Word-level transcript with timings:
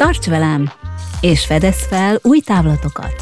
Tarts 0.00 0.26
velem, 0.26 0.70
és 1.20 1.46
fedez 1.46 1.86
fel 1.86 2.18
új 2.22 2.40
távlatokat! 2.40 3.14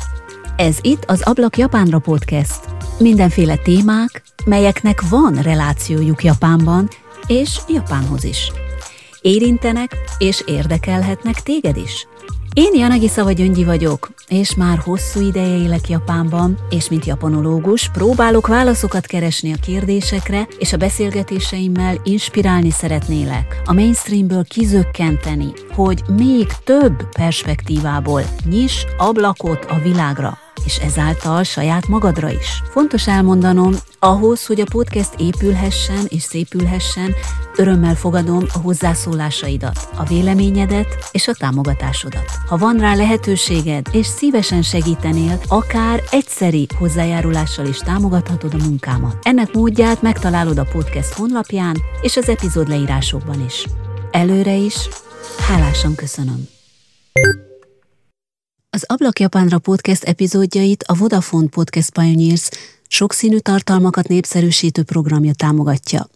Ez 0.57 0.79
itt 0.81 1.05
az 1.05 1.23
Ablak 1.23 1.57
Japánra 1.57 1.99
podcast. 1.99 2.61
Mindenféle 2.99 3.57
témák, 3.57 4.23
melyeknek 4.45 5.09
van 5.09 5.35
relációjuk 5.35 6.25
Japánban, 6.25 6.89
és 7.27 7.59
Japánhoz 7.69 8.25
is. 8.25 8.53
Érintenek 9.21 9.97
és 10.19 10.43
érdekelhetnek 10.47 11.35
téged 11.43 11.77
is. 11.77 12.07
Én 12.59 12.75
Janagi 12.75 13.09
Szava 13.09 13.33
Gyöngyi 13.33 13.65
vagyok, 13.65 14.11
és 14.29 14.55
már 14.55 14.79
hosszú 14.79 15.21
ideje 15.21 15.57
élek 15.57 15.89
Japánban, 15.89 16.59
és 16.71 16.89
mint 16.89 17.05
japanológus 17.05 17.91
próbálok 17.91 18.47
válaszokat 18.47 19.07
keresni 19.07 19.53
a 19.53 19.57
kérdésekre, 19.63 20.49
és 20.59 20.73
a 20.73 20.77
beszélgetéseimmel 20.77 22.01
inspirálni 22.05 22.71
szeretnélek, 22.71 23.63
a 23.65 23.73
mainstreamből 23.73 24.45
kizökkenteni, 24.45 25.53
hogy 25.75 26.03
még 26.17 26.47
több 26.65 27.09
perspektívából 27.13 28.23
nyis 28.45 28.87
ablakot 28.97 29.65
a 29.65 29.79
világra 29.83 30.39
és 30.65 30.79
ezáltal 30.79 31.43
saját 31.43 31.89
magadra 31.89 32.31
is. 32.31 32.63
Fontos 32.71 33.07
elmondanom, 33.09 33.73
ahhoz, 33.99 34.47
hogy 34.47 34.61
a 34.61 34.67
podcast 34.71 35.15
épülhessen 35.17 36.05
és 36.09 36.23
szépülhessen, 36.23 37.15
örömmel 37.57 37.95
fogadom 37.95 38.45
a 38.55 38.59
hozzászólásaidat, 38.59 39.89
a 39.97 40.05
véleményedet 40.05 41.09
és 41.13 41.29
a 41.29 41.35
támogatásodat. 41.35 42.31
Ha 42.49 42.57
van 42.57 42.79
rá 42.79 42.95
lehetőséged, 42.95 43.87
és 43.93 44.07
szívesen 44.07 44.63
segítenél, 44.63 45.41
akár 45.49 46.03
egyszeri 46.11 46.67
hozzájárulással 46.79 47.67
is 47.67 47.79
támogathatod 47.79 48.55
a 48.55 48.65
munkámat. 48.65 49.17
Ennek 49.23 49.53
módját 49.53 50.03
megtalálod 50.03 50.59
a 50.59 50.69
podcast 50.73 51.13
honlapján 51.13 51.77
és 52.01 52.17
az 52.17 52.29
epizód 52.29 52.69
leírásokban 52.69 53.45
is. 53.45 53.67
Előre 54.11 54.55
is, 54.55 54.89
hálásan 55.49 55.95
köszönöm. 55.95 56.49
Az 58.71 58.85
Ablak 58.87 59.21
Japánra 59.21 59.59
podcast 59.59 60.05
epizódjait 60.05 60.83
a 60.83 60.95
Vodafone 60.95 61.49
Podcast 61.49 61.93
Pioneers 61.93 62.49
sokszínű 62.89 63.39
tartalmakat 63.39 64.09
népszerűsítő 64.09 64.83
programja 64.83 65.33
támogatja. 65.35 66.09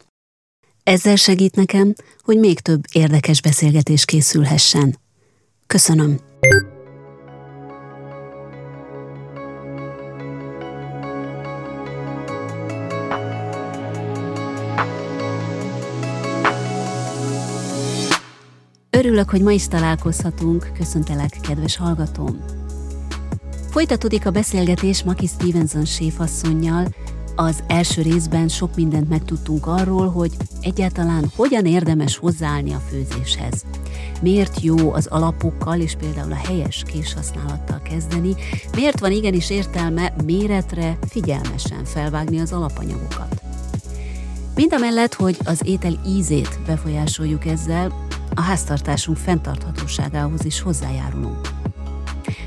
Ezzel 0.82 1.16
segít 1.16 1.54
nekem, 1.54 1.94
hogy 2.22 2.38
még 2.38 2.60
több 2.60 2.80
érdekes 2.92 3.40
beszélgetés 3.40 4.04
készülhessen. 4.04 4.98
Köszönöm! 5.66 6.18
Örülök, 19.12 19.30
hogy 19.30 19.42
ma 19.42 19.50
is 19.50 19.68
találkozhatunk. 19.68 20.70
Köszöntelek, 20.78 21.38
kedves 21.40 21.76
hallgatóm! 21.76 22.44
Folytatódik 23.70 24.26
a 24.26 24.30
beszélgetés 24.30 25.02
Maki 25.02 25.26
Stevenson 25.26 25.84
séfasszonynal. 25.84 26.86
Az 27.36 27.62
első 27.66 28.02
részben 28.02 28.48
sok 28.48 28.76
mindent 28.76 29.08
megtudtunk 29.08 29.66
arról, 29.66 30.10
hogy 30.10 30.32
egyáltalán 30.60 31.30
hogyan 31.36 31.66
érdemes 31.66 32.16
hozzáállni 32.16 32.72
a 32.72 32.82
főzéshez. 32.90 33.64
Miért 34.22 34.60
jó 34.60 34.92
az 34.92 35.06
alapokkal 35.06 35.80
és 35.80 35.94
például 35.98 36.32
a 36.32 36.46
helyes 36.46 36.82
késhasználattal 36.86 37.80
kezdeni, 37.82 38.34
miért 38.74 39.00
van 39.00 39.12
igenis 39.12 39.50
értelme 39.50 40.14
méretre 40.24 40.98
figyelmesen 41.08 41.84
felvágni 41.84 42.40
az 42.40 42.52
alapanyagokat. 42.52 43.42
Mind 44.54 44.72
a 44.72 44.78
mellett, 44.78 45.14
hogy 45.14 45.36
az 45.44 45.60
étel 45.64 46.00
ízét 46.06 46.60
befolyásoljuk 46.66 47.46
ezzel, 47.46 48.10
a 48.34 48.40
háztartásunk 48.40 49.16
fenntarthatóságához 49.16 50.44
is 50.44 50.60
hozzájárulunk. 50.60 51.48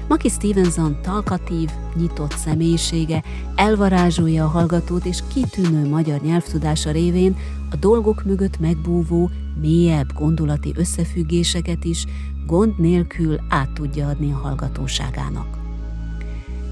Maki 0.08 0.30
Stevenson 0.30 0.98
talkatív, 1.02 1.70
nyitott 1.96 2.38
személyisége 2.38 3.24
elvarázsolja 3.56 4.44
a 4.44 4.48
hallgatót 4.48 5.06
és 5.06 5.20
kitűnő 5.34 5.90
magyar 5.90 6.22
nyelvtudása 6.22 6.92
révén 6.92 7.36
a 7.72 7.76
dolgok 7.76 8.24
mögött 8.24 8.60
megbúvó, 8.60 9.30
mélyebb 9.62 10.14
gondolati 10.14 10.74
összefüggéseket 10.76 11.84
is 11.84 12.06
gond 12.46 12.80
nélkül 12.80 13.40
át 13.50 13.72
tudja 13.72 14.08
adni 14.08 14.32
a 14.32 14.36
hallgatóságának. 14.36 15.48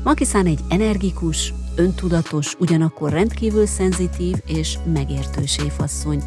Makiszán 0.04 0.46
egy 0.46 0.60
energikus, 0.70 1.54
öntudatos, 1.76 2.56
ugyanakkor 2.60 3.12
rendkívül 3.12 3.66
szenzitív 3.66 4.36
és 4.46 4.78
megértő 4.94 5.46
séfasszony, 5.46 6.24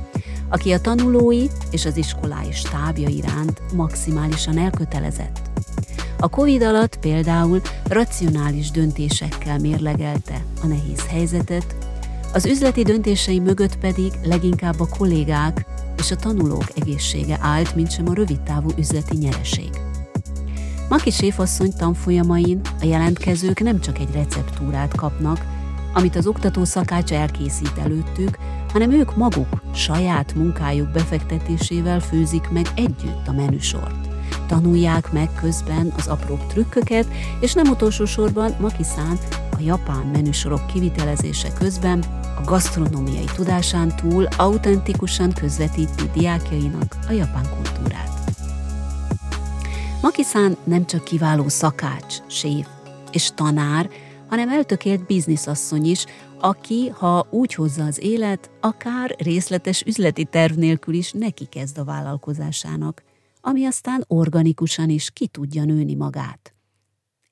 aki 0.49 0.73
a 0.73 0.81
tanulói 0.81 1.47
és 1.71 1.85
az 1.85 1.97
iskolái 1.97 2.53
stábja 2.53 3.09
iránt 3.09 3.61
maximálisan 3.73 4.59
elkötelezett. 4.59 5.41
A 6.19 6.29
Covid 6.29 6.63
alatt 6.63 6.99
például 6.99 7.61
racionális 7.89 8.71
döntésekkel 8.71 9.59
mérlegelte 9.59 10.45
a 10.63 10.67
nehéz 10.67 11.07
helyzetet, 11.09 11.77
az 12.33 12.47
üzleti 12.47 12.83
döntései 12.83 13.41
mögött 13.41 13.79
pedig 13.79 14.13
leginkább 14.23 14.81
a 14.81 14.89
kollégák 14.99 15.67
és 15.99 16.11
a 16.11 16.17
tanulók 16.17 16.65
egészsége 16.75 17.39
állt, 17.41 17.75
mint 17.75 17.91
sem 17.91 18.09
a 18.09 18.15
rövidtávú 18.15 18.71
üzleti 18.79 19.17
nyereség. 19.17 19.71
Maki 20.89 21.11
séfasszony 21.11 21.73
tanfolyamain 21.77 22.61
a 22.81 22.85
jelentkezők 22.85 23.61
nem 23.61 23.81
csak 23.81 23.99
egy 23.99 24.13
receptúrát 24.13 24.95
kapnak, 24.95 25.47
amit 25.95 26.17
az 26.17 26.27
oktató 26.27 26.65
szakács 26.65 27.13
elkészít 27.13 27.79
előttük, 27.79 28.39
hanem 28.77 28.91
ők 28.91 29.17
maguk 29.17 29.63
saját 29.75 30.35
munkájuk 30.35 30.89
befektetésével 30.89 32.01
főzik 32.01 32.49
meg 32.49 32.67
együtt 32.75 33.27
a 33.27 33.33
menüsort. 33.33 34.09
Tanulják 34.47 35.13
meg 35.13 35.29
közben 35.41 35.93
az 35.97 36.07
apró 36.07 36.39
trükköket, 36.49 37.07
és 37.41 37.53
nem 37.53 37.69
utolsó 37.69 38.05
sorban 38.05 38.57
Makiszán 38.61 39.19
a 39.51 39.61
japán 39.61 40.07
menüsorok 40.13 40.67
kivitelezése 40.67 41.53
közben 41.59 42.05
a 42.39 42.45
gasztronómiai 42.45 43.29
tudásán 43.35 43.97
túl 43.97 44.29
autentikusan 44.37 45.33
közvetíti 45.33 46.11
diákjainak 46.15 46.97
a 47.09 47.13
japán 47.13 47.45
kultúrát. 47.55 48.11
Makiszán 50.03 50.57
nem 50.65 50.87
csak 50.87 51.05
kiváló 51.05 51.49
szakács, 51.49 52.17
séf 52.27 52.67
és 53.11 53.31
tanár, 53.35 53.89
hanem 54.29 54.49
eltökélt 54.49 55.07
bizniszasszony 55.07 55.85
is, 55.85 56.05
aki, 56.41 56.89
ha 56.89 57.27
úgy 57.31 57.55
hozza 57.55 57.85
az 57.85 58.03
élet, 58.03 58.51
akár 58.61 59.15
részletes 59.19 59.83
üzleti 59.83 60.25
terv 60.25 60.57
nélkül 60.57 60.95
is 60.95 61.13
neki 61.13 61.45
kezd 61.45 61.79
a 61.79 61.85
vállalkozásának, 61.85 63.03
ami 63.41 63.65
aztán 63.65 64.05
organikusan 64.09 64.89
is 64.89 65.11
ki 65.11 65.27
tudja 65.27 65.65
nőni 65.65 65.95
magát. 65.95 66.55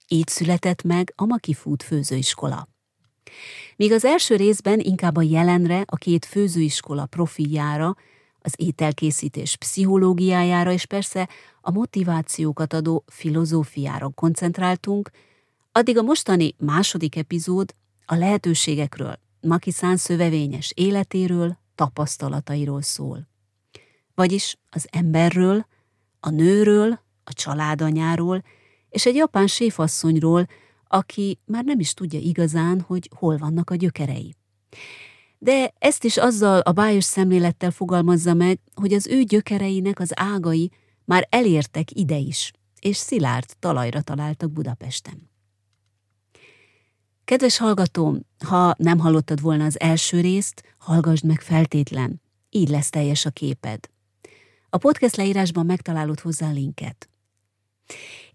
Így 0.09 0.28
született 0.28 0.82
meg 0.82 1.12
a 1.16 1.25
Maki 1.25 1.53
Food 1.53 1.82
főzőiskola. 1.82 2.69
Míg 3.76 3.93
az 3.93 4.05
első 4.05 4.37
részben 4.37 4.81
inkább 4.81 5.16
a 5.16 5.22
jelenre, 5.22 5.82
a 5.87 5.97
két 5.97 6.25
főzőiskola 6.25 7.06
profiljára, 7.06 7.97
az 8.38 8.55
ételkészítés 8.56 9.56
pszichológiájára 9.56 10.72
és 10.72 10.87
persze 10.87 11.28
a 11.61 11.71
motivációkat 11.71 12.72
adó 12.72 13.05
filozófiára 13.06 14.09
koncentráltunk, 14.09 15.11
addig 15.77 15.99
a 15.99 16.03
mostani 16.03 16.55
második 16.59 17.17
epizód 17.17 17.75
a 18.07 18.15
lehetőségekről, 18.15 19.19
Makiszán 19.41 19.97
szövevényes 19.97 20.73
életéről, 20.77 21.59
tapasztalatairól 21.75 22.83
szól. 22.83 23.29
Vagyis 24.15 24.57
az 24.71 24.89
emberről, 24.91 25.67
a 26.21 26.31
nőről, 26.31 27.01
a 27.25 27.33
családanyáról, 27.33 28.43
és 28.89 29.07
egy 29.07 29.15
japán 29.15 29.47
séfasszonyról, 29.47 30.47
aki 30.89 31.39
már 31.45 31.65
nem 31.65 31.81
is 31.81 31.95
tudja 31.95 32.19
igazán, 32.19 32.81
hogy 32.81 33.11
hol 33.17 33.37
vannak 33.37 33.71
a 33.71 33.75
gyökerei. 33.75 34.35
De 35.38 35.75
ezt 35.79 36.05
is 36.05 36.17
azzal 36.17 36.61
a 36.61 36.73
bájos 36.73 37.05
szemlélettel 37.05 37.71
fogalmazza 37.71 38.35
meg, 38.35 38.61
hogy 38.75 38.93
az 38.93 39.06
ő 39.06 39.23
gyökereinek 39.23 40.00
az 40.00 40.12
ágai 40.15 40.71
már 41.05 41.26
elértek 41.31 41.91
ide 41.91 42.17
is, 42.17 42.53
és 42.81 42.97
szilárd 42.97 43.53
talajra 43.59 44.00
találtak 44.00 44.50
Budapesten. 44.50 45.32
Kedves 47.25 47.56
hallgatóm, 47.56 48.21
ha 48.44 48.75
nem 48.79 48.99
hallottad 48.99 49.41
volna 49.41 49.65
az 49.65 49.81
első 49.81 50.21
részt, 50.21 50.62
hallgassd 50.79 51.25
meg 51.25 51.41
feltétlen, 51.41 52.21
így 52.50 52.69
lesz 52.69 52.91
teljes 52.91 53.25
a 53.26 53.31
képed. 53.31 53.88
A 54.71 54.76
podcast 54.76 55.17
leírásban 55.17 55.67
megtalálod 55.67 56.21
hozzá 56.21 56.49
a 56.49 56.53
linket. 56.53 57.09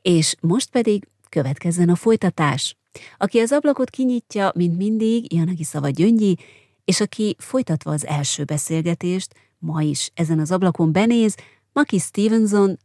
És 0.01 0.35
most 0.41 0.69
pedig 0.69 1.07
következzen 1.29 1.89
a 1.89 1.95
folytatás. 1.95 2.77
Aki 3.17 3.39
az 3.39 3.51
ablakot 3.51 3.89
kinyitja, 3.89 4.51
mint 4.55 4.77
mindig, 4.77 5.33
Janagi 5.33 5.63
Szava 5.63 5.89
Gyöngyi, 5.89 6.37
és 6.85 7.01
aki 7.01 7.35
folytatva 7.39 7.91
az 7.91 8.05
első 8.05 8.43
beszélgetést, 8.43 9.33
ma 9.57 9.81
is 9.81 10.11
ezen 10.13 10.39
az 10.39 10.51
ablakon 10.51 10.91
benéz, 10.91 11.35
Maki 11.73 11.99
Stevenson, 11.99 12.79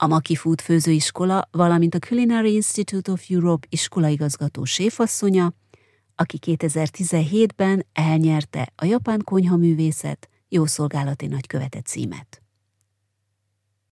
a 0.00 0.06
Maki 0.06 0.34
Food 0.34 0.60
főzőiskola, 0.60 1.48
valamint 1.50 1.94
a 1.94 1.98
Culinary 1.98 2.54
Institute 2.54 3.12
of 3.12 3.24
Europe 3.28 3.66
iskolaigazgató 3.70 4.64
séfasszonya, 4.64 5.52
aki 6.14 6.38
2017-ben 6.46 7.86
elnyerte 7.92 8.72
a 8.76 8.84
japán 8.84 9.20
konyhaművészet 9.24 10.28
jószolgálati 10.48 11.26
nagykövete 11.26 11.80
címet. 11.80 12.42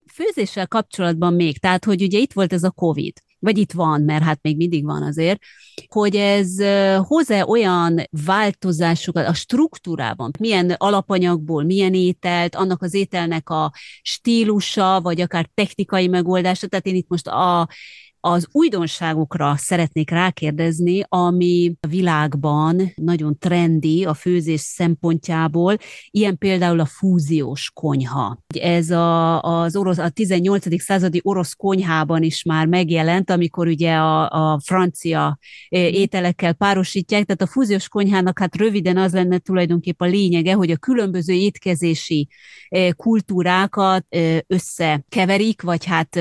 főzéssel 0.05 0.67
kapcsolatban 0.67 1.33
még, 1.33 1.57
tehát 1.57 1.85
hogy 1.85 2.01
ugye 2.01 2.19
itt 2.19 2.33
volt 2.33 2.53
ez 2.53 2.63
a 2.63 2.71
COVID, 2.71 3.13
vagy 3.39 3.57
itt 3.57 3.71
van, 3.71 4.01
mert 4.01 4.23
hát 4.23 4.39
még 4.41 4.57
mindig 4.57 4.85
van 4.85 5.03
azért, 5.03 5.39
hogy 5.87 6.15
ez 6.15 6.57
hoz-e 6.97 7.45
olyan 7.45 8.01
változásokat 8.25 9.27
a 9.27 9.33
struktúrában, 9.33 10.31
milyen 10.39 10.69
alapanyagból, 10.77 11.63
milyen 11.63 11.93
ételt, 11.93 12.55
annak 12.55 12.81
az 12.81 12.93
ételnek 12.93 13.49
a 13.49 13.71
stílusa, 14.01 15.01
vagy 15.01 15.21
akár 15.21 15.49
technikai 15.53 16.07
megoldása, 16.07 16.67
tehát 16.67 16.85
én 16.85 16.95
itt 16.95 17.09
most 17.09 17.27
a 17.27 17.67
az 18.31 18.47
újdonságokra 18.51 19.55
szeretnék 19.57 20.09
rákérdezni, 20.09 21.03
ami 21.07 21.73
a 21.79 21.87
világban 21.87 22.91
nagyon 22.95 23.37
trendi 23.39 24.05
a 24.05 24.13
főzés 24.13 24.61
szempontjából, 24.61 25.77
ilyen 26.09 26.37
például 26.37 26.79
a 26.79 26.85
fúziós 26.85 27.71
konyha. 27.73 28.43
Ez 28.59 28.89
a, 28.89 29.41
az 29.41 29.75
orosz, 29.75 29.97
a 29.97 30.09
18. 30.09 30.81
századi 30.81 31.19
orosz 31.23 31.53
konyhában 31.53 32.23
is 32.23 32.43
már 32.43 32.65
megjelent, 32.65 33.29
amikor 33.29 33.67
ugye 33.67 33.95
a, 33.95 34.29
a 34.29 34.59
francia 34.63 35.37
eh, 35.69 35.85
mhm. 35.85 35.93
ételekkel 35.93 36.53
párosítják, 36.53 37.23
tehát 37.25 37.41
a 37.41 37.47
fúziós 37.47 37.89
konyhának 37.89 38.39
hát 38.39 38.55
röviden 38.55 38.97
az 38.97 39.13
lenne 39.13 39.37
tulajdonképp 39.37 40.01
a 40.01 40.05
lényege, 40.05 40.53
hogy 40.53 40.71
a 40.71 40.77
különböző 40.77 41.33
étkezési 41.33 42.27
eh, 42.67 42.89
kultúrákat 42.91 44.05
eh, 44.09 44.37
összekeverik, 44.47 45.61
vagy 45.61 45.85
hát 45.85 46.19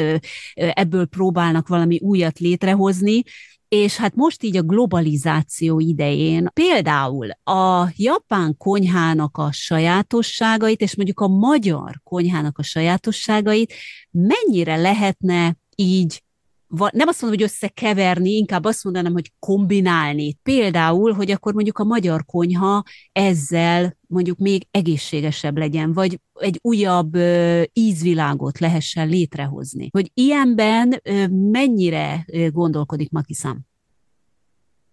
ebből 0.54 1.06
próbálnak 1.06 1.68
valami 1.68 1.95
valami 1.96 2.16
újat 2.16 2.38
létrehozni, 2.38 3.22
és 3.68 3.96
hát 3.96 4.14
most 4.14 4.42
így 4.42 4.56
a 4.56 4.62
globalizáció 4.62 5.80
idején 5.80 6.48
például 6.52 7.30
a 7.44 7.92
japán 7.96 8.56
konyhának 8.56 9.36
a 9.36 9.52
sajátosságait, 9.52 10.80
és 10.80 10.96
mondjuk 10.96 11.20
a 11.20 11.28
magyar 11.28 12.00
konyhának 12.02 12.58
a 12.58 12.62
sajátosságait 12.62 13.72
mennyire 14.10 14.76
lehetne 14.76 15.56
így 15.76 16.22
nem 16.68 17.08
azt 17.08 17.22
mondom, 17.22 17.38
hogy 17.38 17.42
összekeverni, 17.42 18.30
inkább 18.30 18.64
azt 18.64 18.84
mondanám, 18.84 19.12
hogy 19.12 19.32
kombinálni. 19.38 20.34
Például, 20.42 21.12
hogy 21.12 21.30
akkor 21.30 21.54
mondjuk 21.54 21.78
a 21.78 21.84
magyar 21.84 22.24
konyha 22.24 22.82
ezzel 23.12 23.96
mondjuk 24.08 24.38
még 24.38 24.66
egészségesebb 24.70 25.56
legyen, 25.56 25.92
vagy 25.92 26.20
egy 26.32 26.58
újabb 26.62 27.16
ízvilágot 27.72 28.58
lehessen 28.58 29.08
létrehozni. 29.08 29.88
Hogy 29.92 30.10
ilyenben 30.14 31.00
mennyire 31.30 32.24
ö, 32.32 32.50
gondolkodik 32.50 33.10
Makiszám? 33.10 33.60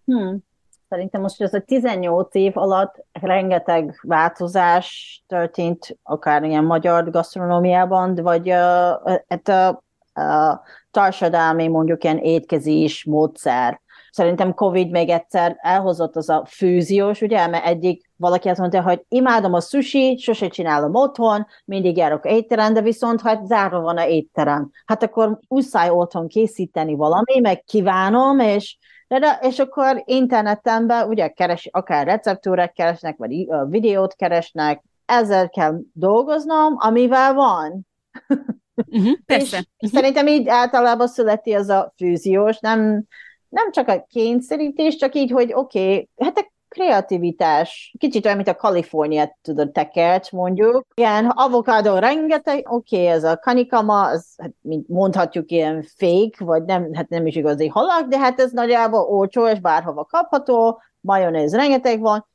Hmm. 0.04 0.42
Szerintem 0.88 1.20
most 1.20 1.42
ez 1.42 1.54
a 1.54 1.60
18 1.60 2.34
év 2.34 2.56
alatt 2.56 3.04
rengeteg 3.12 4.00
változás 4.02 5.22
történt, 5.26 5.98
akár 6.02 6.42
ilyen 6.42 6.64
magyar 6.64 7.10
gasztronómiában, 7.10 8.14
vagy 8.14 8.50
uh, 8.50 9.18
uh, 9.28 9.68
a, 10.12 10.20
a 10.20 10.62
társadalmi 10.94 11.68
mondjuk 11.68 12.04
ilyen 12.04 12.18
étkezés 12.18 13.04
módszer. 13.04 13.82
Szerintem 14.10 14.54
Covid 14.54 14.90
még 14.90 15.08
egyszer 15.08 15.56
elhozott 15.60 16.16
az 16.16 16.28
a 16.28 16.44
fűziós, 16.48 17.20
ugye, 17.20 17.46
mert 17.46 17.66
egyik 17.66 18.10
valaki 18.16 18.48
azt 18.48 18.58
mondta, 18.58 18.82
hogy 18.82 19.04
imádom 19.08 19.52
a 19.52 19.60
sushi, 19.60 20.18
sose 20.18 20.48
csinálom 20.48 20.94
otthon, 20.94 21.46
mindig 21.64 21.96
járok 21.96 22.24
étterem, 22.24 22.74
de 22.74 22.80
viszont 22.80 23.20
hát 23.20 23.46
zárva 23.46 23.80
van 23.80 23.96
a 23.96 24.06
étterem. 24.06 24.70
Hát 24.84 25.02
akkor 25.02 25.38
muszáj 25.48 25.90
otthon 25.90 26.28
készíteni 26.28 26.94
valami, 26.94 27.40
meg 27.40 27.62
kívánom, 27.64 28.38
és 28.38 28.78
de, 29.08 29.38
és 29.40 29.58
akkor 29.58 30.02
interneten 30.04 30.86
be, 30.86 31.06
ugye 31.06 31.28
keres, 31.28 31.68
akár 31.72 32.06
receptúrák 32.06 32.72
keresnek, 32.72 33.16
vagy 33.16 33.46
videót 33.68 34.14
keresnek, 34.14 34.82
ezzel 35.04 35.48
kell 35.48 35.78
dolgoznom, 35.92 36.74
amivel 36.78 37.34
van. 37.34 37.86
Uh-huh, 38.92 39.18
persze. 39.26 39.58
És 39.58 39.64
uh-huh. 39.78 39.90
Szerintem 39.90 40.26
így 40.26 40.48
általában 40.48 41.08
születi 41.08 41.52
az 41.52 41.68
a 41.68 41.92
fűziós, 41.96 42.58
nem, 42.60 43.04
nem 43.48 43.70
csak 43.70 43.88
a 43.88 44.06
kényszerítés, 44.08 44.96
csak 44.96 45.14
így, 45.14 45.30
hogy 45.30 45.52
oké, 45.52 45.80
okay, 45.80 46.08
hát 46.16 46.38
a 46.38 46.52
kreativitás, 46.74 47.94
kicsit 47.98 48.24
olyan, 48.24 48.36
mint 48.36 48.48
a 48.48 48.54
Kalifornia, 48.54 49.38
tudod, 49.42 49.70
tekert, 49.70 50.32
mondjuk. 50.32 50.86
Ilyen 50.94 51.26
avokádó 51.26 51.98
rengeteg, 51.98 52.72
oké, 52.72 52.96
okay, 52.96 53.08
ez 53.08 53.24
a 53.24 53.36
kanikama, 53.36 54.06
az, 54.06 54.34
hát, 54.38 54.52
mint 54.60 54.88
mondhatjuk, 54.88 55.50
ilyen 55.50 55.86
fake, 55.96 56.44
vagy 56.44 56.64
nem, 56.64 56.94
hát 56.94 57.08
nem 57.08 57.26
is 57.26 57.36
igazi 57.36 57.68
halak, 57.68 58.08
de 58.08 58.18
hát 58.18 58.40
ez 58.40 58.50
nagyjából 58.52 59.00
olcsó, 59.00 59.48
és 59.48 59.60
bárhova 59.60 60.04
kapható, 60.04 60.82
majonéz 61.00 61.54
rengeteg 61.54 62.00
van, 62.00 62.26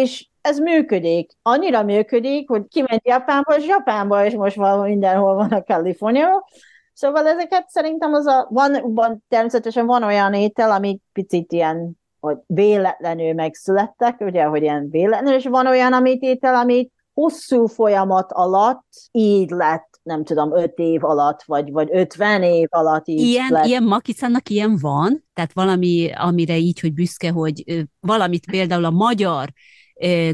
és 0.00 0.26
ez 0.40 0.58
működik. 0.58 1.30
Annyira 1.42 1.82
működik, 1.82 2.48
hogy 2.48 2.62
kiment 2.68 3.06
Japánba, 3.06 3.56
és 3.56 3.66
Japánba 3.66 4.24
is 4.24 4.34
most 4.34 4.56
valahol 4.56 4.86
mindenhol 4.86 5.34
van 5.34 5.50
a 5.50 5.62
Kalifornia. 5.62 6.44
Szóval 6.92 7.26
ezeket 7.26 7.68
szerintem 7.68 8.12
az 8.12 8.26
a, 8.26 8.46
van, 8.50 8.94
van, 8.94 9.24
természetesen 9.28 9.86
van 9.86 10.02
olyan 10.02 10.34
étel, 10.34 10.70
ami 10.70 11.00
picit 11.12 11.52
ilyen, 11.52 12.00
hogy 12.20 12.36
véletlenül 12.46 13.32
megszülettek, 13.32 14.20
ugye, 14.20 14.44
hogy 14.44 14.62
ilyen 14.62 14.90
véletlenül, 14.90 15.38
és 15.38 15.46
van 15.46 15.66
olyan 15.66 15.92
amit 15.92 16.22
étel, 16.22 16.54
amit 16.54 16.92
hosszú 17.14 17.66
folyamat 17.66 18.32
alatt 18.32 18.86
így 19.10 19.50
lett 19.50 19.92
nem 20.02 20.24
tudom, 20.24 20.56
öt 20.56 20.78
év 20.78 21.04
alatt, 21.04 21.42
vagy, 21.42 21.72
vagy 21.72 21.88
ötven 21.92 22.42
év 22.42 22.68
alatt 22.70 23.08
így 23.08 23.20
Ilyen, 23.20 23.50
lett. 23.50 23.66
ilyen 23.66 23.82
Makiszának 23.82 24.48
ilyen 24.48 24.78
van? 24.80 25.24
Tehát 25.34 25.52
valami, 25.52 26.10
amire 26.14 26.56
így, 26.56 26.80
hogy 26.80 26.92
büszke, 26.92 27.30
hogy 27.30 27.86
valamit 28.00 28.50
például 28.50 28.84
a 28.84 28.90
magyar 28.90 29.52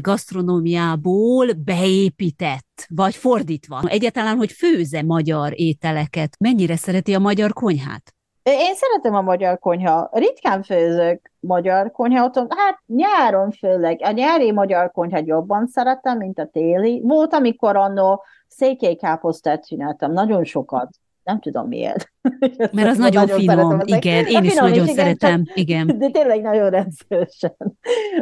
gasztronómiából 0.01 1.47
beépített, 1.65 2.85
vagy 2.87 3.15
fordítva. 3.15 3.81
Egyáltalán, 3.85 4.37
hogy 4.37 4.51
főze 4.51 5.03
magyar 5.03 5.53
ételeket. 5.55 6.35
Mennyire 6.39 6.75
szereti 6.75 7.13
a 7.13 7.19
magyar 7.19 7.53
konyhát? 7.53 8.13
Én 8.43 8.75
szeretem 8.75 9.15
a 9.15 9.21
magyar 9.21 9.59
konyha. 9.59 10.09
Ritkán 10.13 10.63
főzök 10.63 11.31
magyar 11.39 11.91
konyha. 11.91 12.31
Hát 12.49 12.83
nyáron 12.85 13.51
főleg. 13.51 13.99
A 14.03 14.11
nyári 14.11 14.51
magyar 14.51 14.91
konyha 14.91 15.21
jobban 15.25 15.67
szeretem, 15.67 16.17
mint 16.17 16.39
a 16.39 16.45
téli. 16.45 17.01
Volt, 17.03 17.33
amikor 17.33 17.75
annó 17.75 18.23
székelykáposztát 18.47 19.65
csináltam, 19.65 20.11
nagyon 20.11 20.43
sokat. 20.43 20.89
Nem 21.23 21.39
tudom 21.39 21.67
miért. 21.67 22.11
Mert 22.71 22.89
az 22.89 22.97
nagyon, 22.97 23.25
nagyon 23.25 23.39
finom, 23.39 23.79
igen, 23.83 24.25
én 24.25 24.43
is 24.43 24.55
nagyon 24.55 24.87
is, 24.87 24.91
szeretem, 24.91 25.43
igen. 25.53 25.97
De 25.97 26.09
tényleg 26.09 26.41
nagyon 26.41 26.69
rendszeresen. 26.69 27.55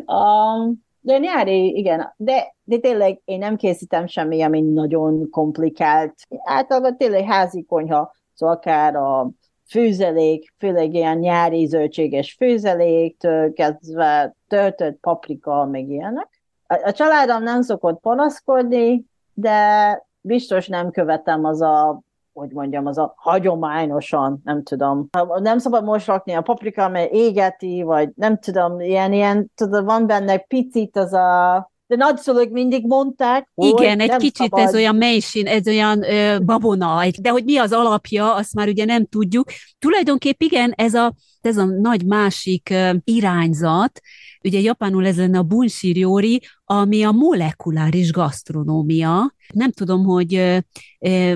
Um, 0.05 0.85
de 1.07 1.17
nyári, 1.17 1.77
igen, 1.77 2.13
de, 2.17 2.55
de 2.63 2.77
tényleg 2.77 3.21
én 3.25 3.37
nem 3.37 3.55
készítem 3.55 4.07
semmi, 4.07 4.41
ami 4.41 4.61
nagyon 4.61 5.29
komplikált. 5.29 6.13
Általában 6.43 6.97
tényleg 6.97 7.23
házi 7.23 7.63
konyha, 7.63 8.15
szóval 8.33 8.55
akár 8.55 8.95
a 8.95 9.29
főzelék, 9.69 10.53
főleg 10.57 10.93
ilyen 10.93 11.17
nyári 11.17 11.65
zöldséges 11.65 12.33
főzeléktől 12.33 13.53
kezdve 13.53 14.35
töltött 14.47 14.99
paprika, 14.99 15.65
meg 15.65 15.89
ilyenek. 15.89 16.41
A, 16.67 16.87
a 16.87 16.91
családom 16.91 17.43
nem 17.43 17.61
szokott 17.61 17.99
panaszkodni, 17.99 19.05
de 19.33 19.91
biztos 20.21 20.67
nem 20.67 20.91
követem 20.91 21.45
az 21.45 21.61
a 21.61 22.01
hogy 22.37 22.51
mondjam, 22.51 22.85
az 22.85 22.97
a 22.97 23.13
hagyományosan, 23.15 24.41
nem 24.43 24.63
tudom, 24.63 25.09
nem 25.39 25.57
szabad 25.57 25.83
most 25.83 26.07
rakni 26.07 26.33
a 26.33 26.41
paprika, 26.41 26.89
mert 26.89 27.11
égeti, 27.11 27.81
vagy 27.81 28.09
nem 28.15 28.37
tudom, 28.39 28.79
ilyen, 28.79 29.13
ilyen, 29.13 29.51
tudod, 29.55 29.85
van 29.85 30.07
benne 30.07 30.37
picit 30.37 30.97
az 30.97 31.13
a 31.13 31.71
de 31.87 31.95
nagyszülők 31.95 32.51
mindig 32.51 32.85
mondták, 32.85 33.49
hogy 33.53 33.67
Igen, 33.67 33.99
egy 33.99 34.15
kicsit 34.15 34.35
szabad. 34.35 34.59
ez 34.59 34.73
olyan 34.73 34.95
melysín, 34.95 35.47
ez 35.47 35.67
olyan 35.67 36.03
ö, 36.03 36.39
babona, 36.39 37.03
de 37.21 37.29
hogy 37.29 37.43
mi 37.43 37.57
az 37.57 37.71
alapja, 37.71 38.35
azt 38.35 38.53
már 38.53 38.67
ugye 38.67 38.85
nem 38.85 39.05
tudjuk. 39.05 39.49
Tulajdonképp 39.79 40.41
igen, 40.41 40.71
ez 40.75 40.93
a, 40.93 41.13
ez 41.41 41.57
a 41.57 41.65
nagy 41.65 42.05
másik 42.05 42.69
ö, 42.71 42.93
irányzat, 43.03 43.99
ugye 44.43 44.59
japánul 44.59 45.05
ez 45.05 45.17
lenne 45.17 45.37
a 45.37 45.43
bunshiriori, 45.43 46.41
ami 46.65 47.03
a 47.03 47.11
molekuláris 47.11 48.11
gasztronómia. 48.11 49.33
Nem 49.53 49.71
tudom, 49.71 50.03
hogy 50.03 50.63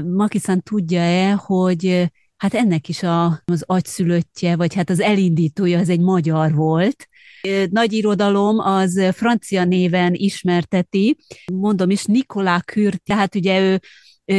Makisan 0.03 0.61
tudja-e, 0.61 1.31
hogy 1.31 2.11
hát 2.37 2.53
ennek 2.53 2.89
is 2.89 3.03
a, 3.03 3.41
az 3.45 3.63
agyszülöttje, 3.65 4.55
vagy 4.55 4.73
hát 4.73 4.89
az 4.89 4.99
elindítója, 4.99 5.79
az 5.79 5.89
egy 5.89 5.99
magyar 5.99 6.55
volt, 6.55 7.07
nagy 7.69 7.93
irodalom 7.93 8.59
az 8.59 9.01
francia 9.13 9.63
néven 9.63 10.13
ismerteti, 10.13 11.17
mondom 11.53 11.89
is, 11.89 12.05
Nikolá 12.05 12.61
Kürt, 12.61 13.03
tehát 13.03 13.35
ugye 13.35 13.59
ő 13.59 13.79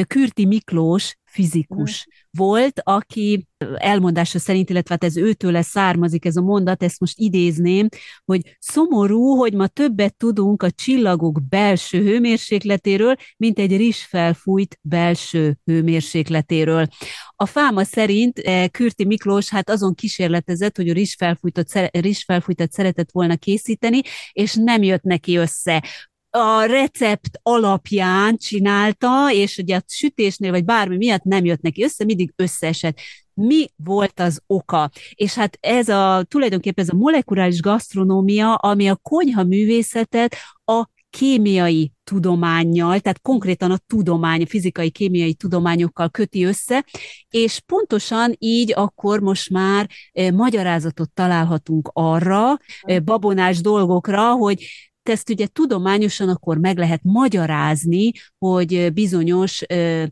Kürti 0.07 0.47
Miklós 0.47 1.15
fizikus 1.33 2.07
volt, 2.31 2.81
aki 2.83 3.47
elmondása 3.77 4.39
szerint, 4.39 4.71
illetve 4.71 4.95
hát 4.95 5.05
ez 5.05 5.17
őtőle 5.17 5.63
származik 5.63 6.25
ez 6.25 6.37
a 6.37 6.41
mondat, 6.41 6.83
ezt 6.83 7.01
most 7.01 7.19
idézném, 7.19 7.89
hogy 8.25 8.57
szomorú, 8.59 9.37
hogy 9.37 9.55
ma 9.55 9.67
többet 9.67 10.17
tudunk 10.17 10.63
a 10.63 10.71
csillagok 10.71 11.49
belső 11.49 12.03
hőmérsékletéről, 12.03 13.15
mint 13.37 13.59
egy 13.59 13.77
rizsfelfújt 13.77 14.79
belső 14.81 15.59
hőmérsékletéről. 15.65 16.87
A 17.37 17.47
fáma 17.47 17.85
szerint 17.85 18.39
eh, 18.39 18.69
Kürti 18.69 19.05
Miklós 19.05 19.49
hát 19.49 19.71
azon 19.71 19.95
kísérletezett, 19.95 20.77
hogy 20.77 20.89
a 20.89 20.93
rizsfelfújtat, 20.93 21.91
rizsfelfújtat 21.91 22.73
szeretett 22.73 23.11
volna 23.11 23.37
készíteni, 23.37 24.01
és 24.33 24.55
nem 24.55 24.83
jött 24.83 25.03
neki 25.03 25.37
össze 25.37 25.85
a 26.35 26.65
recept 26.65 27.39
alapján 27.43 28.37
csinálta, 28.37 29.33
és 29.33 29.57
ugye 29.59 29.77
a 29.77 29.83
sütésnél, 29.87 30.51
vagy 30.51 30.65
bármi 30.65 30.97
miatt 30.97 31.23
nem 31.23 31.45
jött 31.45 31.61
neki 31.61 31.83
össze, 31.83 32.05
mindig 32.05 32.33
összeesett 32.37 32.99
mi 33.35 33.67
volt 33.77 34.21
az 34.21 34.43
oka. 34.47 34.91
És 35.15 35.35
hát 35.35 35.59
ez 35.61 35.89
a 35.89 36.25
tulajdonképpen 36.29 36.85
ez 36.85 36.91
a 36.93 36.97
molekuláris 36.97 37.61
gasztronómia, 37.61 38.55
ami 38.55 38.89
a 38.89 38.99
konyha 39.03 39.45
művészetet 39.45 40.37
a 40.65 40.87
kémiai 41.11 41.93
tudományjal, 42.05 43.01
tehát 43.01 43.21
konkrétan 43.21 43.71
a 43.71 43.79
tudomány, 43.87 44.43
a 44.43 44.47
fizikai, 44.47 44.91
kémiai 44.91 45.35
tudományokkal 45.35 46.09
köti 46.09 46.45
össze, 46.45 46.85
és 47.31 47.61
pontosan 47.67 48.35
így 48.39 48.73
akkor 48.77 49.21
most 49.21 49.51
már 49.51 49.89
eh, 50.13 50.31
magyarázatot 50.31 51.11
találhatunk 51.11 51.91
arra, 51.93 52.57
eh, 52.81 53.01
babonás 53.01 53.61
dolgokra, 53.61 54.33
hogy 54.33 54.65
ezt 55.09 55.31
ugye 55.31 55.47
tudományosan 55.47 56.29
akkor 56.29 56.59
meg 56.59 56.79
lehet 56.79 57.01
magyarázni, 57.03 58.13
hogy 58.39 58.93
bizonyos 58.93 59.63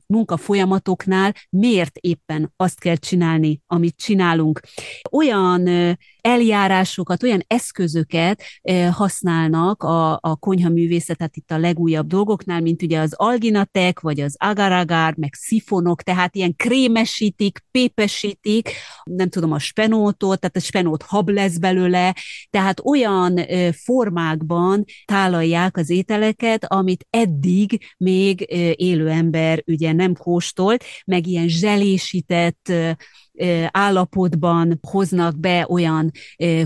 munkafolyamatoknál 0.07 1.35
miért 1.51 1.97
éppen 1.97 2.53
azt 2.57 2.81
kell 2.81 2.97
csinálni, 2.97 3.61
amit 3.67 3.97
csinálunk. 3.97 4.61
Olyan 5.11 5.69
eljárásokat, 6.21 7.23
olyan 7.23 7.45
eszközöket 7.47 8.43
használnak 8.91 9.83
a, 9.83 10.13
a 10.13 10.37
konyhaművészetet 10.37 11.37
itt 11.37 11.51
a 11.51 11.59
legújabb 11.59 12.07
dolgoknál, 12.07 12.61
mint 12.61 12.83
ugye 12.83 12.99
az 12.99 13.13
alginatek, 13.17 14.01
vagy 14.01 14.21
az 14.21 14.37
agar-agar, 14.39 15.15
meg 15.17 15.35
szifonok, 15.35 16.03
tehát 16.03 16.37
ilyen 16.37 16.57
krémesítik, 16.57 17.65
pépesítik, 17.71 18.71
nem 19.05 19.29
tudom, 19.29 19.53
a 19.53 19.59
spenótot, 19.59 20.41
tehát 20.41 20.57
a 20.57 20.61
spenót 20.61 21.03
hab 21.03 21.29
lesz 21.29 21.57
belőle, 21.59 22.15
tehát 22.51 22.81
olyan 22.85 23.41
formákban 23.73 24.85
tálalják 25.05 25.77
az 25.77 25.91
ételeket, 25.91 26.65
amit 26.65 27.07
eddig 27.11 27.81
még 27.97 28.47
élő 28.77 29.09
ember 29.09 29.63
ugye 29.67 29.93
nem 29.93 30.15
kóstolt, 30.15 30.85
meg 31.05 31.27
ilyen 31.27 31.49
zselésített 31.49 32.73
állapotban 33.71 34.79
hoznak 34.89 35.39
be 35.39 35.67
olyan 35.69 36.11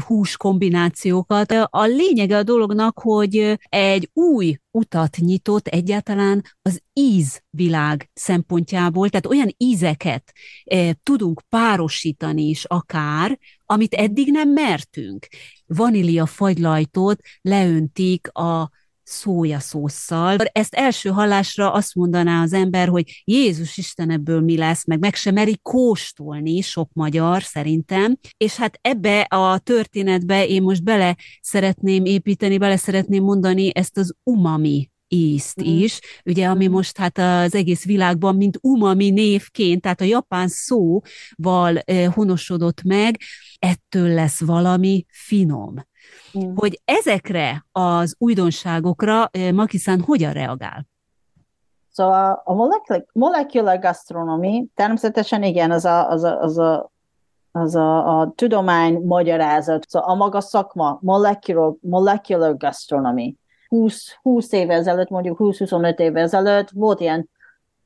hús 0.06 0.36
kombinációkat. 0.36 1.52
A 1.70 1.84
lényege 1.84 2.36
a 2.36 2.42
dolognak, 2.42 2.98
hogy 2.98 3.58
egy 3.68 4.10
új 4.12 4.56
utat 4.70 5.16
nyitott 5.16 5.66
egyáltalán 5.66 6.44
az 6.62 6.80
ízvilág 6.92 8.10
szempontjából, 8.12 9.08
tehát 9.08 9.26
olyan 9.26 9.54
ízeket 9.56 10.32
tudunk 11.02 11.42
párosítani 11.48 12.42
is 12.42 12.64
akár, 12.64 13.38
amit 13.64 13.94
eddig 13.94 14.30
nem 14.30 14.48
mertünk. 14.48 15.26
Vanília 15.66 16.26
fagylajtot 16.26 17.20
leöntik 17.40 18.28
a 18.32 18.70
szójaszósszal. 19.04 20.36
Ezt 20.52 20.74
első 20.74 21.08
hallásra 21.08 21.72
azt 21.72 21.94
mondaná 21.94 22.42
az 22.42 22.52
ember, 22.52 22.88
hogy 22.88 23.22
Jézus 23.24 23.76
Isten 23.76 24.10
ebből 24.10 24.40
mi 24.40 24.56
lesz, 24.56 24.86
meg 24.86 24.98
meg 24.98 25.14
sem 25.14 25.34
meri 25.34 25.58
kóstolni 25.62 26.60
sok 26.60 26.90
magyar 26.92 27.42
szerintem, 27.42 28.16
és 28.36 28.56
hát 28.56 28.78
ebbe 28.80 29.20
a 29.20 29.58
történetbe 29.58 30.46
én 30.46 30.62
most 30.62 30.82
bele 30.82 31.16
szeretném 31.40 32.04
építeni, 32.04 32.58
bele 32.58 32.76
szeretném 32.76 33.22
mondani 33.22 33.70
ezt 33.74 33.96
az 33.96 34.14
umami 34.22 34.88
ízt 35.08 35.62
mm. 35.62 35.78
is, 35.78 36.00
ugye, 36.24 36.46
ami 36.46 36.66
mm. 36.68 36.70
most 36.70 36.96
hát 36.98 37.18
az 37.18 37.54
egész 37.54 37.84
világban, 37.84 38.36
mint 38.36 38.58
umami 38.60 39.10
névként, 39.10 39.80
tehát 39.80 40.00
a 40.00 40.04
japán 40.04 40.48
szóval 40.48 41.78
eh, 41.78 42.12
honosodott 42.12 42.82
meg, 42.82 43.20
ettől 43.58 44.08
lesz 44.08 44.40
valami 44.40 45.04
finom. 45.08 45.74
Mm. 46.38 46.54
Hogy 46.54 46.80
ezekre 46.84 47.66
az 47.72 48.14
újdonságokra 48.18 49.30
Makiszán 49.52 50.00
hogyan 50.00 50.32
reagál? 50.32 50.86
Szóval 51.90 52.42
a 52.44 52.54
molecular, 52.54 53.06
molecular 53.12 53.78
gastronomy 53.78 54.66
természetesen 54.74 55.42
igen, 55.42 55.70
az 55.70 55.84
a, 55.84 56.10
az 56.10 56.22
a, 56.22 56.40
az 56.40 56.58
a 56.58 56.92
az 57.56 57.74
a, 57.74 58.20
a 58.20 58.32
tudomány 58.34 59.00
magyarázat, 59.02 59.88
szóval 59.88 60.10
a 60.10 60.14
maga 60.14 60.40
szakma, 60.40 60.98
molecular, 61.00 61.74
molecular 61.80 62.56
gastronomy. 62.56 63.36
20, 63.68 64.18
20 64.22 64.52
évvel 64.52 64.78
ezelőtt, 64.78 65.08
mondjuk 65.08 65.36
20-25 65.40 65.98
évvel 65.98 66.22
ezelőtt 66.22 66.70
volt 66.70 67.00
ilyen 67.00 67.28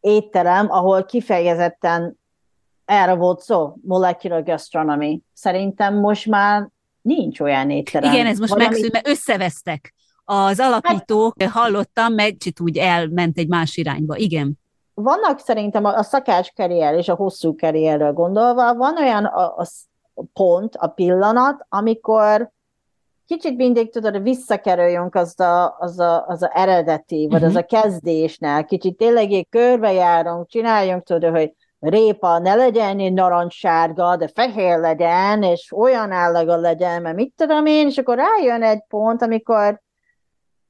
étterem, 0.01 0.71
ahol 0.71 1.05
kifejezetten 1.05 2.19
erre 2.85 3.15
volt 3.15 3.41
szó, 3.41 3.75
molecular 3.83 4.43
gastronomy. 4.43 5.23
Szerintem 5.33 5.95
most 5.95 6.27
már 6.27 6.69
nincs 7.09 7.41
olyan 7.41 7.71
étterem. 7.71 8.13
Igen, 8.13 8.27
ez 8.27 8.39
most 8.39 8.53
Valami... 8.53 8.69
megszűnt, 8.69 8.93
mert 8.93 9.09
összevesztek. 9.09 9.95
Az 10.25 10.61
alapítók, 10.61 11.43
hát, 11.43 11.51
hallottam, 11.51 12.13
meg 12.15 12.31
kicsit 12.31 12.61
úgy 12.61 12.79
elment 12.79 13.39
egy 13.39 13.49
más 13.49 13.77
irányba. 13.77 14.17
Igen. 14.17 14.59
Vannak 14.95 15.39
szerintem 15.39 15.85
a, 15.85 15.97
a 15.97 16.03
szakács 16.03 16.53
karrier 16.53 16.95
és 16.95 17.09
a 17.09 17.15
hosszú 17.15 17.57
karrierről 17.57 18.13
gondolva, 18.13 18.75
van 18.75 18.97
olyan 18.97 19.25
a, 19.25 19.57
a 19.57 19.67
pont, 20.33 20.77
a 20.77 20.87
pillanat, 20.87 21.67
amikor 21.69 22.51
kicsit 23.27 23.57
mindig 23.57 23.93
tudod, 23.93 24.23
visszakerüljünk 24.23 25.15
az 25.15 25.41
a, 25.41 25.77
az 25.79 25.99
a, 25.99 26.27
az 26.27 26.43
a 26.43 26.51
eredeti, 26.55 27.27
vagy 27.31 27.43
uh-huh. 27.43 27.49
az 27.49 27.57
a 27.57 27.65
kezdésnél, 27.65 28.65
kicsit 28.65 28.97
tényleg 28.97 29.47
körbejárunk, 29.51 30.49
csináljunk, 30.49 31.03
tudod, 31.03 31.31
hogy 31.31 31.55
répa 31.81 32.39
ne 32.39 32.55
legyen 32.55 33.13
narancssárga, 33.13 34.17
de 34.17 34.29
fehér 34.29 34.79
legyen, 34.79 35.43
és 35.43 35.73
olyan 35.73 36.13
állaga 36.13 36.57
legyen, 36.57 37.03
mert 37.03 37.17
mit 37.17 37.33
tudom 37.37 37.67
én, 37.67 37.87
és 37.87 37.99
akkor 37.99 38.17
rájön 38.17 38.63
egy 38.63 38.83
pont, 38.89 39.23
amikor 39.23 39.81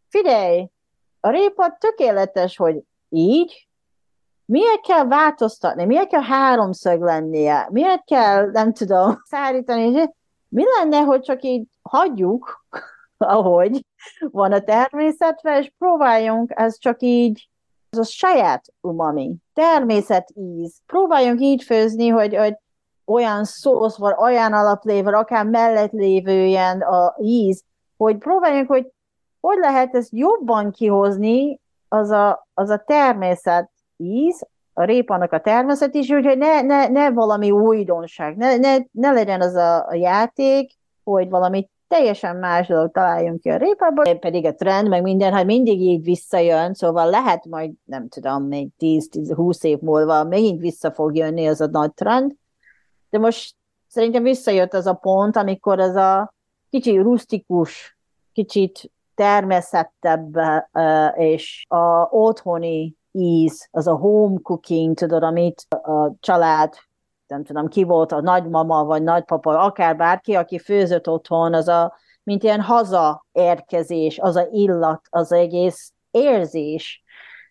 figyelj, 0.08 0.68
a 1.20 1.30
répa 1.30 1.76
tökéletes, 1.78 2.56
hogy 2.56 2.82
így, 3.08 3.68
miért 4.44 4.80
kell 4.80 5.04
változtatni, 5.04 5.84
miért 5.84 6.08
kell 6.08 6.22
háromszög 6.22 7.00
lennie, 7.00 7.68
miért 7.70 8.04
kell, 8.04 8.50
nem 8.50 8.72
tudom, 8.72 9.20
szárítani, 9.30 10.10
mi 10.48 10.64
lenne, 10.78 10.98
hogy 10.98 11.20
csak 11.20 11.42
így 11.42 11.66
hagyjuk, 11.82 12.66
ahogy 13.16 13.84
van 14.18 14.52
a 14.52 14.60
természetben, 14.60 15.62
és 15.62 15.72
próbáljunk 15.78 16.52
ez 16.54 16.78
csak 16.78 17.02
így 17.02 17.48
az 17.90 17.98
a 17.98 18.04
saját 18.04 18.64
umami, 18.80 19.36
természet 19.54 20.30
íz. 20.34 20.80
Próbáljunk 20.86 21.40
így 21.40 21.62
főzni, 21.62 22.08
hogy, 22.08 22.36
hogy 22.36 22.54
olyan 23.04 23.44
szósz, 23.44 23.96
vagy 23.96 24.14
olyan 24.18 24.52
alaplével, 24.52 25.14
akár 25.14 25.46
mellett 25.46 25.92
lévő 25.92 26.44
ilyen 26.44 26.80
a 26.80 27.14
íz, 27.20 27.62
hogy 27.96 28.18
próbáljunk, 28.18 28.68
hogy 28.68 28.86
hogy 29.40 29.58
lehet 29.58 29.94
ezt 29.94 30.12
jobban 30.12 30.70
kihozni, 30.70 31.60
az 31.88 32.10
a, 32.10 32.48
az 32.54 32.70
a 32.70 32.82
természet 32.86 33.70
íz, 33.96 34.46
a 34.72 34.84
répanak 34.84 35.32
a 35.32 35.40
természet 35.40 35.94
is, 35.94 36.10
úgyhogy 36.10 36.38
ne, 36.38 36.60
ne, 36.60 36.88
ne 36.88 37.10
valami 37.10 37.50
újdonság, 37.50 38.36
ne, 38.36 38.56
ne, 38.56 38.76
ne 38.90 39.10
legyen 39.10 39.40
az 39.40 39.54
a, 39.54 39.86
a 39.86 39.94
játék, 39.94 40.72
hogy 41.04 41.28
valami 41.28 41.68
teljesen 41.88 42.36
más 42.36 42.66
dolog 42.66 42.90
találjunk 42.90 43.40
ki 43.40 43.48
a 43.48 43.56
répából, 43.56 44.14
pedig 44.14 44.46
a 44.46 44.54
trend, 44.54 44.88
meg 44.88 45.02
minden, 45.02 45.32
hát 45.32 45.44
mindig 45.44 45.80
így 45.80 46.02
visszajön, 46.02 46.74
szóval 46.74 47.10
lehet 47.10 47.44
majd, 47.44 47.72
nem 47.84 48.08
tudom, 48.08 48.44
még 48.44 48.68
10-20 48.78 49.62
év 49.62 49.78
múlva 49.78 50.24
megint 50.24 50.60
vissza 50.60 50.92
fog 50.92 51.16
jönni 51.16 51.46
az 51.46 51.60
a 51.60 51.66
nagy 51.66 51.94
trend, 51.94 52.34
de 53.10 53.18
most 53.18 53.54
szerintem 53.88 54.22
visszajött 54.22 54.74
az 54.74 54.86
a 54.86 54.94
pont, 54.94 55.36
amikor 55.36 55.80
az 55.80 55.94
a 55.94 56.34
kicsit 56.70 57.02
rustikus, 57.02 57.98
kicsit 58.32 58.90
természettebb 59.14 60.38
és 61.14 61.64
a 61.68 62.02
otthoni 62.10 62.96
íz, 63.12 63.68
az 63.70 63.86
a 63.86 63.96
home 63.96 64.38
cooking, 64.42 64.94
tudod, 64.94 65.22
amit 65.22 65.66
a 65.70 66.12
család 66.20 66.74
nem 67.28 67.44
tudom, 67.44 67.68
ki 67.68 67.84
volt 67.84 68.12
a 68.12 68.20
nagymama, 68.20 68.84
vagy 68.84 69.02
nagypapa, 69.02 69.58
akár 69.58 69.96
bárki, 69.96 70.34
aki 70.34 70.58
főzött 70.58 71.08
otthon, 71.08 71.54
az 71.54 71.68
a, 71.68 71.94
mint 72.22 72.42
ilyen 72.42 72.60
hazaérkezés, 72.60 74.18
az 74.18 74.36
a 74.36 74.46
illat, 74.50 75.00
az 75.10 75.32
egész 75.32 75.92
érzés. 76.10 77.02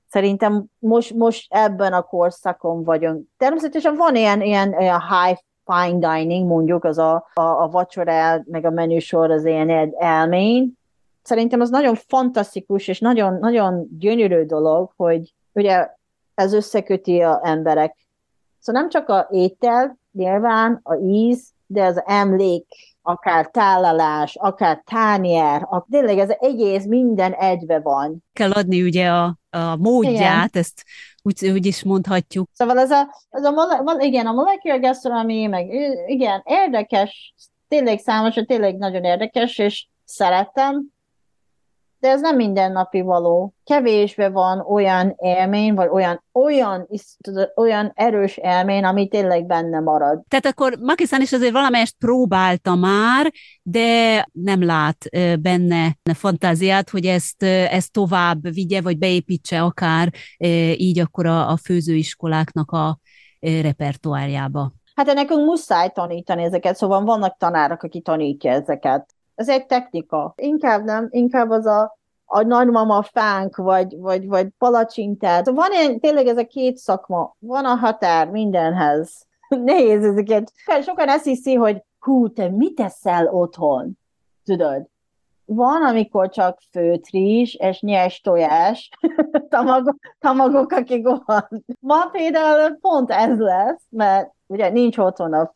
Szerintem 0.07 0.65
most, 0.79 1.13
most 1.13 1.53
ebben 1.53 1.93
a 1.93 2.01
korszakon 2.01 2.83
vagyunk. 2.83 3.27
Természetesen 3.37 3.95
van 3.95 4.15
ilyen, 4.15 4.41
ilyen, 4.41 4.79
ilyen 4.79 5.01
high 5.01 5.39
fine 5.65 6.15
dining, 6.15 6.47
mondjuk, 6.47 6.83
az 6.83 6.97
a, 6.97 7.29
a, 7.33 7.41
a 7.41 7.67
vacsora, 7.67 8.43
meg 8.45 8.65
a 8.65 8.69
menüsor 8.69 9.31
az 9.31 9.45
ilyen 9.45 9.93
elmény. 9.97 10.73
Szerintem 11.21 11.59
az 11.59 11.69
nagyon 11.69 11.95
fantasztikus, 11.95 12.87
és 12.87 12.99
nagyon, 12.99 13.33
nagyon 13.39 13.87
gyönyörű 13.99 14.45
dolog, 14.45 14.91
hogy 14.95 15.33
ugye 15.51 15.89
ez 16.35 16.53
összeköti 16.53 17.21
a 17.21 17.39
emberek 17.43 18.06
Szóval 18.59 18.81
nem 18.81 18.89
csak 18.89 19.09
a 19.09 19.27
étel, 19.31 19.97
nyilván 20.11 20.79
a 20.83 20.95
íz, 20.95 21.51
de 21.65 21.83
az 21.83 22.01
emlék, 22.05 22.65
akár 23.01 23.47
tálalás, 23.47 24.35
akár 24.35 24.81
tányer, 24.85 25.67
a, 25.69 25.85
tényleg 25.89 26.17
ez 26.17 26.29
egész 26.39 26.85
minden 26.85 27.33
egybe 27.33 27.79
van. 27.79 28.23
Kell 28.33 28.51
adni 28.51 28.83
ugye 28.83 29.09
a, 29.09 29.37
a 29.49 29.75
módját, 29.75 30.15
igen. 30.15 30.49
ezt 30.51 30.83
úgy, 31.21 31.49
úgy 31.49 31.65
is 31.65 31.83
mondhatjuk. 31.83 32.49
Szóval 32.53 32.79
ez 32.79 32.91
a, 32.91 33.07
ez 33.29 33.43
a 33.43 33.51
mole, 33.51 34.05
igen, 34.05 34.25
a 34.25 34.31
molecular 34.31 34.79
gastronomy, 34.79 35.45
meg 35.45 35.67
igen, 36.07 36.41
érdekes, 36.45 37.33
tényleg 37.67 37.99
számos, 37.99 38.33
tényleg 38.33 38.77
nagyon 38.77 39.03
érdekes, 39.03 39.57
és 39.57 39.87
szeretem, 40.05 40.85
de 41.99 42.09
ez 42.09 42.21
nem 42.21 42.35
mindennapi 42.35 43.01
való. 43.01 43.53
Kevésbe 43.63 44.29
van 44.29 44.59
olyan 44.59 45.15
élmény, 45.17 45.73
vagy 45.73 45.87
olyan, 45.87 46.23
olyan, 46.31 46.87
olyan 47.55 47.91
erős 47.95 48.37
élmény, 48.37 48.83
ami 48.83 49.07
tényleg 49.07 49.45
benne 49.45 49.79
marad. 49.79 50.21
Tehát 50.27 50.45
akkor 50.45 50.77
Makisan 50.81 51.21
is 51.21 51.33
azért 51.33 51.51
valamelyest 51.51 51.95
próbálta 51.99 52.75
már, 52.75 53.31
de 53.61 54.25
nem 54.31 54.63
lát 54.63 54.97
benne 55.39 55.97
fantáziát, 56.13 56.89
hogy 56.89 57.05
ezt, 57.05 57.43
ezt 57.43 57.91
tovább 57.91 58.53
vigye, 58.53 58.81
vagy 58.81 58.97
beépítse 58.97 59.61
akár 59.61 60.13
így 60.77 60.99
akkor 60.99 61.25
a, 61.25 61.49
a 61.49 61.57
főzőiskoláknak 61.57 62.71
a 62.71 62.99
repertoárjába. 63.39 64.71
Hát 64.95 65.13
nekünk 65.13 65.45
muszáj 65.45 65.89
tanítani 65.89 66.43
ezeket, 66.43 66.75
szóval 66.75 67.03
vannak 67.03 67.37
tanárok, 67.37 67.83
aki 67.83 68.01
tanítja 68.01 68.51
ezeket. 68.51 69.15
Ez 69.37 69.49
egy 69.49 69.65
technika. 69.65 70.33
Inkább 70.37 70.83
nem, 70.83 71.07
inkább 71.09 71.49
az 71.49 71.65
a, 71.65 71.97
a 72.25 72.41
nagymama 72.41 73.01
fánk, 73.01 73.55
vagy, 73.55 73.97
vagy, 73.97 74.27
vagy 74.27 74.47
palacsintát. 74.57 75.49
Van 75.49 75.71
ilyen, 75.71 75.99
tényleg 75.99 76.27
ez 76.27 76.37
a 76.37 76.47
két 76.47 76.77
szakma. 76.77 77.35
Van 77.39 77.65
a 77.65 77.75
határ 77.75 78.29
mindenhez. 78.29 79.27
Nehéz 79.65 80.03
ezeket. 80.03 80.51
Sokan 80.81 81.07
ezt 81.07 81.23
hiszi, 81.23 81.53
hogy 81.53 81.83
hú, 81.99 82.33
te 82.33 82.49
mit 82.49 82.75
teszel 82.75 83.27
otthon? 83.27 83.97
Tudod? 84.43 84.87
Van, 85.45 85.83
amikor 85.83 86.29
csak 86.29 86.59
főtt 86.71 87.09
rizs 87.09 87.55
és 87.55 87.81
nyers 87.81 88.21
tojás, 88.21 88.89
tamagok, 89.49 89.95
tamagok, 90.19 90.71
akik 90.71 91.07
van. 91.25 91.63
Ma 91.79 92.09
például 92.11 92.77
pont 92.81 93.11
ez 93.11 93.37
lesz, 93.37 93.83
mert 93.89 94.31
ugye 94.47 94.69
nincs 94.69 94.97
otthon 94.97 95.33
a 95.33 95.53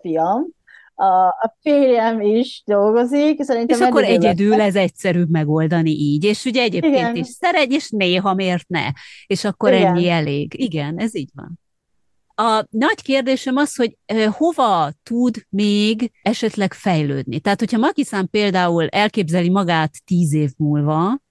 fiam, 0.00 0.46
a, 0.94 1.26
a 1.26 1.56
férjem 1.60 2.20
is 2.20 2.62
dolgozik, 2.66 3.42
szerintem 3.42 3.80
És 3.80 3.86
akkor 3.86 4.04
egyedül 4.04 4.56
lesz. 4.56 4.66
ez 4.66 4.74
egyszerűbb 4.76 5.30
megoldani 5.30 5.90
így, 5.90 6.24
és 6.24 6.44
ugye 6.44 6.62
egyébként 6.62 6.94
Igen. 6.94 7.16
is 7.16 7.26
szeret, 7.26 7.70
és 7.70 7.90
néha 7.90 8.34
miért 8.34 8.68
ne, 8.68 8.86
és 9.26 9.44
akkor 9.44 9.72
Igen. 9.72 9.86
ennyi 9.86 10.08
elég. 10.08 10.54
Igen, 10.60 10.98
ez 10.98 11.14
így 11.14 11.30
van. 11.34 11.58
A 12.36 12.66
nagy 12.70 13.02
kérdésem 13.02 13.56
az, 13.56 13.74
hogy 13.76 13.96
hova 14.30 14.92
tud 15.02 15.46
még 15.48 16.12
esetleg 16.22 16.72
fejlődni. 16.72 17.40
Tehát, 17.40 17.58
hogyha 17.58 17.78
Makiszán 17.78 18.30
például 18.30 18.88
elképzeli 18.88 19.50
magát 19.50 19.92
tíz 20.04 20.32
év 20.32 20.50
múlva, 20.56 21.22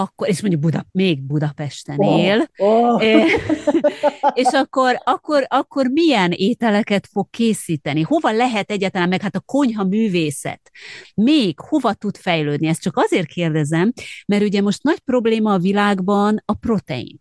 akkor, 0.00 0.28
és 0.28 0.40
mondjuk 0.40 0.62
Buda, 0.62 0.86
még 0.92 1.22
Budapesten 1.22 1.96
oh, 1.98 2.20
él, 2.20 2.48
oh. 2.56 3.04
és 4.42 4.48
akkor, 4.50 5.00
akkor, 5.04 5.46
akkor 5.48 5.86
milyen 5.86 6.30
ételeket 6.30 7.08
fog 7.12 7.30
készíteni? 7.30 8.02
Hova 8.02 8.32
lehet 8.32 8.70
egyáltalán, 8.70 9.08
meg 9.08 9.22
hát 9.22 9.36
a 9.36 9.40
konyha 9.40 9.84
művészet, 9.84 10.70
még 11.14 11.60
hova 11.60 11.92
tud 11.92 12.16
fejlődni? 12.16 12.66
Ezt 12.66 12.82
csak 12.82 12.96
azért 12.96 13.26
kérdezem, 13.26 13.92
mert 14.26 14.42
ugye 14.42 14.60
most 14.60 14.82
nagy 14.82 15.00
probléma 15.00 15.52
a 15.52 15.58
világban 15.58 16.42
a 16.44 16.54
protein. 16.54 17.20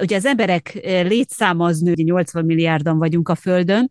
Ugye 0.00 0.16
az 0.16 0.24
emberek 0.24 0.78
létszáma 0.82 1.64
az 1.64 1.78
nő, 1.78 1.92
80 1.96 2.44
milliárdan 2.44 2.98
vagyunk 2.98 3.28
a 3.28 3.34
Földön, 3.34 3.90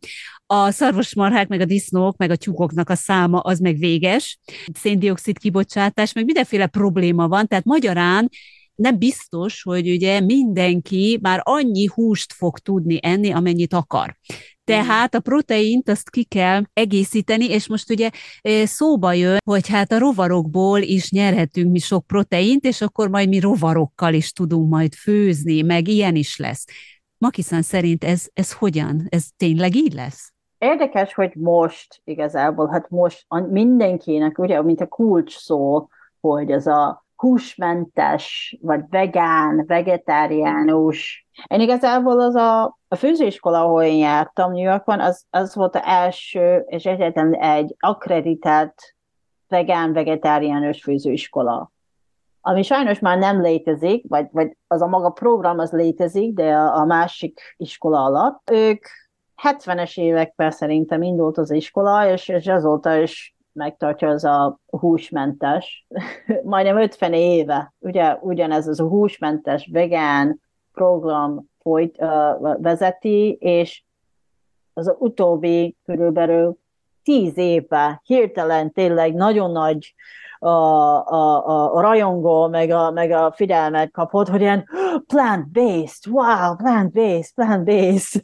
a 0.51 0.71
szarvasmarhák, 0.71 1.47
meg 1.47 1.59
a 1.59 1.65
disznók, 1.65 2.17
meg 2.17 2.29
a 2.31 2.35
tyúkoknak 2.35 2.89
a 2.89 2.95
száma 2.95 3.39
az 3.39 3.59
meg 3.59 3.77
véges, 3.77 4.39
széndiokszid 4.73 5.37
kibocsátás, 5.37 6.13
meg 6.13 6.25
mindenféle 6.25 6.67
probléma 6.67 7.27
van, 7.27 7.47
tehát 7.47 7.65
magyarán 7.65 8.29
nem 8.75 8.97
biztos, 8.97 9.61
hogy 9.61 9.89
ugye 9.89 10.19
mindenki 10.19 11.19
már 11.21 11.41
annyi 11.43 11.85
húst 11.93 12.33
fog 12.33 12.59
tudni 12.59 12.99
enni, 13.01 13.31
amennyit 13.31 13.73
akar. 13.73 14.17
Tehát 14.63 15.15
a 15.15 15.19
proteint 15.19 15.89
azt 15.89 16.09
ki 16.09 16.23
kell 16.23 16.63
egészíteni, 16.73 17.49
és 17.49 17.67
most 17.67 17.89
ugye 17.89 18.09
szóba 18.63 19.13
jön, 19.13 19.37
hogy 19.45 19.67
hát 19.67 19.91
a 19.91 19.97
rovarokból 19.97 20.81
is 20.81 21.11
nyerhetünk 21.11 21.71
mi 21.71 21.79
sok 21.79 22.07
proteint, 22.07 22.65
és 22.65 22.81
akkor 22.81 23.09
majd 23.09 23.29
mi 23.29 23.39
rovarokkal 23.39 24.13
is 24.13 24.31
tudunk 24.31 24.69
majd 24.69 24.93
főzni, 24.93 25.61
meg 25.61 25.87
ilyen 25.87 26.15
is 26.15 26.37
lesz. 26.37 26.65
Makiszán 27.17 27.61
szerint 27.61 28.03
ez, 28.03 28.27
ez 28.33 28.51
hogyan? 28.51 29.07
Ez 29.09 29.25
tényleg 29.37 29.75
így 29.75 29.93
lesz? 29.93 30.33
Érdekes, 30.59 31.13
hogy 31.13 31.35
most 31.35 32.01
igazából, 32.03 32.67
hát 32.67 32.89
most 32.89 33.25
mindenkinek, 33.49 34.37
ugye, 34.37 34.61
mint 34.61 34.81
a 34.81 34.87
kulcs 34.87 35.37
szó, 35.37 35.87
hogy 36.21 36.51
ez 36.51 36.67
a 36.67 37.05
húsmentes, 37.15 38.57
vagy 38.61 38.81
vegán, 38.89 39.63
vegetáriánus. 39.67 41.27
Én 41.47 41.61
igazából 41.61 42.19
az 42.19 42.35
a, 42.35 42.63
a 42.87 42.95
főzőiskola, 42.95 43.63
ahol 43.63 43.83
én 43.83 43.97
jártam 43.97 44.51
New 44.51 44.63
Yorkban, 44.63 44.99
az, 44.99 45.25
az 45.29 45.55
volt 45.55 45.75
az 45.75 45.81
első 45.85 46.63
és 46.67 46.85
egyetlen 46.85 47.33
egy 47.33 47.75
akkreditált 47.79 48.95
vegán, 49.47 49.93
vegetáriánus 49.93 50.83
főzőiskola. 50.83 51.71
Ami 52.41 52.63
sajnos 52.63 52.99
már 52.99 53.17
nem 53.17 53.41
létezik, 53.41 54.05
vagy, 54.07 54.27
vagy 54.31 54.57
az 54.67 54.81
a 54.81 54.87
maga 54.87 55.09
program 55.09 55.59
az 55.59 55.71
létezik, 55.71 56.33
de 56.33 56.53
a, 56.55 56.75
a 56.75 56.85
másik 56.85 57.39
iskola 57.57 58.03
alatt. 58.03 58.49
Ők 58.51 58.85
70-es 59.43 59.97
években 59.99 60.51
szerintem 60.51 61.01
indult 61.01 61.37
az 61.37 61.51
iskola, 61.51 62.11
és, 62.11 62.27
és 62.27 62.47
azóta 62.47 62.97
is 62.97 63.35
megtartja 63.53 64.09
az 64.09 64.23
a 64.23 64.59
húsmentes, 64.65 65.87
majdnem 66.43 66.77
50 66.77 67.13
éve, 67.13 67.73
ugye 67.79 68.17
ugyanez 68.21 68.67
az 68.67 68.79
a 68.79 68.87
húsmentes 68.87 69.69
vegán 69.71 70.41
program 70.73 71.49
folyt, 71.61 71.97
uh, 71.99 72.61
vezeti, 72.61 73.37
és 73.39 73.83
az 74.73 74.95
utóbbi 74.99 75.75
körülbelül 75.85 76.57
tíz 77.03 77.37
éve 77.37 78.01
hirtelen 78.03 78.71
tényleg 78.71 79.13
nagyon 79.13 79.51
nagy 79.51 79.93
a, 80.39 80.47
a, 80.47 81.47
a, 81.47 81.75
a 81.75 81.81
rajongó, 81.81 82.47
meg 82.47 82.69
a, 82.69 82.91
meg 82.91 83.11
a 83.11 83.31
figyelmet 83.35 83.91
kapott, 83.91 84.27
hogy 84.27 84.41
ilyen 84.41 84.65
plant-based, 85.07 86.07
wow, 86.11 86.55
plant-based, 86.55 87.33
plant-based. 87.35 88.23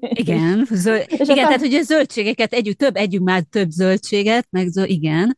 Igen, 0.00 0.66
zöld, 0.70 1.04
és 1.06 1.28
igen 1.28 1.44
tehát 1.44 1.60
hogy 1.60 1.74
a 1.74 1.82
zöldségeket 1.82 2.52
együtt, 2.52 2.78
több, 2.78 2.96
együtt 2.96 3.22
már 3.22 3.42
több 3.42 3.70
zöldséget, 3.70 4.46
meg 4.50 4.66
zöld, 4.66 4.90
igen. 4.90 5.36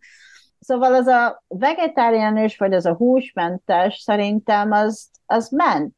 Szóval 0.61 0.95
az 0.95 1.07
a 1.07 1.45
vegetáriánus, 1.49 2.57
vagy 2.57 2.73
az 2.73 2.87
a 2.87 2.95
húsmentes 2.95 3.97
szerintem 3.97 4.73
az, 4.73 5.09
az 5.27 5.49
ment. 5.49 5.95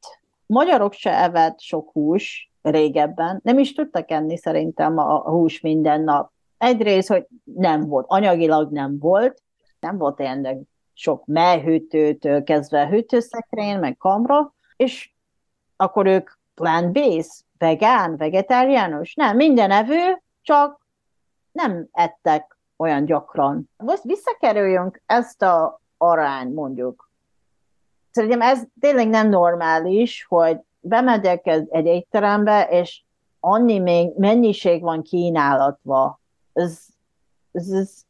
Magyarok 0.46 0.92
se 0.92 1.22
evett 1.22 1.60
sok 1.60 1.90
hús 1.92 2.50
régebben, 2.62 3.40
nem 3.42 3.58
is 3.58 3.72
tudtak 3.72 4.10
enni 4.10 4.36
szerintem 4.36 4.98
a, 4.98 5.26
a 5.26 5.30
hús 5.30 5.60
minden 5.60 6.00
nap. 6.00 6.32
Egyrészt, 6.58 7.08
hogy 7.08 7.26
nem 7.44 7.86
volt, 7.86 8.04
anyagilag 8.08 8.72
nem 8.72 8.98
volt, 8.98 9.42
nem 9.80 9.98
volt 9.98 10.16
tényleg 10.16 10.58
sok 10.94 11.26
melyhűtőtől 11.26 12.42
kezdve 12.42 12.88
hűtőszekrény, 12.88 13.78
meg 13.78 13.96
kamra, 13.96 14.54
és 14.76 15.12
akkor 15.76 16.06
ők 16.06 16.30
plant-based, 16.54 17.44
vegán, 17.60 18.16
vegetáriánus? 18.16 19.14
Nem, 19.14 19.36
minden 19.36 19.70
evő, 19.70 20.22
csak 20.42 20.86
nem 21.52 21.88
ettek 21.92 22.58
olyan 22.76 23.04
gyakran. 23.04 23.70
Most 23.76 24.02
visszakerüljünk 24.02 25.02
ezt 25.06 25.42
a 25.42 25.80
arány, 25.96 26.52
mondjuk. 26.52 27.10
Szerintem 28.10 28.40
ez 28.40 28.62
tényleg 28.80 29.08
nem 29.08 29.28
normális, 29.28 30.24
hogy 30.28 30.60
bemegyek 30.80 31.46
egy 31.46 31.86
étterembe, 31.86 32.68
és 32.70 33.02
annyi 33.40 33.78
még 33.78 34.12
mennyiség 34.16 34.82
van 34.82 35.02
kínálatva. 35.02 36.20
Ez, 36.52 36.86
ez, 37.52 37.70
ez, 37.70 38.04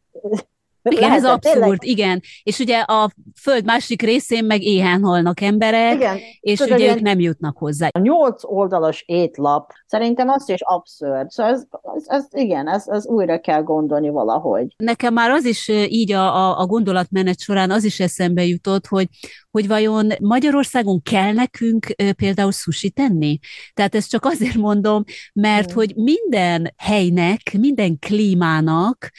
igen, 0.82 1.10
ez 1.10 1.24
abszurd, 1.24 1.40
tényleg? 1.40 1.78
igen. 1.80 2.20
És 2.42 2.58
ugye 2.58 2.78
a 2.78 3.10
föld 3.40 3.64
másik 3.64 4.02
részén 4.02 4.44
meg 4.44 4.62
éhen 4.62 5.02
halnak 5.02 5.40
emberek, 5.40 5.94
igen. 5.94 6.18
és 6.40 6.58
Tudod, 6.58 6.78
ugye 6.78 6.94
ők 6.94 7.00
nem 7.00 7.20
jutnak 7.20 7.58
hozzá. 7.58 7.88
A 7.92 7.98
nyolc 7.98 8.44
oldalas 8.44 9.02
étlap, 9.06 9.72
szerintem 9.86 10.28
az 10.28 10.48
is 10.48 10.60
abszurd. 10.62 11.30
Szóval 11.30 11.52
ez, 11.52 11.66
ez, 12.06 12.24
ez 12.32 12.42
igen, 12.42 12.68
ez, 12.68 12.88
ez 12.88 13.06
újra 13.06 13.40
kell 13.40 13.62
gondolni 13.62 14.08
valahogy. 14.08 14.74
Nekem 14.76 15.12
már 15.12 15.30
az 15.30 15.44
is 15.44 15.68
így 15.68 16.12
a, 16.12 16.36
a, 16.36 16.58
a 16.58 16.66
gondolatmenet 16.66 17.40
során 17.40 17.70
az 17.70 17.84
is 17.84 18.00
eszembe 18.00 18.44
jutott, 18.44 18.86
hogy, 18.86 19.08
hogy 19.50 19.66
vajon 19.66 20.12
Magyarországon 20.20 21.02
kell 21.02 21.32
nekünk 21.32 21.86
például 22.16 22.52
sushi 22.52 22.90
tenni? 22.90 23.38
Tehát 23.74 23.94
ezt 23.94 24.10
csak 24.10 24.24
azért 24.24 24.54
mondom, 24.54 25.04
mert 25.32 25.72
hogy 25.72 25.92
minden 25.96 26.74
helynek, 26.76 27.52
minden 27.58 27.98
klímának, 27.98 29.10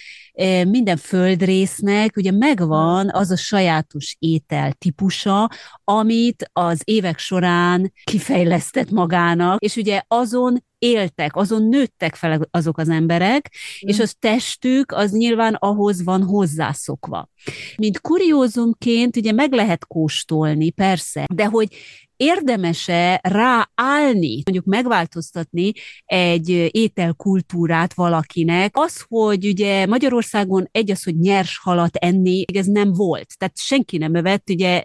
minden 0.67 0.97
földrésznek 0.97 2.15
ugye 2.15 2.31
megvan 2.31 3.09
az 3.11 3.31
a 3.31 3.37
sajátos 3.37 4.15
étel 4.19 4.73
típusa, 4.73 5.49
amit 5.83 6.49
az 6.53 6.81
évek 6.83 7.17
során 7.17 7.91
kifejlesztett 8.03 8.91
magának, 8.91 9.61
és 9.61 9.75
ugye 9.75 10.01
azon 10.07 10.63
éltek, 10.81 11.35
azon 11.35 11.67
nőttek 11.67 12.15
fel 12.15 12.47
azok 12.51 12.77
az 12.77 12.89
emberek, 12.89 13.51
mm. 13.85 13.87
és 13.89 13.99
az 13.99 14.15
testük 14.19 14.91
az 14.91 15.11
nyilván 15.11 15.53
ahhoz 15.53 16.03
van 16.03 16.23
hozzászokva. 16.23 17.29
Mint 17.77 18.01
kuriózumként 18.01 19.17
ugye 19.17 19.31
meg 19.31 19.53
lehet 19.53 19.87
kóstolni, 19.87 20.69
persze, 20.69 21.25
de 21.33 21.45
hogy 21.45 21.75
érdemese 22.21 23.19
ráállni, 23.23 24.41
mondjuk 24.45 24.65
megváltoztatni 24.65 25.71
egy 26.05 26.49
ételkultúrát 26.71 27.93
valakinek. 27.93 28.77
Az, 28.77 29.05
hogy 29.07 29.45
ugye 29.45 29.85
Magyarországon 29.85 30.67
egy 30.71 30.91
az, 30.91 31.03
hogy 31.03 31.17
nyers 31.17 31.59
halat 31.63 31.95
enni, 31.95 32.43
ez 32.53 32.65
nem 32.65 32.93
volt. 32.93 33.37
Tehát 33.37 33.57
senki 33.57 33.97
nem 33.97 34.15
evett 34.15 34.49
ugye 34.49 34.83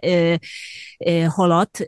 halat 1.27 1.85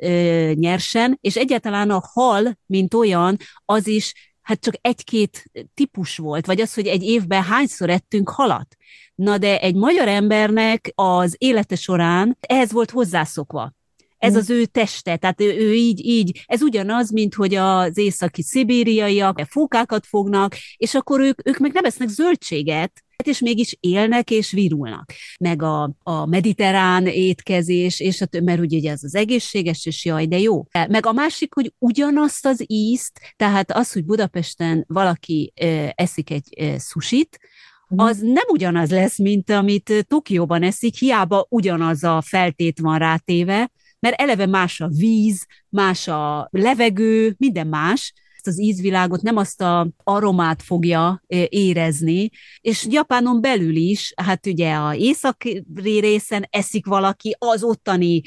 nyersen, 0.54 1.18
és 1.22 1.36
egyáltalán 1.36 1.90
a 1.90 2.04
hal, 2.14 2.58
mint 2.66 2.94
olyan, 2.94 3.38
az 3.66 3.88
is 3.88 4.14
hát 4.42 4.60
csak 4.60 4.76
egy-két 4.82 5.44
típus 5.74 6.18
volt, 6.18 6.46
vagy 6.46 6.62
az, 6.62 6.74
hogy 6.74 6.88
egy 6.88 7.04
évben 7.04 7.44
hányszor 7.44 7.90
ettünk 7.90 8.30
halat. 8.30 8.76
Na 9.16 9.38
de 9.38 9.60
egy 9.60 9.76
magyar 9.76 10.08
embernek 10.08 10.92
az 10.96 11.36
élete 11.38 11.76
során 11.76 12.38
ehhez 12.40 12.72
volt 12.72 12.92
hozzászokva. 12.92 13.74
Ez 14.20 14.36
az 14.36 14.50
ő 14.50 14.66
teste, 14.66 15.18
tehát 15.18 15.42
ő, 15.42 15.58
ő 15.58 15.74
így, 15.74 16.06
így, 16.06 16.44
ez 16.46 16.62
ugyanaz, 16.62 17.12
mint 17.12 17.34
hogy 17.34 17.56
az 17.56 17.98
északi 17.98 18.42
szibériaiak 18.42 19.42
fókákat 19.50 20.06
fognak, 20.06 20.56
és 20.78 20.96
akkor 20.96 21.20
ők, 21.20 21.48
ők 21.48 21.58
meg 21.58 21.72
nem 21.74 21.86
esznek 21.86 22.08
zöldséget, 22.08 23.04
és 23.24 23.40
mégis 23.40 23.78
élnek 23.80 24.32
és 24.32 24.52
virulnak. 24.52 25.14
Meg 25.40 25.62
a, 25.62 25.92
a 26.04 26.26
mediterrán 26.26 27.06
étkezés, 27.08 28.00
és 28.00 28.22
a 28.22 28.28
mert 28.44 28.60
ugye 28.60 28.92
ez 28.92 29.04
az 29.04 29.16
egészséges, 29.16 29.86
és 29.86 30.06
jaj, 30.06 30.26
de 30.26 30.40
jó. 30.40 30.64
Meg 30.72 31.06
a 31.06 31.12
másik, 31.12 31.54
hogy 31.54 31.74
ugyanazt 31.78 32.46
az 32.46 32.64
ízt, 32.66 33.20
tehát 33.36 33.72
az, 33.72 33.92
hogy 33.92 34.06
Budapesten 34.06 34.86
valaki 34.88 35.54
eszik 35.96 36.30
egy 36.30 36.78
susit, 36.80 37.40
mhm. 37.88 38.00
az 38.06 38.20
nem 38.20 38.46
ugyanaz 38.52 38.90
lesz, 38.90 39.18
mint 39.18 39.50
amit 39.50 40.06
Tokióban 40.08 40.64
eszik, 40.64 40.96
hiába 40.96 41.46
ugyanaz 41.50 42.04
a 42.04 42.22
feltét 42.22 42.80
van 42.80 42.98
rátéve, 42.98 43.72
mert 44.00 44.22
eleve 44.22 44.46
más 44.46 44.82
a 44.82 44.88
víz, 44.88 45.46
más 45.70 46.08
a 46.08 46.48
levegő, 46.52 47.36
minden 47.38 47.68
más, 47.68 48.14
ezt 48.36 48.48
az 48.48 48.62
ízvilágot, 48.62 49.22
nem 49.22 49.38
azt 49.38 49.62
a 49.62 49.90
aromát 50.04 50.62
fogja 50.62 51.24
érezni, 51.50 52.30
és 52.62 52.86
Japánon 52.90 53.42
belül 53.42 53.76
is, 53.76 54.14
hát 54.16 54.46
ugye 54.46 54.74
a 54.74 54.96
északi 54.96 55.66
részen 56.00 56.48
eszik 56.50 56.86
valaki 56.86 57.36
az 57.40 57.64
ottani 57.64 58.22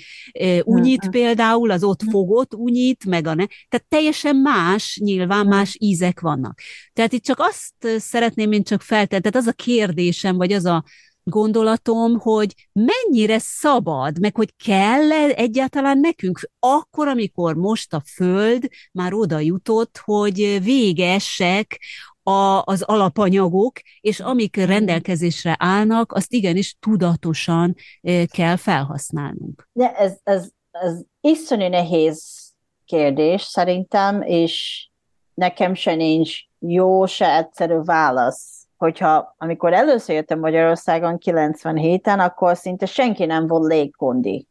unyit 0.65 1.11
például, 1.11 1.71
az 1.71 1.85
ott 1.85 2.03
fogott 2.11 2.55
unyit, 2.55 3.05
meg 3.05 3.27
a 3.27 3.35
ne, 3.35 3.47
tehát 3.47 3.87
teljesen 3.89 4.37
más, 4.37 4.99
nyilván 5.03 5.47
más 5.47 5.77
ízek 5.79 6.21
vannak. 6.21 6.61
Tehát 6.93 7.13
itt 7.13 7.25
csak 7.25 7.39
azt 7.41 8.01
szeretném 8.01 8.53
én 8.53 8.63
csak 8.63 8.83
feltenni, 8.83 9.23
tehát 9.23 9.47
az 9.47 9.47
a 9.47 9.63
kérdésem, 9.63 10.37
vagy 10.37 10.53
az 10.53 10.65
a 10.65 10.85
gondolatom, 11.25 12.19
hogy 12.19 12.55
mennyire 12.73 13.39
szabad, 13.39 14.21
meg 14.21 14.37
hogy 14.37 14.55
kell 14.65 15.13
-e 15.13 15.35
egyáltalán 15.35 15.99
nekünk, 15.99 16.51
akkor, 16.59 17.09
amikor 17.09 17.55
most 17.55 17.95
a 17.95 18.03
Föld 18.15 18.69
már 18.93 19.15
oda 19.15 19.39
jutott, 19.39 20.01
hogy 20.05 20.59
végesek 20.63 21.81
a, 22.23 22.63
az 22.65 22.83
alapanyagok, 22.83 23.73
és 24.01 24.21
amik 24.21 24.57
rendelkezésre 24.57 25.57
állnak, 25.59 26.13
azt 26.13 26.33
igenis 26.33 26.77
tudatosan 26.81 27.75
eh, 28.01 28.25
kell 28.27 28.57
felhasználnunk. 28.57 29.69
De 29.73 29.93
ez, 29.97 30.19
ez, 30.23 30.49
ez 30.71 31.01
iszonyú 31.21 31.69
nehéz 31.69 32.43
kérdés 32.85 33.43
szerintem, 33.43 34.23
és 34.23 34.87
nekem 35.35 35.75
se 35.75 35.95
nincs 35.95 36.39
jó, 36.59 37.07
se 37.07 37.37
egyszerű 37.37 37.75
válasz 37.75 38.62
hogyha 38.83 39.35
amikor 39.39 39.73
először 39.73 40.15
jöttem 40.15 40.39
Magyarországon 40.39 41.19
97-en, 41.25 42.19
akkor 42.19 42.57
szinte 42.57 42.87
senki 42.87 43.25
nem 43.25 43.47
volt 43.47 43.73
légkondi. 43.73 44.47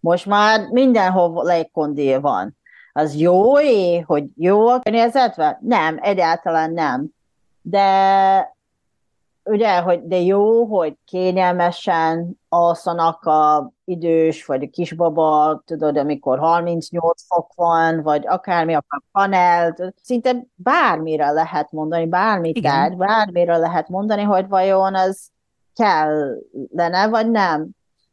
Most 0.00 0.26
már 0.26 0.60
mindenhol 0.70 1.44
légkondi 1.44 2.16
van. 2.16 2.56
Az 2.92 3.14
jó 3.14 3.58
hogy 4.06 4.24
jó 4.36 4.68
a 4.68 4.80
környezetben? 4.80 5.58
Nem, 5.60 5.98
egyáltalán 6.00 6.72
nem. 6.72 7.06
De 7.62 8.53
ugye, 9.44 9.78
hogy 9.78 10.02
de 10.02 10.20
jó, 10.20 10.64
hogy 10.64 10.96
kényelmesen 11.04 12.40
alszanak 12.48 13.24
a 13.24 13.72
idős, 13.84 14.46
vagy 14.46 14.62
a 14.62 14.70
kisbaba, 14.70 15.62
tudod, 15.66 15.96
amikor 15.96 16.38
38 16.38 17.22
fok 17.26 17.52
van, 17.54 18.02
vagy 18.02 18.26
akármi, 18.26 18.74
akar 18.74 19.02
panel, 19.12 19.76
szinte 20.02 20.46
bármire 20.54 21.30
lehet 21.30 21.72
mondani, 21.72 22.06
bármit 22.06 22.62
tárgy, 22.62 22.96
bármire 22.96 23.56
lehet 23.56 23.88
mondani, 23.88 24.22
hogy 24.22 24.48
vajon 24.48 24.94
az 24.94 25.28
kellene, 25.74 27.08
vagy 27.08 27.30
nem. 27.30 27.68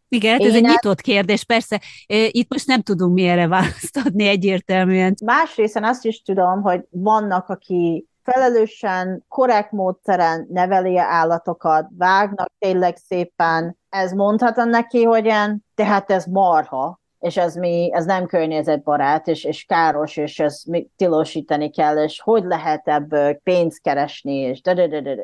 Igen, 0.09 0.31
hát 0.31 0.41
ez 0.41 0.55
Én 0.55 0.65
egy 0.65 0.71
nyitott 0.71 1.01
kérdés, 1.01 1.43
persze. 1.43 1.81
Itt 2.07 2.49
most 2.49 2.67
nem 2.67 2.81
tudunk 2.81 3.13
mi 3.13 3.27
erre 3.27 3.47
választ 3.47 3.97
adni 4.05 4.27
egyértelműen. 4.27 5.15
Másrészt 5.25 5.79
azt 5.81 6.05
is 6.05 6.21
tudom, 6.21 6.61
hogy 6.61 6.85
vannak, 6.89 7.49
aki 7.49 8.07
felelősen, 8.23 9.25
korrekt 9.27 9.71
módszeren 9.71 10.47
neveli 10.49 10.97
a 10.97 11.03
állatokat, 11.03 11.87
vágnak 11.97 12.51
tényleg 12.59 12.97
szépen. 12.97 13.77
Ez 13.89 14.11
mondhatom 14.11 14.69
neki, 14.69 15.03
hogy 15.03 15.25
ilyen, 15.25 15.65
tehát 15.75 16.11
ez 16.11 16.25
marha, 16.25 16.99
és 17.19 17.37
ez, 17.37 17.55
mi, 17.55 17.89
ez 17.93 18.05
nem 18.05 18.25
környezetbarát, 18.25 19.27
és, 19.27 19.43
és 19.43 19.63
káros, 19.63 20.17
és 20.17 20.39
ezt 20.39 20.67
tilosítani 20.95 21.69
kell, 21.69 22.03
és 22.03 22.21
hogy 22.21 22.43
lehet 22.43 22.87
ebből 22.87 23.39
pénzt 23.43 23.81
keresni, 23.81 24.35
és 24.35 24.61
de, 24.61 24.73
de, 24.73 24.87
de, 24.87 25.01
de. 25.01 25.15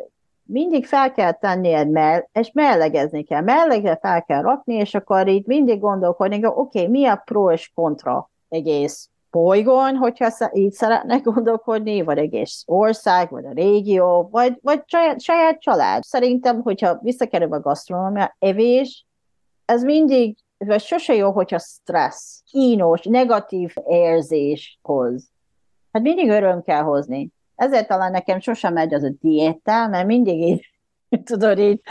Mindig 0.43 0.85
fel 0.85 1.11
kell 1.11 1.31
tenni 1.31 1.73
egy 1.73 1.89
mell, 1.89 2.27
és 2.31 2.51
mellegezni 2.53 3.23
kell. 3.23 3.41
Mellegre 3.41 3.97
fel 4.01 4.23
kell 4.23 4.41
rakni, 4.41 4.73
és 4.73 4.93
akkor 4.93 5.27
így 5.27 5.45
mindig 5.45 5.79
gondolkodni, 5.79 6.35
oké, 6.45 6.49
okay, 6.49 6.87
mi 6.87 7.05
a 7.05 7.21
pro 7.25 7.51
és 7.51 7.71
kontra 7.75 8.29
egész 8.49 9.09
bolygón, 9.31 9.95
hogyha 9.95 10.49
így 10.53 10.71
szeretnek 10.71 11.23
gondolkodni, 11.33 12.01
vagy 12.01 12.17
egész 12.17 12.63
ország, 12.65 13.29
vagy 13.29 13.45
a 13.45 13.51
régió, 13.51 14.27
vagy, 14.31 14.59
vagy 14.61 14.83
saját, 14.85 15.21
saját 15.21 15.61
család. 15.61 16.03
Szerintem, 16.03 16.61
hogyha 16.61 16.99
visszakerül 17.01 17.53
a 17.53 17.59
gasztronómia, 17.59 18.35
evés, 18.39 19.05
ez 19.65 19.83
mindig, 19.83 20.37
vagy 20.57 20.81
sose 20.81 21.13
jó, 21.13 21.31
hogyha 21.31 21.59
stressz, 21.59 22.41
kínos, 22.51 23.01
negatív 23.01 23.73
érzés 23.87 24.79
hoz. 24.81 25.29
Hát 25.91 26.01
mindig 26.01 26.29
öröm 26.29 26.61
kell 26.61 26.81
hozni. 26.81 27.29
Ezért 27.55 27.87
talán 27.87 28.11
nekem 28.11 28.39
sosem 28.39 28.73
megy 28.73 28.93
az 28.93 29.03
a 29.03 29.11
diéta, 29.21 29.87
mert 29.87 30.05
mindig 30.05 30.41
így, 30.41 30.65
tudod, 31.29 31.59
így 31.59 31.81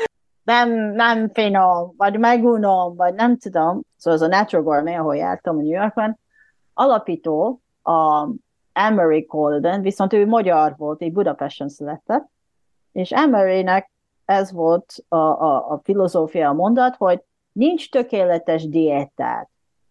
nem, 0.43 0.71
nem 0.93 1.29
finom, 1.33 1.95
vagy 1.97 2.19
megunom, 2.19 2.97
vagy 2.97 3.15
nem 3.15 3.37
tudom. 3.37 3.83
Szóval 3.97 4.21
az 4.21 4.25
a 4.25 4.37
Natural 4.37 4.65
Gourmet, 4.65 4.99
ahol 4.99 5.17
jártam 5.17 5.57
New 5.57 5.67
Yorkban, 5.67 6.19
alapító, 6.77 7.61
a 7.83 8.29
Emery 8.73 9.21
Golden, 9.29 9.83
viszont 9.83 10.13
ő 10.13 10.27
magyar 10.27 10.75
volt, 10.77 11.03
egy 11.03 11.13
Budapesten 11.13 11.69
született, 11.69 12.29
és 12.93 13.13
Emerynek 13.13 13.91
ez 14.25 14.53
volt 14.53 14.95
a, 15.09 15.17
a, 15.17 15.71
a 15.71 15.81
filozófia, 15.83 16.49
a 16.49 16.53
mondat, 16.53 16.97
hogy 16.97 17.23
nincs 17.53 17.91
tökéletes 17.91 18.69
diétát. 18.69 19.49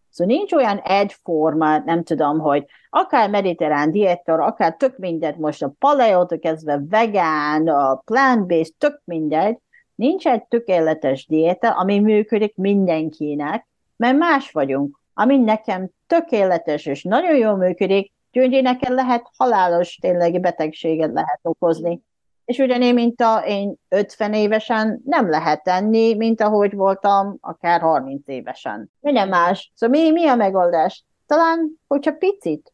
Szóval 0.09 0.35
nincs 0.35 0.53
olyan 0.53 0.77
egyforma, 0.77 1.77
nem 1.77 2.03
tudom, 2.03 2.39
hogy 2.39 2.65
akár 2.89 3.29
mediterrán 3.29 3.91
diétor, 3.91 4.39
akár 4.39 4.75
tök 4.75 4.97
mindegy, 4.97 5.37
most 5.37 5.63
a 5.63 5.73
paleótól 5.79 6.39
kezdve 6.39 6.81
vegán, 6.89 7.67
a 7.67 7.95
plant-based, 7.95 8.73
tök 8.77 9.01
mindegy, 9.03 9.57
nincs 9.95 10.27
egy 10.27 10.43
tökéletes 10.43 11.27
diéta, 11.27 11.71
ami 11.71 11.99
működik 11.99 12.55
mindenkinek, 12.55 13.67
mert 13.95 14.17
más 14.17 14.51
vagyunk. 14.51 14.99
Ami 15.17 15.37
nekem 15.37 15.89
tökéletes 16.07 16.85
és 16.85 17.03
nagyon 17.03 17.35
jól 17.35 17.55
működik, 17.55 18.11
gyöngyéneken 18.31 18.93
lehet 18.93 19.29
halálos 19.37 19.95
tényleg 19.95 20.39
betegséget 20.39 21.13
lehet 21.13 21.39
okozni. 21.41 22.01
És 22.45 22.57
ugyané, 22.57 22.91
mint 22.91 23.21
a, 23.21 23.43
én 23.47 23.75
50 23.89 24.33
évesen 24.33 25.01
nem 25.05 25.29
lehet 25.29 25.63
tenni, 25.63 26.15
mint 26.15 26.41
ahogy 26.41 26.73
voltam 26.73 27.37
akár 27.41 27.81
30 27.81 28.27
évesen. 28.27 28.91
Minden 28.99 29.27
más. 29.27 29.71
Szóval 29.75 30.01
mi, 30.01 30.11
mi 30.11 30.27
a 30.27 30.35
megoldás? 30.35 31.05
Talán, 31.25 31.79
hogyha 31.87 32.13
picit, 32.13 32.73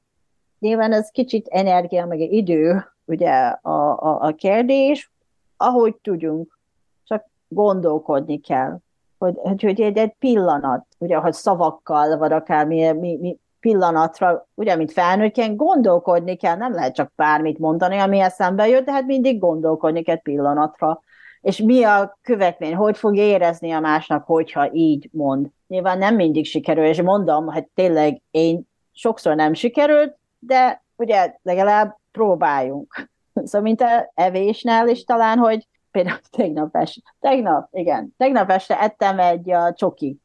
nyilván 0.60 0.93
ez 0.93 1.10
kicsit 1.10 1.47
energia, 1.47 2.06
meg 2.06 2.19
idő, 2.19 2.86
ugye 3.06 3.32
a, 3.62 3.99
a, 3.99 4.21
a 4.21 4.36
kérdés, 4.36 5.12
ahogy 5.58 5.95
tudjunk, 5.95 6.60
csak 7.04 7.25
gondolkodni 7.47 8.39
kell 8.39 8.80
hogy, 9.21 9.62
hogy 9.62 9.81
egy, 9.81 9.97
egy 9.97 10.13
pillanat, 10.19 10.86
ugye, 10.97 11.15
hogy 11.15 11.34
szavakkal, 11.34 12.17
vagy 12.17 12.31
akár 12.31 12.65
mi, 12.65 12.91
mi, 12.91 13.17
mi 13.21 13.38
pillanatra, 13.60 14.47
ugye, 14.53 14.75
mint 14.75 14.91
felnőttként 14.91 15.55
gondolkodni 15.55 16.36
kell, 16.36 16.55
nem 16.55 16.73
lehet 16.73 16.95
csak 16.95 17.12
bármit 17.15 17.60
mondani, 17.60 17.97
ami 17.97 18.19
eszembe 18.19 18.67
jött, 18.67 18.86
de 18.86 18.91
hát 18.91 19.05
mindig 19.05 19.39
gondolkodni 19.39 20.01
kell 20.01 20.21
pillanatra. 20.21 21.01
És 21.41 21.57
mi 21.57 21.84
a 21.84 22.17
követmény, 22.21 22.75
hogy 22.75 22.97
fog 22.97 23.15
érezni 23.15 23.71
a 23.71 23.79
másnak, 23.79 24.25
hogyha 24.25 24.73
így 24.73 25.10
mond. 25.12 25.47
Nyilván 25.67 25.97
nem 25.97 26.15
mindig 26.15 26.45
sikerül, 26.45 26.86
és 26.86 27.01
mondom, 27.01 27.45
hogy 27.45 27.65
tényleg 27.75 28.21
én 28.31 28.67
sokszor 28.91 29.36
nem 29.36 29.53
sikerült, 29.53 30.17
de 30.39 30.84
ugye 30.95 31.36
legalább 31.43 31.97
próbáljunk. 32.12 32.93
Szóval, 33.34 33.62
mint 33.62 33.81
a 33.81 34.12
evésnél 34.13 34.88
is 34.88 35.03
talán, 35.03 35.38
hogy 35.38 35.67
például 35.91 36.19
tegnap 36.38 36.75
este, 36.75 37.01
tegnap, 37.19 37.67
igen, 37.71 38.13
tegnap 38.17 38.49
este 38.49 38.80
ettem 38.80 39.19
egy 39.19 39.54
uh, 39.54 39.73
csoki. 39.73 40.17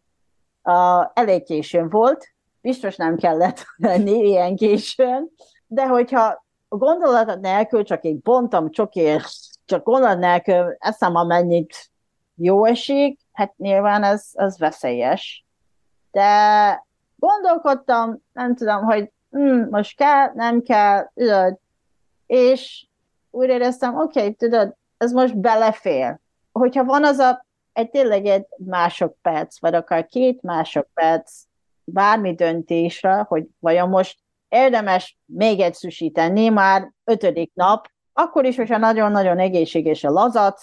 Uh, 0.63 1.11
elég 1.15 1.45
későn 1.45 1.89
volt, 1.89 2.35
biztos 2.61 2.97
nem 2.97 3.17
kellett 3.17 3.65
lenni 3.77 4.13
ilyen 4.13 4.57
későn, 4.57 5.31
de 5.67 5.87
hogyha 5.87 6.45
a 6.69 6.77
gondolat 6.77 7.41
nélkül 7.41 7.85
csak 7.85 8.05
egy 8.05 8.21
bontam 8.21 8.71
csokért, 8.71 9.29
csak 9.65 9.85
gondolat 9.85 10.19
nélkül 10.19 10.77
eszem 10.79 11.15
amennyit 11.15 11.91
jó 12.35 12.65
esik, 12.65 13.21
hát 13.33 13.57
nyilván 13.57 14.03
ez, 14.03 14.29
ez 14.33 14.59
veszélyes. 14.59 15.45
De 16.11 16.87
gondolkodtam, 17.17 18.19
nem 18.33 18.55
tudom, 18.55 18.83
hogy 18.83 19.13
hm, 19.31 19.69
most 19.71 19.97
kell, 19.97 20.31
nem 20.35 20.63
kell, 20.63 21.11
tudod, 21.15 21.59
és 22.27 22.87
úgy 23.31 23.49
éreztem, 23.49 23.99
oké, 23.99 24.19
okay, 24.19 24.35
tudod, 24.35 24.77
ez 24.97 25.13
most 25.13 25.39
belefér. 25.39 26.19
Hogyha 26.53 26.85
van 26.85 27.05
az 27.05 27.19
a, 27.19 27.47
egy 27.73 27.91
tényleg 27.91 28.27
egy 28.27 28.47
másodperc, 28.57 29.61
vagy 29.61 29.75
akár 29.75 30.07
két 30.07 30.43
másodperc, 30.43 31.43
bármi 31.85 32.35
döntésre, 32.35 33.25
hogy 33.29 33.45
vajon 33.59 33.89
most 33.89 34.19
érdemes 34.49 35.19
még 35.25 35.61
egy 35.61 35.75
sushi 35.75 36.11
tenni, 36.11 36.49
már 36.49 36.93
ötödik 37.05 37.51
nap, 37.55 37.89
akkor 38.13 38.45
is, 38.45 38.57
hogyha 38.57 38.79
nagyon-nagyon 38.79 39.39
egészséges 39.39 40.05
a 40.05 40.11
lazac, 40.11 40.63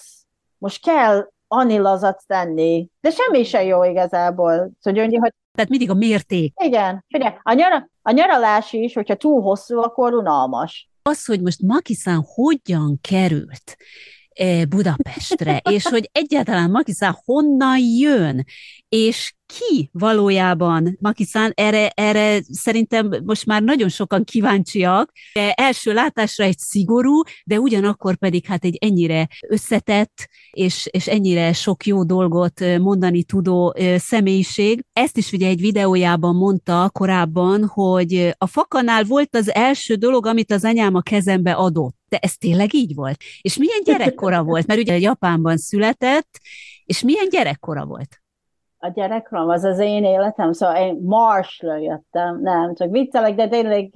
most 0.57 0.83
kell 0.83 1.31
annyi 1.47 1.77
lazac 1.77 2.25
tenni, 2.25 2.87
de 3.01 3.09
semmi 3.09 3.43
se 3.43 3.63
jó 3.63 3.83
igazából. 3.83 4.71
Szóval, 4.79 5.03
hogy 5.03 5.33
Tehát 5.51 5.69
mindig 5.69 5.89
a 5.89 5.93
mérték. 5.93 6.53
Igen. 6.63 7.05
Figyelj, 7.07 7.33
a, 7.41 7.53
nyara, 7.53 7.89
a 8.01 8.11
nyaralás 8.11 8.73
is, 8.73 8.93
hogyha 8.93 9.15
túl 9.15 9.41
hosszú, 9.41 9.79
akkor 9.79 10.13
unalmas. 10.13 10.89
Az, 11.01 11.25
hogy 11.25 11.41
most 11.41 11.61
Makiszán 11.61 12.23
hogyan 12.33 12.99
került 13.01 13.77
Budapestre, 14.69 15.61
és 15.69 15.83
hogy 15.83 16.09
egyáltalán 16.11 16.71
Makiszán 16.71 17.17
honnan 17.25 17.77
jön, 17.79 18.45
és 18.89 19.33
ki 19.45 19.89
valójában 19.91 20.97
Makiszán, 20.99 21.51
erre, 21.55 21.89
erre 21.89 22.41
szerintem 22.51 23.09
most 23.25 23.45
már 23.45 23.61
nagyon 23.63 23.89
sokan 23.89 24.23
kíváncsiak. 24.23 25.11
De 25.33 25.51
első 25.51 25.93
látásra 25.93 26.43
egy 26.43 26.57
szigorú, 26.57 27.21
de 27.45 27.59
ugyanakkor 27.59 28.15
pedig 28.15 28.45
hát 28.45 28.63
egy 28.63 28.77
ennyire 28.81 29.27
összetett, 29.49 30.27
és, 30.51 30.87
és 30.91 31.07
ennyire 31.07 31.53
sok 31.53 31.85
jó 31.85 32.03
dolgot 32.03 32.59
mondani 32.79 33.23
tudó 33.23 33.75
személyiség. 33.97 34.85
Ezt 34.93 35.17
is 35.17 35.31
ugye 35.31 35.47
egy 35.47 35.59
videójában 35.59 36.35
mondta 36.35 36.89
korábban, 36.93 37.65
hogy 37.65 38.35
a 38.37 38.47
fakanál 38.47 39.03
volt 39.03 39.35
az 39.35 39.53
első 39.53 39.95
dolog, 39.95 40.25
amit 40.25 40.51
az 40.51 40.63
anyám 40.63 40.95
a 40.95 41.01
kezembe 41.01 41.51
adott. 41.51 41.95
De 42.13 42.19
ez 42.21 42.37
tényleg 42.37 42.73
így 42.73 42.95
volt? 42.95 43.17
És 43.41 43.57
milyen 43.57 43.81
gyerekkora 43.83 44.43
volt? 44.43 44.67
Mert 44.67 44.79
ugye 44.79 44.97
Japánban 44.97 45.57
született, 45.57 46.39
és 46.85 47.01
milyen 47.01 47.29
gyerekkora 47.29 47.85
volt? 47.85 48.21
a 48.77 48.87
gyerekrom, 48.87 49.49
az 49.49 49.63
az 49.63 49.79
én 49.79 50.03
életem, 50.03 50.51
szóval 50.51 50.75
én 50.75 50.99
Marsra 51.03 51.75
jöttem, 51.75 52.41
nem, 52.41 52.75
csak 52.75 52.91
viccelek, 52.91 53.35
de 53.35 53.47
tényleg 53.47 53.95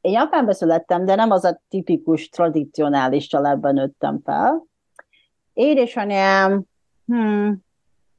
én 0.00 0.12
Japánba 0.12 0.54
születtem, 0.54 1.04
de 1.04 1.14
nem 1.14 1.30
az 1.30 1.44
a 1.44 1.60
tipikus, 1.68 2.28
tradicionális 2.28 3.26
családban 3.26 3.74
nőttem 3.74 4.20
fel. 4.24 4.66
Édesanyám, 5.52 6.62
hmm, 7.06 7.64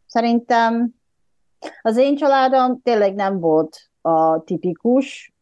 szerintem 0.06 0.94
az 1.82 1.98
én 1.98 2.16
családom 2.16 2.82
tényleg 2.82 3.16
nem 3.16 3.40
volt 3.40 3.78
a 4.02 4.44
tipikus, 4.44 5.34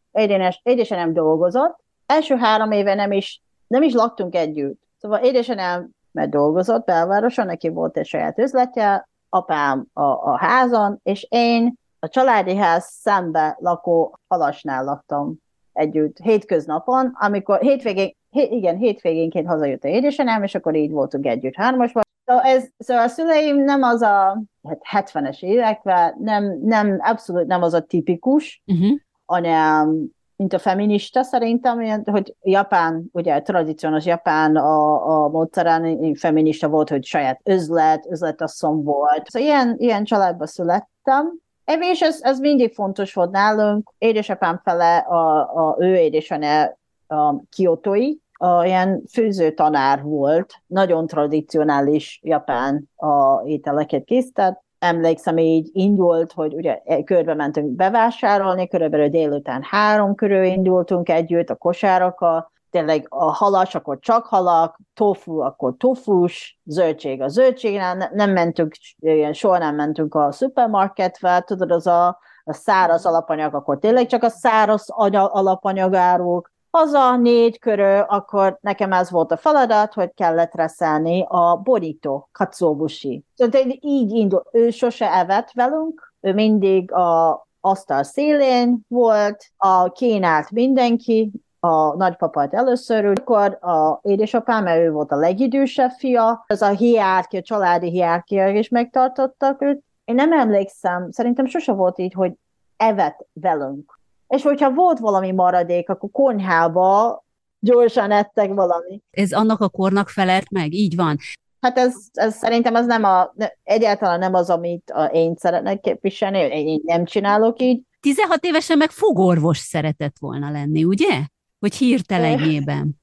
édesanyám 0.62 1.12
dolgozott, 1.12 1.84
első 2.06 2.36
három 2.36 2.70
éve 2.70 2.94
nem 2.94 3.12
is, 3.12 3.43
nem 3.66 3.82
is 3.82 3.92
laktunk 3.92 4.34
együtt. 4.34 4.80
Szóval 4.98 5.18
édesanyám 5.18 5.94
mert 6.14 6.30
dolgozott 6.30 6.84
belvároson, 6.84 7.46
neki 7.46 7.68
volt 7.68 7.96
egy 7.96 8.06
saját 8.06 8.38
üzletje, 8.38 9.08
apám 9.28 9.86
a, 9.92 10.02
a 10.02 10.36
házon, 10.38 11.00
és 11.02 11.26
én 11.30 11.74
a 11.98 12.08
családi 12.08 12.56
ház 12.56 12.84
szembe 12.84 13.56
lakó 13.60 14.18
halasnál 14.28 14.84
laktam 14.84 15.34
együtt 15.72 16.18
hétköznapon, 16.18 17.12
amikor 17.14 17.60
hétvégén, 17.60 18.16
hé, 18.30 18.42
igen, 18.42 18.76
hétvégénként 18.76 19.46
hazajött 19.46 19.84
a 19.84 19.88
édesanyám, 19.88 20.42
és 20.42 20.54
akkor 20.54 20.74
így 20.74 20.90
voltunk 20.90 21.26
együtt 21.26 21.54
hármasban. 21.54 22.02
Szóval, 22.24 22.42
ez, 22.42 22.68
szóval 22.78 23.04
a 23.04 23.08
szüleim 23.08 23.56
nem 23.56 23.82
az 23.82 24.02
a 24.02 24.42
hát 24.62 25.10
70-es 25.10 25.42
években, 25.42 26.14
nem, 26.18 26.58
nem, 26.62 26.96
abszolút 27.00 27.46
nem 27.46 27.62
az 27.62 27.72
a 27.72 27.80
tipikus, 27.80 28.62
uh-huh. 28.66 28.98
hanem 29.24 30.06
mint 30.36 30.52
a 30.52 30.58
feminista 30.58 31.22
szerintem, 31.22 32.02
hogy 32.04 32.34
Japán, 32.42 33.04
ugye 33.12 33.40
tradicionális 33.40 34.06
Japán 34.06 34.56
a, 34.56 35.24
a 35.24 35.28
módszeren 35.28 36.14
feminista 36.14 36.68
volt, 36.68 36.88
hogy 36.88 37.04
saját 37.04 37.40
üzlet, 37.44 38.06
üzletasszony 38.10 38.82
volt. 38.82 39.30
Szóval 39.30 39.48
ilyen, 39.48 39.74
ilyen 39.78 40.04
családba 40.04 40.46
születtem, 40.46 41.32
és 41.80 42.00
ez, 42.00 42.18
ez 42.22 42.38
mindig 42.38 42.74
fontos 42.74 43.14
volt 43.14 43.30
nálunk. 43.30 43.92
Édesapám 43.98 44.60
fele, 44.64 44.96
a, 44.96 45.38
a 45.38 45.76
ő 45.78 45.94
édesanyja 45.94 46.78
a 47.06 47.34
kiotói, 47.50 48.14
a 48.32 48.64
ilyen 48.64 49.02
főző 49.12 49.50
tanár 49.52 50.02
volt, 50.02 50.54
nagyon 50.66 51.06
tradicionális 51.06 52.20
japán 52.22 52.90
a 52.96 53.42
ételeket 53.44 54.04
készített, 54.04 54.63
emlékszem, 54.84 55.38
így 55.38 55.68
indult, 55.72 56.32
hogy 56.32 56.54
ugye 56.54 56.80
körbe 57.04 57.34
mentünk 57.34 57.70
bevásárolni, 57.70 58.68
körülbelül 58.68 59.08
délután 59.08 59.62
három 59.62 60.14
körül 60.14 60.44
indultunk 60.44 61.08
együtt, 61.08 61.50
a 61.50 61.54
kosárakkal, 61.54 62.52
tényleg 62.70 63.06
a 63.08 63.24
halas, 63.32 63.74
akkor 63.74 63.98
csak 63.98 64.26
halak, 64.26 64.78
tofu, 64.94 65.38
akkor 65.40 65.74
tofus, 65.76 66.60
zöldség 66.64 67.22
a 67.22 67.28
zöldség, 67.28 67.80
nem, 68.12 68.30
mentünk, 68.30 68.74
ilyen, 68.98 69.32
soha 69.32 69.58
nem 69.58 69.74
mentünk 69.74 70.14
a 70.14 70.32
szupermarketbe, 70.32 71.40
tudod, 71.40 71.70
az 71.70 71.86
a, 71.86 72.18
a 72.44 72.52
száraz 72.52 73.06
alapanyag, 73.06 73.54
akkor 73.54 73.78
tényleg 73.78 74.06
csak 74.06 74.22
a 74.22 74.28
száraz 74.28 74.88
alapanyagáruk, 75.10 76.52
haza 76.74 77.16
négy 77.16 77.58
körül, 77.58 78.00
akkor 78.00 78.58
nekem 78.60 78.92
ez 78.92 79.10
volt 79.10 79.32
a 79.32 79.36
feladat, 79.36 79.94
hogy 79.94 80.10
kellett 80.14 80.54
reszelni 80.54 81.24
a 81.28 81.56
borító, 81.56 82.28
katszóbusi. 82.32 83.24
Szóval 83.34 83.60
így 83.80 84.10
indul, 84.10 84.42
ő 84.52 84.70
sose 84.70 85.12
evett 85.12 85.50
velünk, 85.52 86.14
ő 86.20 86.32
mindig 86.32 86.92
a 86.92 87.46
asztal 87.60 88.02
szélén 88.02 88.80
volt, 88.88 89.44
a 89.56 89.92
kínált 89.92 90.50
mindenki, 90.50 91.30
a 91.60 91.96
nagypapát 91.96 92.54
először, 92.54 93.04
akkor 93.04 93.58
a 93.60 93.98
édesapám, 94.02 94.64
mert 94.64 94.80
ő 94.80 94.90
volt 94.90 95.12
a 95.12 95.16
legidősebb 95.16 95.90
fia, 95.90 96.44
az 96.46 96.62
a 96.62 96.68
hiárkia, 96.68 97.38
a 97.38 97.42
családi 97.42 97.90
hiárkia 97.90 98.48
is 98.48 98.68
megtartottak 98.68 99.62
őt. 99.62 99.82
Én 100.04 100.14
nem 100.14 100.32
emlékszem, 100.32 101.10
szerintem 101.10 101.46
sose 101.46 101.72
volt 101.72 101.98
így, 101.98 102.12
hogy 102.12 102.32
evett 102.76 103.26
velünk 103.32 103.93
és 104.26 104.42
hogyha 104.42 104.72
volt 104.72 104.98
valami 104.98 105.32
maradék, 105.32 105.88
akkor 105.88 106.10
konyhába 106.12 107.24
gyorsan 107.58 108.10
ettek 108.10 108.54
valami. 108.54 109.02
Ez 109.10 109.32
annak 109.32 109.60
a 109.60 109.68
kornak 109.68 110.08
felelt 110.08 110.50
meg, 110.50 110.72
így 110.72 110.96
van. 110.96 111.16
Hát 111.60 111.78
ez, 111.78 111.94
ez 112.12 112.34
szerintem 112.36 112.74
az 112.74 112.86
nem 112.86 113.04
a, 113.04 113.34
egyáltalán 113.62 114.18
nem 114.18 114.34
az, 114.34 114.50
amit 114.50 114.90
a, 114.90 115.04
én 115.04 115.34
szeretnek 115.36 115.80
képviselni, 115.80 116.38
én 116.38 116.80
nem 116.84 117.04
csinálok 117.04 117.60
így. 117.60 117.82
16 118.00 118.44
évesen 118.44 118.78
meg 118.78 118.90
fogorvos 118.90 119.58
szeretett 119.58 120.16
volna 120.20 120.50
lenni, 120.50 120.84
ugye? 120.84 121.22
Hogy 121.58 121.74
hirtelenjében. 121.74 123.02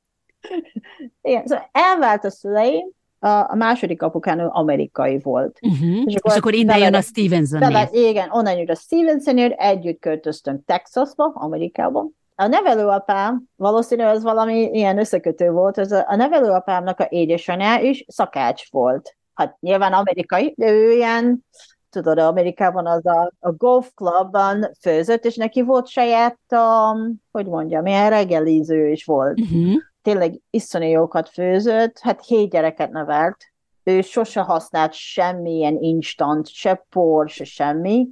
Igen, 1.21 1.45
szóval 1.45 1.69
elvált 1.71 2.25
a 2.25 2.29
szüleim, 2.29 2.89
a, 3.21 3.55
második 3.55 4.01
apukán 4.01 4.39
amerikai 4.39 5.19
volt. 5.19 5.59
Uh-huh. 5.61 6.03
És, 6.05 6.15
akkor, 6.15 6.31
és 6.31 6.37
akkor 6.37 6.53
innen 6.53 6.77
jön 6.77 6.93
a 6.93 7.01
Stevenson 7.01 7.59
Igen, 7.91 8.29
onnan 8.31 8.57
jön 8.57 8.69
a 8.69 8.75
Stevenson 8.75 9.37
együtt 9.37 9.99
költöztünk 9.99 10.65
Texasba, 10.65 11.31
Amerikába. 11.33 12.07
A 12.35 12.47
nevelőapám, 12.47 13.43
valószínű 13.55 14.03
ez 14.03 14.23
valami 14.23 14.69
ilyen 14.71 14.97
összekötő 14.97 15.51
volt, 15.51 15.77
ez 15.77 15.91
a, 15.91 16.05
a 16.07 16.15
nevelőapámnak 16.15 16.99
a 16.99 17.07
édesanyja 17.09 17.79
is 17.79 18.05
szakács 18.07 18.71
volt. 18.71 19.15
Hát 19.33 19.57
nyilván 19.59 19.93
amerikai, 19.93 20.53
de 20.57 20.71
ő 20.71 20.91
ilyen, 20.91 21.45
tudod, 21.89 22.17
Amerikában 22.17 22.87
az 22.87 23.05
a, 23.05 23.31
a 23.39 23.51
golf 23.51 23.91
clubban 23.95 24.71
főzött, 24.81 25.25
és 25.25 25.35
neki 25.35 25.61
volt 25.61 25.87
saját, 25.87 26.39
um, 26.49 27.21
hogy 27.31 27.45
mondjam, 27.45 27.85
ilyen 27.85 28.09
reggeliző 28.09 28.89
is 28.89 29.05
volt. 29.05 29.39
Uh-huh 29.39 29.73
tényleg 30.01 30.39
iszonyú 30.49 30.87
jókat 30.87 31.29
főzött, 31.29 31.99
hát 31.99 32.25
hét 32.25 32.49
gyereket 32.49 32.91
nevelt, 32.91 33.51
ő 33.83 34.01
sose 34.01 34.41
használt 34.41 34.93
semmilyen 34.93 35.77
instant, 35.81 36.47
se 36.47 36.85
por, 36.89 37.29
se 37.29 37.43
semmi. 37.43 38.07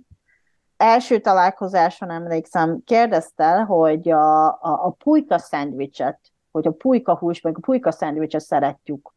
Első 0.77 1.19
találkozáson 1.19 2.11
emlékszem, 2.11 2.81
kérdezte, 2.85 3.51
hogy 3.51 4.09
a, 4.09 4.45
a, 4.47 4.59
a 4.61 4.95
pulyka 5.03 5.37
szendvicset, 5.37 6.19
hogy 6.51 6.67
a 6.67 6.71
pulyka 6.71 7.17
hús, 7.17 7.41
meg 7.41 7.57
a 7.57 7.59
pulyka 7.59 7.91
szendvicset 7.91 8.41
szeretjük. 8.41 9.13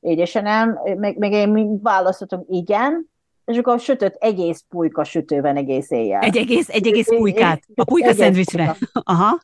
Így, 0.00 0.18
és 0.18 0.32
nem, 0.32 0.80
meg, 0.96 1.18
meg 1.18 1.32
én 1.32 1.82
választottam 1.82 2.44
igen, 2.48 3.10
és 3.44 3.58
akkor 3.58 3.80
sütött 3.80 4.14
egész 4.14 4.64
pulyka 4.68 5.04
sütőben 5.04 5.56
egész 5.56 5.90
éjjel. 5.90 6.20
Egy 6.20 6.36
egész, 6.36 6.68
egy 6.68 6.86
egész 6.86 7.08
pulykát 7.08 7.62
a 7.74 7.84
pulyka 7.84 8.12
szendvicsre. 8.12 8.76
Aha. 8.92 9.40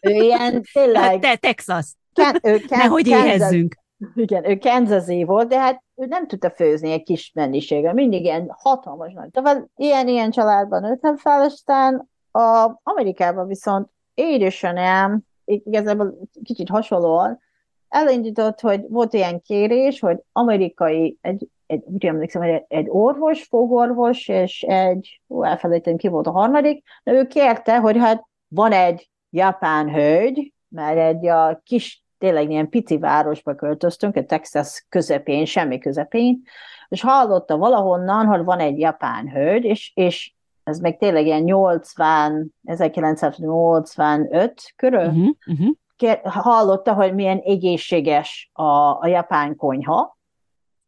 Ő 0.00 0.10
ilyen 0.10 0.62
tényleg... 0.72 1.20
Te, 1.20 1.36
Texas. 1.36 1.94
Ken, 2.12 2.38
ő 2.42 2.58
Ken, 2.68 2.78
Nehogy 2.78 3.06
éhezzünk. 3.06 3.74
Igen, 4.14 4.50
ő 4.50 4.56
Kansas 4.56 5.24
volt, 5.24 5.48
de 5.48 5.58
hát 5.58 5.82
ő 5.96 6.06
nem 6.06 6.26
tudta 6.26 6.50
főzni 6.50 6.90
egy 6.92 7.02
kis 7.02 7.32
mennyiséggel, 7.34 7.92
mindig 7.92 8.24
ilyen 8.24 8.54
hatalmas 8.56 9.12
nagy. 9.12 9.30
Tehát 9.30 9.66
ilyen-ilyen 9.76 10.30
családban 10.30 10.82
nőttem 10.82 11.16
fel, 11.16 11.40
aztán 11.40 12.08
A 12.30 12.80
Amerikában 12.82 13.46
viszont 13.46 13.88
édesanyám, 14.14 15.20
igazából 15.44 16.18
kicsit 16.42 16.68
hasonlóan, 16.68 17.40
elindított, 17.88 18.60
hogy 18.60 18.84
volt 18.88 19.12
ilyen 19.12 19.42
kérés, 19.42 20.00
hogy 20.00 20.18
amerikai, 20.32 21.18
egy, 21.20 21.48
egy 21.66 21.82
úgy 21.84 22.06
emlékszem, 22.06 22.42
egy, 22.42 22.64
egy 22.68 22.86
orvos, 22.88 23.42
fogorvos, 23.42 24.28
és 24.28 24.62
egy, 24.62 25.20
ó, 25.28 25.44
elfelejtem, 25.44 25.96
ki 25.96 26.08
volt 26.08 26.26
a 26.26 26.30
harmadik, 26.30 26.84
de 27.04 27.12
ő 27.12 27.26
kérte, 27.26 27.78
hogy 27.78 27.96
hát 27.96 28.24
van 28.48 28.72
egy 28.72 29.10
japán 29.30 29.90
hölgy, 29.90 30.52
mert 30.70 30.98
egy 30.98 31.26
a 31.26 31.60
kis, 31.64 32.04
tényleg 32.18 32.50
ilyen 32.50 32.68
pici 32.68 32.98
városba 32.98 33.54
költöztünk, 33.54 34.16
a 34.16 34.24
Texas 34.24 34.86
közepén, 34.88 35.44
semmi 35.44 35.78
közepén, 35.78 36.42
és 36.88 37.02
hallotta 37.02 37.56
valahonnan, 37.56 38.26
hogy 38.26 38.44
van 38.44 38.58
egy 38.58 38.78
japán 38.78 39.30
hölgy, 39.30 39.64
és, 39.64 39.92
és 39.94 40.32
ez 40.64 40.78
meg 40.78 40.98
tényleg 40.98 41.26
ilyen 41.26 41.42
80, 41.42 42.54
1985 42.64 44.62
körül, 44.76 45.06
uh-huh, 45.06 45.28
uh-huh. 45.46 45.68
Kér, 45.96 46.20
hallotta, 46.24 46.94
hogy 46.94 47.14
milyen 47.14 47.38
egészséges 47.38 48.50
a, 48.52 48.98
a 49.00 49.06
japán 49.06 49.56
konyha, 49.56 50.18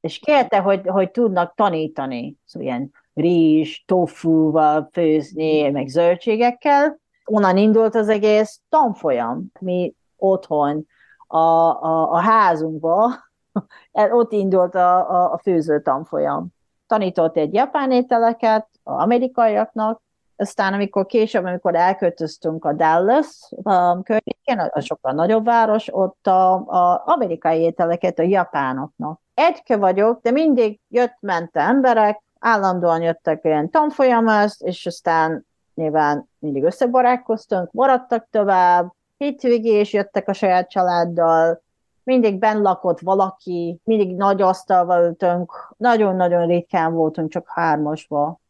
és 0.01 0.18
kérte, 0.18 0.59
hogy, 0.59 0.81
hogy 0.87 1.11
tudnak 1.11 1.55
tanítani, 1.55 2.37
szóval 2.45 2.68
ilyen 2.68 2.90
rizs, 3.14 3.85
tofuval 3.87 4.88
főzni, 4.92 5.71
meg 5.71 5.87
zöldségekkel. 5.87 7.01
Onnan 7.25 7.57
indult 7.57 7.95
az 7.95 8.09
egész 8.09 8.61
tanfolyam. 8.69 9.47
Mi 9.61 9.95
otthon, 10.17 10.87
a, 11.27 11.37
a, 11.37 12.13
a 12.13 12.21
házunkba, 12.21 13.11
ott 14.11 14.33
indult 14.33 14.75
a, 14.75 15.11
a, 15.11 15.33
a 15.33 15.39
főző 15.39 15.83
tanfolyam. 15.83 16.47
Tanított 16.87 17.37
egy 17.37 17.55
japán 17.55 17.91
ételeket, 17.91 18.69
amerikaiaknak, 18.83 20.03
aztán 20.37 20.73
amikor 20.73 21.07
később, 21.07 21.45
amikor 21.45 21.75
elköltöztünk 21.75 22.65
a 22.65 22.73
Dallas 22.73 23.51
a 23.63 24.03
környékén, 24.03 24.59
a 24.59 24.81
sokkal 24.81 25.13
nagyobb 25.13 25.45
város, 25.45 25.89
ott 25.95 26.27
a, 26.27 26.53
a 26.53 27.03
amerikai 27.07 27.61
ételeket 27.61 28.19
a 28.19 28.23
japánoknak. 28.23 29.21
Egyke 29.35 29.77
vagyok, 29.77 30.23
de 30.23 30.31
mindig 30.31 30.81
jött-ment 30.89 31.57
emberek, 31.57 32.23
állandóan 32.39 33.03
jöttek 33.03 33.45
ilyen 33.45 33.71
tanfolyamhoz, 33.71 34.57
és 34.59 34.87
aztán 34.87 35.47
nyilván 35.83 36.29
mindig 36.38 36.62
összebarátkoztunk, 36.62 37.73
maradtak 37.73 38.27
tovább, 38.31 38.92
hétvégés 39.16 39.92
jöttek 39.92 40.29
a 40.29 40.33
saját 40.33 40.71
családdal, 40.71 41.62
mindig 42.05 42.38
benn 42.38 42.62
lakott 42.62 43.01
valaki, 43.01 43.81
mindig 43.85 44.16
nagy 44.16 44.42
asztalval 44.42 45.05
ültünk, 45.05 45.75
nagyon-nagyon 45.77 46.47
ritkán 46.47 46.92
voltunk 46.92 47.31
csak 47.31 47.49
hármasba 47.49 48.40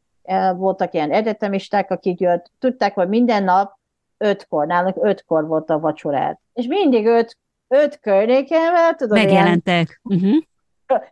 voltak 0.57 0.95
ilyen 0.95 1.11
egyetemisták, 1.11 1.90
akik 1.90 2.21
jött, 2.21 2.51
tudták, 2.59 2.95
hogy 2.95 3.09
minden 3.09 3.45
nap 3.45 3.79
ötkor, 4.18 4.66
nálunk 4.66 4.97
ötkor 5.01 5.47
volt 5.47 5.71
a 5.71 5.81
vacsorát. 5.81 6.40
És 6.53 6.66
mindig 6.66 7.07
öt, 7.07 7.38
öt 7.68 8.01
környéken, 8.01 8.97
tudod, 8.97 9.16
Megjelentek. 9.16 10.01
Ilyen, 10.03 10.23
uh-huh 10.23 10.42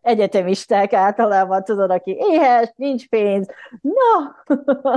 egyetemisták 0.02 0.92
általában, 0.92 1.64
tudod, 1.64 1.90
aki 1.90 2.16
éhes, 2.30 2.72
nincs 2.76 3.08
pénz, 3.08 3.46
na! 3.80 4.34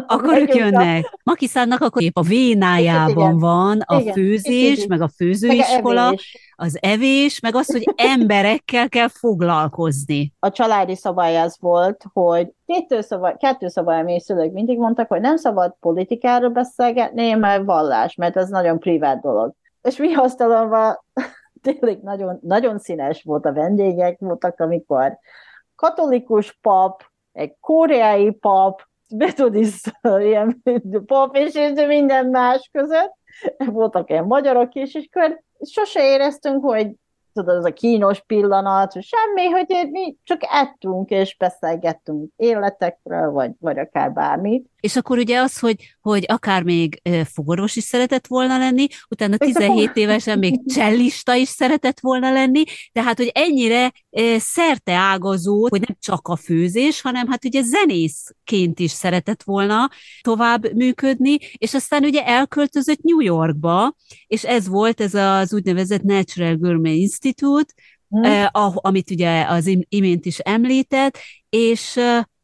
Akkor 0.08 0.38
ők 0.38 0.56
jönnek. 0.56 1.20
Makiszánnak 1.24 1.82
akkor 1.82 2.02
épp 2.02 2.18
a 2.18 2.22
vénájában 2.22 3.28
igen, 3.28 3.40
van 3.40 3.80
a 3.86 4.00
igen, 4.00 4.14
főzés, 4.14 4.78
igen, 4.78 4.86
meg 4.90 5.02
a 5.02 5.10
főzőiskola, 5.16 6.10
meg 6.10 6.20
az 6.56 6.78
evés, 6.82 7.40
meg 7.40 7.56
az, 7.56 7.72
hogy 7.72 7.94
emberekkel 7.96 8.90
kell 8.90 9.08
foglalkozni. 9.08 10.34
A 10.40 10.52
családi 10.52 10.96
szabály 10.96 11.38
az 11.38 11.58
volt, 11.60 12.04
hogy 12.14 12.48
kettő 12.66 13.02
szabály, 13.02 13.36
kettő 13.38 13.68
szabály, 13.68 14.00
ami 14.00 14.20
szülők 14.20 14.52
mindig 14.52 14.78
mondtak, 14.78 15.08
hogy 15.08 15.22
nem 15.22 15.38
szabad 15.38 15.76
politikáról 15.80 16.50
beszélgetni, 16.50 17.34
mert 17.34 17.66
vallás, 17.66 18.16
mert 18.16 18.38
ez 18.38 18.50
nagyon 18.50 18.80
privát 18.80 19.22
dolog. 19.22 19.54
És 19.82 19.98
mi 19.98 20.16
asztalon 20.16 20.70
tényleg 21.64 22.02
nagyon, 22.02 22.40
nagyon 22.42 22.80
színes 22.80 23.24
volt 23.24 23.46
a 23.46 23.54
vendégek, 23.54 24.20
voltak, 24.20 24.60
amikor 24.60 25.18
katolikus 25.76 26.58
pap, 26.62 27.04
egy 27.32 27.56
koreai 27.60 28.32
pap, 28.32 28.82
metodista 29.16 30.20
ilyen 30.22 30.64
pap, 31.06 31.36
és 31.36 31.54
minden 31.88 32.26
más 32.26 32.70
között. 32.72 33.14
Voltak 33.58 34.10
ilyen 34.10 34.26
magyarok 34.26 34.76
is, 34.76 34.96
és 34.96 35.10
akkor 35.12 35.42
sose 35.62 36.04
éreztünk, 36.04 36.64
hogy 36.64 36.92
tudod, 37.34 37.58
az 37.58 37.66
a 37.66 37.74
kínos 37.74 38.22
pillanat, 38.22 39.02
semmi, 39.02 39.50
hogy 39.50 39.90
mi 39.92 40.16
csak 40.24 40.42
ettünk 40.44 41.10
és 41.10 41.38
beszélgettünk 41.38 42.32
életekről, 42.36 43.32
vagy, 43.32 43.52
vagy 43.60 43.80
akár 43.80 44.14
bármit. 44.14 44.70
És 44.84 44.96
akkor 44.96 45.18
ugye 45.18 45.40
az, 45.40 45.60
hogy, 45.60 45.96
hogy 46.02 46.26
akár 46.28 46.64
még 46.64 47.02
fogorvos 47.34 47.76
is 47.76 47.84
szeretett 47.84 48.28
volna 48.28 48.58
lenni, 48.58 48.88
utána 49.10 49.38
17 49.38 49.96
évesen 49.96 50.40
még 50.40 50.60
csellista 50.76 51.36
is 51.36 51.48
szeretett 51.48 52.00
volna 52.00 52.32
lenni, 52.32 52.64
tehát, 52.92 53.18
hogy 53.18 53.32
ennyire 53.34 53.92
szerte 54.38 54.94
ágazó, 54.94 55.68
hogy 55.70 55.82
nem 55.88 55.98
csak 56.00 56.28
a 56.28 56.36
főzés, 56.36 57.02
hanem 57.02 57.28
hát 57.28 57.46
ugye 57.46 57.62
zenészként 57.62 58.80
is 58.80 58.92
szeretett 58.92 59.44
volna 59.44 59.90
tovább 60.22 60.74
működni, 60.74 61.38
és 61.58 61.74
aztán 61.74 62.04
ugye 62.04 62.26
elköltözött 62.26 63.02
New 63.02 63.20
Yorkba, 63.20 63.96
és 64.28 64.44
ez 64.44 64.68
volt 64.68 65.02
ez 65.02 65.14
az 65.14 65.54
úgynevezett 65.54 66.02
Natural 66.02 66.56
Gourmet 66.56 66.94
Institute, 66.94 67.74
hmm. 68.10 68.24
eh, 68.24 68.48
amit 68.86 69.12
ugye 69.12 69.46
az 69.48 69.78
imént 69.90 70.26
is 70.26 70.40
említett, 70.40 71.18
és 71.50 72.00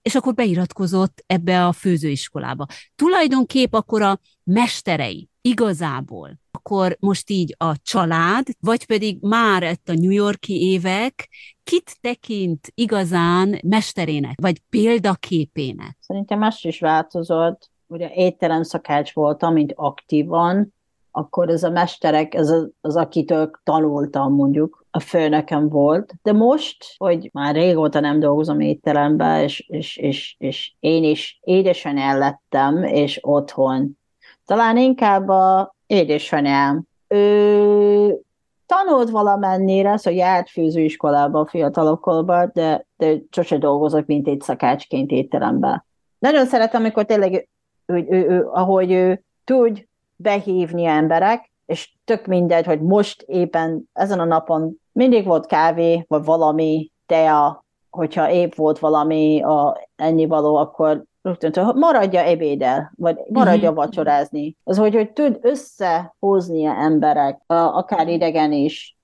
és 0.10 0.16
akkor 0.16 0.34
beiratkozott 0.34 1.24
ebbe 1.28 1.66
a 1.66 1.72
főzőiskolába. 1.72 2.66
Tulajdonképp 2.96 3.74
akkor 3.74 4.02
a 4.02 4.20
mesterei 4.44 5.30
igazából, 5.42 6.40
akkor 6.52 6.98
most 7.00 7.30
így 7.30 7.56
a 7.58 7.76
család, 7.82 8.48
vagy 8.60 8.86
pedig 8.86 9.18
már 9.22 9.64
ezt 9.64 9.90
a 9.90 9.94
New 9.94 10.12
Yorki 10.12 10.62
évek, 10.72 11.30
kit 11.64 11.98
tekint 12.02 12.72
igazán 12.74 13.60
mesterének, 13.64 14.42
vagy 14.42 14.62
példaképének? 14.70 15.98
Szerintem 16.00 16.40
más 16.40 16.64
is 16.64 16.80
változott. 16.80 17.70
Ugye 17.88 18.12
étterem 18.14 18.64
szakács 18.64 19.14
voltam, 19.14 19.54
mint 19.54 19.74
aktívan, 19.76 20.74
akkor 21.12 21.50
ez 21.50 21.64
a 21.64 21.70
mesterek, 21.70 22.34
ez 22.34 22.50
az, 22.50 22.70
az 22.82 22.96
akitől 22.96 23.52
tanultam 23.64 24.34
mondjuk, 24.34 24.86
a 25.00 25.02
főnökem 25.02 25.70
volt, 25.70 26.14
de 26.24 26.32
most, 26.32 26.78
hogy 26.98 27.30
már 27.34 27.56
régóta 27.56 28.00
nem 28.00 28.20
dolgozom 28.20 28.60
étteremben, 28.60 29.44
és, 29.44 29.60
és, 29.68 29.98
és, 29.98 30.36
és 30.38 30.74
én 30.80 31.04
is 31.04 31.40
édesanyám 31.44 32.18
lettem, 32.18 32.84
és 32.84 33.20
otthon. 33.22 33.98
Talán 34.46 34.78
inkább 34.78 35.28
a 35.28 35.76
édesanyám. 35.88 36.84
Ő 37.08 38.20
tanult 38.66 39.10
valamennyire, 39.10 39.98
szóval 39.98 40.20
járt 40.20 40.50
főzőiskolába 40.50 41.46
fiatalokkolba, 41.46 42.46
de, 42.54 42.86
de 42.98 43.16
sose 43.30 43.58
dolgozott, 43.58 44.06
mint 44.06 44.28
egy 44.28 44.42
szakácsként 44.42 45.12
étteremben. 45.12 45.86
Nagyon 46.20 46.46
szeretem, 46.46 46.82
amikor 46.82 47.06
tényleg, 47.06 47.48
ő, 47.86 48.06
ő, 48.10 48.28
ő, 48.30 48.48
ahogy 48.52 48.92
ő 48.92 49.24
tud 49.44 49.88
behívni 50.16 50.86
emberek, 50.86 51.52
és 51.66 51.94
tök 52.06 52.26
mindegy, 52.26 52.66
hogy 52.66 52.82
most 52.82 53.22
éppen 53.22 53.90
ezen 53.94 54.20
a 54.20 54.26
napon 54.26 54.79
mindig 54.92 55.26
volt 55.26 55.46
kávé, 55.46 56.06
vagy 56.08 56.24
valami 56.24 56.92
tea, 57.06 57.66
hogyha 57.90 58.32
épp 58.32 58.56
volt 58.56 58.80
valami 58.80 59.42
a 59.42 59.78
ennivaló, 59.96 60.56
akkor 60.56 61.04
rögtön, 61.22 61.76
maradja 61.76 62.22
ebédel, 62.22 62.92
vagy 62.96 63.18
maradja 63.30 63.70
uh-huh. 63.70 63.86
vacsorázni. 63.86 64.56
Az, 64.64 64.78
hogy, 64.78 64.96
hogy 64.96 65.12
tud 65.12 65.40
összehozni 65.42 66.66
emberek, 66.66 67.42
akár 67.48 68.08
idegen 68.08 68.52
is, 68.52 68.98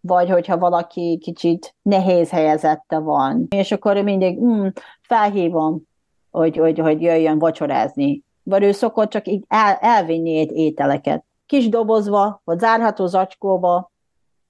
vagy 0.00 0.30
hogyha 0.30 0.58
valaki 0.58 1.18
kicsit 1.22 1.74
nehéz 1.82 2.30
helyezette 2.30 2.98
van, 2.98 3.46
és 3.48 3.72
akkor 3.72 4.02
mindig 4.02 4.40
mm, 4.40 4.66
felhívom, 5.02 5.82
hogy, 6.30 6.56
hogy, 6.56 6.78
hogy 6.78 7.02
jöjjön 7.02 7.38
vacsorázni. 7.38 8.22
Vagy 8.42 8.62
ő 8.62 8.72
szokott 8.72 9.10
csak 9.10 9.28
így 9.28 9.44
el, 9.48 9.74
elvinni 9.80 10.38
egy 10.38 10.52
ételeket 10.52 11.24
kis 11.48 11.68
dobozba, 11.68 12.40
vagy 12.44 12.58
zárható 12.58 13.06
zacskóba, 13.06 13.90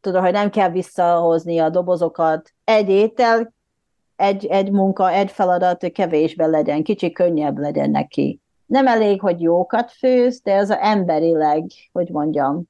tudod, 0.00 0.22
hogy 0.22 0.32
nem 0.32 0.50
kell 0.50 0.70
visszahozni 0.70 1.58
a 1.58 1.68
dobozokat. 1.68 2.52
Egy 2.64 2.88
étel, 2.88 3.52
egy, 4.16 4.46
egy 4.46 4.70
munka, 4.70 5.10
egy 5.10 5.30
feladat, 5.30 5.80
hogy 5.80 5.92
kevésbe 5.92 6.46
legyen, 6.46 6.82
kicsi 6.82 7.12
könnyebb 7.12 7.58
legyen 7.58 7.90
neki. 7.90 8.40
Nem 8.66 8.86
elég, 8.86 9.20
hogy 9.20 9.40
jókat 9.40 9.92
főz, 9.92 10.40
de 10.40 10.52
ez 10.52 10.70
az 10.70 10.76
emberileg, 10.80 11.64
hogy 11.92 12.08
mondjam, 12.08 12.62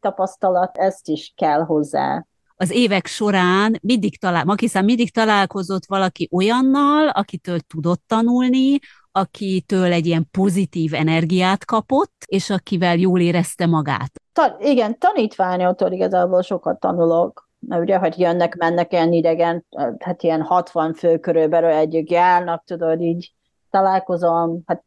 tapasztalat, 0.00 0.76
ezt 0.76 1.08
is 1.08 1.32
kell 1.36 1.60
hozzá 1.60 2.26
az 2.60 2.70
évek 2.70 3.06
során 3.06 3.78
mindig 3.82 4.18
talál, 4.18 4.44
Makisza 4.44 4.82
mindig 4.82 5.12
találkozott 5.12 5.86
valaki 5.86 6.28
olyannal, 6.32 7.08
akitől 7.08 7.60
tudott 7.60 8.02
tanulni, 8.06 8.78
akitől 9.18 9.92
egy 9.92 10.06
ilyen 10.06 10.28
pozitív 10.30 10.94
energiát 10.94 11.64
kapott, 11.64 12.14
és 12.26 12.50
akivel 12.50 12.96
jól 12.96 13.20
érezte 13.20 13.66
magát. 13.66 14.10
Ta, 14.32 14.56
igen, 14.60 14.98
tanítványoktól 14.98 15.92
igazából 15.92 16.42
sokat 16.42 16.80
tanulok, 16.80 17.48
mert 17.58 17.82
ugye, 17.82 17.96
hogy 17.96 18.18
jönnek, 18.18 18.56
mennek 18.56 18.92
ilyen 18.92 19.12
idegen, 19.12 19.64
hát 19.98 20.22
ilyen 20.22 20.42
60 20.42 20.94
fő 20.94 21.18
körülbelül 21.18 21.70
együtt 21.70 22.10
járnak, 22.10 22.64
tudod, 22.64 23.00
így 23.00 23.32
találkozom, 23.70 24.62
hát 24.66 24.84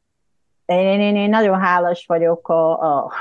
én, 0.66 1.00
én, 1.00 1.16
én 1.16 1.30
nagyon 1.30 1.60
hálás 1.60 2.06
vagyok 2.08 2.48
a, 2.48 2.80
a, 2.80 3.12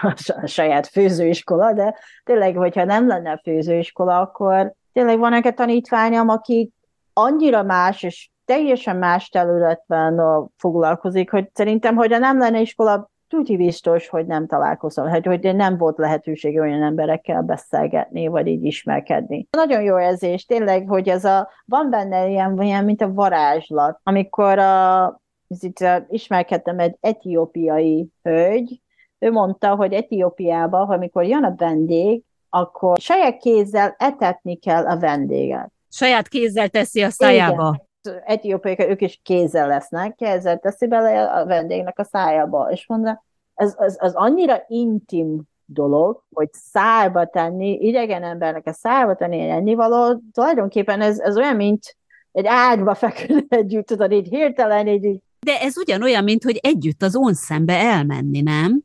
a 0.42 0.46
saját 0.46 0.86
főzőiskola, 0.86 1.72
de 1.72 1.94
tényleg, 2.24 2.56
hogyha 2.56 2.84
nem 2.84 3.06
lenne 3.06 3.40
főzőiskola, 3.42 4.20
akkor 4.20 4.72
tényleg 4.92 5.18
van 5.18 5.32
egy 5.32 5.54
tanítványom, 5.54 6.28
aki 6.28 6.72
annyira 7.12 7.62
más, 7.62 8.02
és 8.02 8.30
teljesen 8.50 8.96
más 8.96 9.28
területben 9.28 10.20
foglalkozik, 10.56 11.30
hogy 11.30 11.48
szerintem, 11.52 11.96
hogy 11.96 12.10
nem 12.10 12.38
lenne 12.38 12.60
iskola, 12.60 13.10
tuti 13.28 13.56
biztos, 13.56 14.08
hogy 14.08 14.26
nem 14.26 14.46
találkozom, 14.46 15.08
hogy, 15.08 15.26
hogy 15.26 15.54
nem 15.56 15.76
volt 15.76 15.98
lehetőség 15.98 16.58
olyan 16.58 16.82
emberekkel 16.82 17.42
beszélgetni, 17.42 18.26
vagy 18.26 18.46
így 18.46 18.64
ismerkedni. 18.64 19.46
Nagyon 19.50 19.82
jó 19.82 20.00
érzés, 20.00 20.44
tényleg, 20.44 20.88
hogy 20.88 21.08
ez 21.08 21.24
a, 21.24 21.48
van 21.64 21.90
benne 21.90 22.28
ilyen, 22.28 22.62
ilyen 22.62 22.84
mint 22.84 23.02
a 23.02 23.12
varázslat, 23.12 24.00
amikor 24.02 24.58
a, 24.58 25.20
itt 25.48 25.84
ismerkedtem 26.08 26.78
egy 26.78 26.96
etiópiai 27.00 28.08
hölgy, 28.22 28.80
ő 29.18 29.30
mondta, 29.30 29.74
hogy 29.74 29.92
Etiópiában, 29.92 30.88
amikor 30.88 31.24
jön 31.24 31.44
a 31.44 31.54
vendég, 31.56 32.22
akkor 32.48 32.98
saját 32.98 33.38
kézzel 33.38 33.94
etetni 33.98 34.56
kell 34.56 34.86
a 34.86 34.98
vendéget. 34.98 35.70
Saját 35.88 36.28
kézzel 36.28 36.68
teszi 36.68 37.02
a 37.02 37.10
szájába. 37.10 37.68
Igen 37.74 37.88
etiópiaiak, 38.24 38.88
ők 38.88 39.00
is 39.00 39.20
kézzel 39.22 39.68
lesznek, 39.68 40.14
kézzel 40.14 40.58
teszi 40.58 40.86
bele 40.86 41.24
a 41.24 41.46
vendégnek 41.46 41.98
a 41.98 42.04
szájába, 42.04 42.70
és 42.70 42.86
mondja, 42.86 43.24
ez, 43.54 43.74
ez, 43.78 43.96
ez 43.98 44.14
annyira 44.14 44.64
intim 44.68 45.42
dolog, 45.64 46.22
hogy 46.30 46.48
szárba 46.52 47.26
tenni, 47.26 47.78
idegen 47.80 48.22
embernek 48.22 48.66
a 48.66 48.72
szárba 48.72 49.14
tenni 49.14 49.48
ennivaló, 49.48 50.22
tulajdonképpen 50.32 51.00
ez, 51.00 51.18
ez 51.18 51.36
olyan, 51.36 51.56
mint 51.56 51.96
egy 52.32 52.46
ágyba 52.46 52.94
feküdni 52.94 53.46
együtt, 53.56 53.86
tudod, 53.86 54.12
így 54.12 54.28
hirtelen, 54.28 54.86
így, 54.86 55.18
De 55.40 55.60
ez 55.60 55.78
ugyanolyan, 55.78 56.24
mint 56.24 56.44
hogy 56.44 56.58
együtt 56.62 57.02
az 57.02 57.16
onszembe 57.16 57.74
elmenni, 57.74 58.40
nem? 58.40 58.82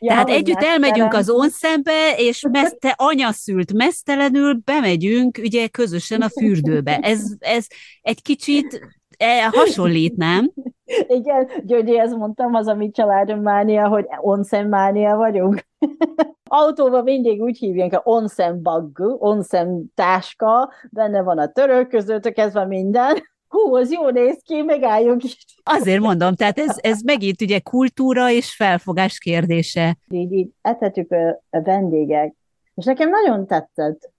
Ja, 0.00 0.08
Tehát 0.08 0.28
együtt 0.28 0.62
elmegyünk 0.62 1.12
az 1.12 1.30
onszembe, 1.30 2.14
és 2.16 2.44
meszte, 2.50 2.94
anya 2.96 3.32
szült 3.32 3.72
mesztelenül 3.72 4.60
bemegyünk 4.64 5.38
ugye 5.42 5.66
közösen 5.66 6.20
a 6.20 6.28
fürdőbe. 6.28 6.98
Ez, 6.98 7.22
ez 7.38 7.66
egy 8.02 8.22
kicsit 8.22 8.80
e, 9.16 9.48
hasonlít, 9.48 10.16
nem? 10.16 10.52
Igen, 11.18 11.48
Györgyi, 11.64 12.00
mondtam, 12.16 12.54
az 12.54 12.66
a 12.66 12.74
mi 12.74 12.90
családom 12.90 13.40
mánia, 13.40 13.88
hogy 13.88 14.06
onsen 14.20 14.66
mánia 14.66 15.16
vagyunk. 15.16 15.66
Autóban 16.50 17.02
mindig 17.02 17.40
úgy 17.40 17.58
hívják, 17.58 17.90
hogy 17.90 18.14
onsen 18.14 18.62
bag, 18.62 19.16
onsen 19.18 19.92
táska, 19.94 20.72
benne 20.90 21.22
van 21.22 21.38
a 21.38 21.52
török 21.52 21.88
között, 21.88 22.32
kezdve 22.32 22.64
minden 22.64 23.16
hú, 23.48 23.74
az 23.74 23.92
jó 23.92 24.08
néz 24.08 24.42
ki, 24.44 24.62
megálljunk 24.62 25.24
is. 25.24 25.46
Azért 25.62 26.00
mondom, 26.00 26.34
tehát 26.34 26.58
ez, 26.58 26.76
ez 26.80 27.00
megint 27.02 27.40
ugye 27.40 27.58
kultúra 27.58 28.30
és 28.30 28.54
felfogás 28.54 29.18
kérdése. 29.18 29.96
Így, 30.10 30.32
így 30.32 30.48
etetük 30.62 31.12
a, 31.12 31.28
a 31.50 31.62
vendégek, 31.62 32.34
és 32.74 32.84
nekem 32.84 33.08
nagyon 33.08 33.46
tetszett. 33.46 34.10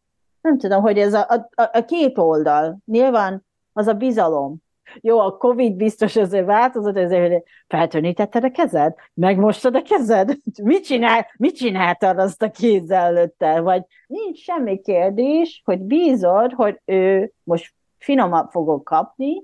Nem 0.42 0.58
tudom, 0.58 0.82
hogy 0.82 0.98
ez 0.98 1.14
a, 1.14 1.50
a, 1.56 1.70
a 1.74 1.86
két 1.86 2.18
oldal, 2.18 2.78
nyilván 2.86 3.46
az 3.74 3.88
a 3.88 3.94
bizalom. 3.94 4.58
Jó, 5.02 5.20
a 5.20 5.38
Covid 5.38 5.74
biztos 5.74 6.16
azért 6.16 6.46
változott, 6.46 6.98
ezért, 6.98 7.32
hogy 7.32 7.44
feltörnítetted 7.68 8.44
a 8.44 8.52
kezed? 8.52 8.94
Megmostad 9.14 9.76
a 9.76 9.82
kezed? 9.82 10.38
Mit, 10.64 10.86
csinál, 10.86 11.28
mit 11.38 11.56
csináltad 11.56 12.20
azt 12.20 12.42
a 12.42 12.52
kézzel 12.52 13.06
előtte? 13.06 13.60
Vagy 13.60 13.82
nincs 14.08 14.38
semmi 14.38 14.80
kérdés, 14.80 15.62
hogy 15.66 15.80
bízod, 15.80 16.52
hogy 16.52 16.80
ő 16.86 17.32
most 17.44 17.74
finomabb 18.00 18.52
fogok 18.52 18.84
kapni, 18.84 19.44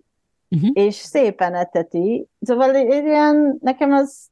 uh-huh. 0.49 0.69
és 0.73 0.95
szépen 0.95 1.55
eteti. 1.55 2.27
Szóval 2.41 2.75
ilyen, 2.75 3.57
nekem 3.61 3.91
az, 3.91 4.29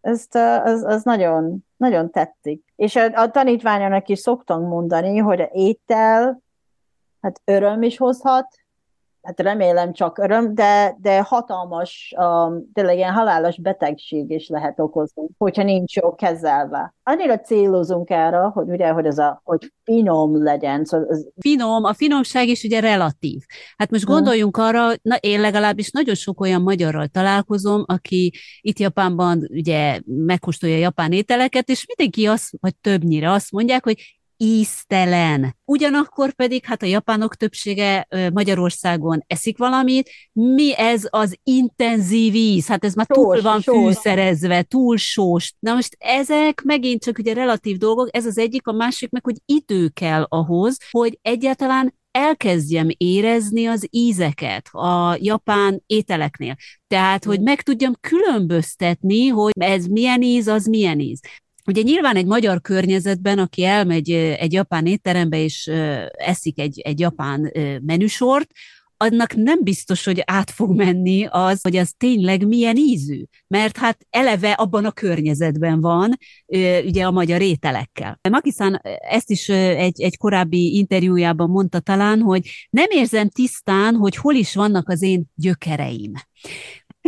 az, 0.00 0.28
az, 0.64 0.84
az 0.84 1.02
nagyon, 1.02 1.64
nagyon 1.76 2.10
tetszik. 2.10 2.72
És 2.76 2.96
a, 2.96 3.20
a 3.20 3.30
tanítványomnak 3.30 4.08
is 4.08 4.18
szoktam 4.18 4.62
mondani, 4.62 5.18
hogy 5.18 5.40
a 5.40 5.48
étel, 5.52 6.42
hát 7.20 7.40
öröm 7.44 7.82
is 7.82 7.96
hozhat, 7.96 8.46
hát 9.22 9.40
remélem 9.40 9.92
csak 9.92 10.18
öröm, 10.18 10.54
de, 10.54 10.96
de 11.00 11.22
hatalmas, 11.22 12.14
um, 12.18 12.70
tényleg 12.72 12.96
ilyen 12.96 13.12
halálos 13.12 13.60
betegség 13.60 14.30
is 14.30 14.48
lehet 14.48 14.80
okozni, 14.80 15.22
hogyha 15.38 15.62
nincs 15.62 15.96
jó 15.96 16.14
kezelve. 16.14 16.94
Annyira 17.02 17.40
célozunk 17.40 18.10
erre, 18.10 18.38
hogy 18.38 18.68
ugye, 18.68 18.88
hogy 18.88 19.06
ez 19.06 19.18
a, 19.18 19.40
hogy 19.44 19.72
finom 19.84 20.42
legyen. 20.42 20.84
Szóval 20.84 21.06
ez... 21.10 21.24
Finom, 21.40 21.84
a 21.84 21.94
finomság 21.94 22.48
is 22.48 22.64
ugye 22.64 22.80
relatív. 22.80 23.40
Hát 23.76 23.90
most 23.90 24.04
gondoljunk 24.04 24.56
hmm. 24.56 24.64
arra, 24.64 24.92
na, 25.02 25.16
én 25.16 25.40
legalábbis 25.40 25.90
nagyon 25.90 26.14
sok 26.14 26.40
olyan 26.40 26.62
magyarral 26.62 27.06
találkozom, 27.06 27.84
aki 27.86 28.32
itt 28.60 28.78
Japánban 28.78 29.48
ugye 29.50 30.00
megkóstolja 30.04 30.76
japán 30.76 31.12
ételeket, 31.12 31.68
és 31.68 31.86
mindenki 31.86 32.26
azt, 32.26 32.50
vagy 32.60 32.76
többnyire 32.76 33.30
azt 33.30 33.52
mondják, 33.52 33.84
hogy 33.84 34.21
íztelen. 34.42 35.56
Ugyanakkor 35.64 36.32
pedig 36.32 36.64
hát 36.64 36.82
a 36.82 36.86
japánok 36.86 37.34
többsége 37.34 38.08
Magyarországon 38.32 39.24
eszik 39.26 39.58
valamit, 39.58 40.10
mi 40.32 40.76
ez 40.76 41.06
az 41.10 41.36
intenzív 41.42 42.34
íz? 42.34 42.66
Hát 42.66 42.84
ez 42.84 42.94
már 42.94 43.06
sós, 43.14 43.24
túl 43.24 43.42
van 43.42 43.60
sós. 43.60 43.76
fűszerezve, 43.76 44.62
túl 44.62 44.96
sós. 44.96 45.54
Na 45.58 45.74
most 45.74 45.96
ezek 45.98 46.62
megint 46.62 47.02
csak 47.04 47.18
ugye 47.18 47.32
relatív 47.32 47.76
dolgok, 47.76 48.08
ez 48.16 48.26
az 48.26 48.38
egyik, 48.38 48.66
a 48.66 48.72
másik 48.72 49.10
meg, 49.10 49.24
hogy 49.24 49.36
idő 49.44 49.88
kell 49.88 50.26
ahhoz, 50.28 50.76
hogy 50.90 51.18
egyáltalán 51.22 51.94
elkezdjem 52.10 52.88
érezni 52.96 53.66
az 53.66 53.86
ízeket 53.90 54.68
a 54.72 55.16
japán 55.20 55.82
ételeknél. 55.86 56.56
Tehát, 56.86 57.24
hogy 57.24 57.40
meg 57.40 57.62
tudjam 57.62 57.92
különböztetni, 58.00 59.26
hogy 59.26 59.52
ez 59.60 59.86
milyen 59.86 60.22
íz, 60.22 60.46
az 60.46 60.66
milyen 60.66 61.00
íz. 61.00 61.20
Ugye 61.66 61.82
nyilván 61.82 62.16
egy 62.16 62.26
magyar 62.26 62.60
környezetben, 62.60 63.38
aki 63.38 63.64
elmegy 63.64 64.10
egy 64.10 64.52
japán 64.52 64.86
étterembe 64.86 65.38
és 65.38 65.70
eszik 66.12 66.60
egy, 66.60 66.80
egy 66.80 67.00
japán 67.00 67.52
menüsort, 67.82 68.50
annak 69.02 69.34
nem 69.34 69.62
biztos, 69.62 70.04
hogy 70.04 70.22
át 70.26 70.50
fog 70.50 70.76
menni 70.76 71.26
az, 71.30 71.62
hogy 71.62 71.76
az 71.76 71.94
tényleg 71.96 72.46
milyen 72.46 72.76
ízű, 72.76 73.24
mert 73.46 73.76
hát 73.76 74.06
eleve 74.10 74.50
abban 74.50 74.84
a 74.84 74.90
környezetben 74.90 75.80
van, 75.80 76.18
ugye 76.84 77.04
a 77.04 77.10
magyar 77.10 77.40
ételekkel. 77.40 78.18
Makiszán 78.30 78.80
ezt 79.10 79.30
is 79.30 79.48
egy, 79.48 80.00
egy 80.00 80.16
korábbi 80.16 80.76
interjújában 80.76 81.50
mondta 81.50 81.80
talán, 81.80 82.20
hogy 82.20 82.50
nem 82.70 82.86
érzem 82.90 83.28
tisztán, 83.28 83.94
hogy 83.94 84.16
hol 84.16 84.34
is 84.34 84.54
vannak 84.54 84.88
az 84.88 85.02
én 85.02 85.24
gyökereim. 85.34 86.12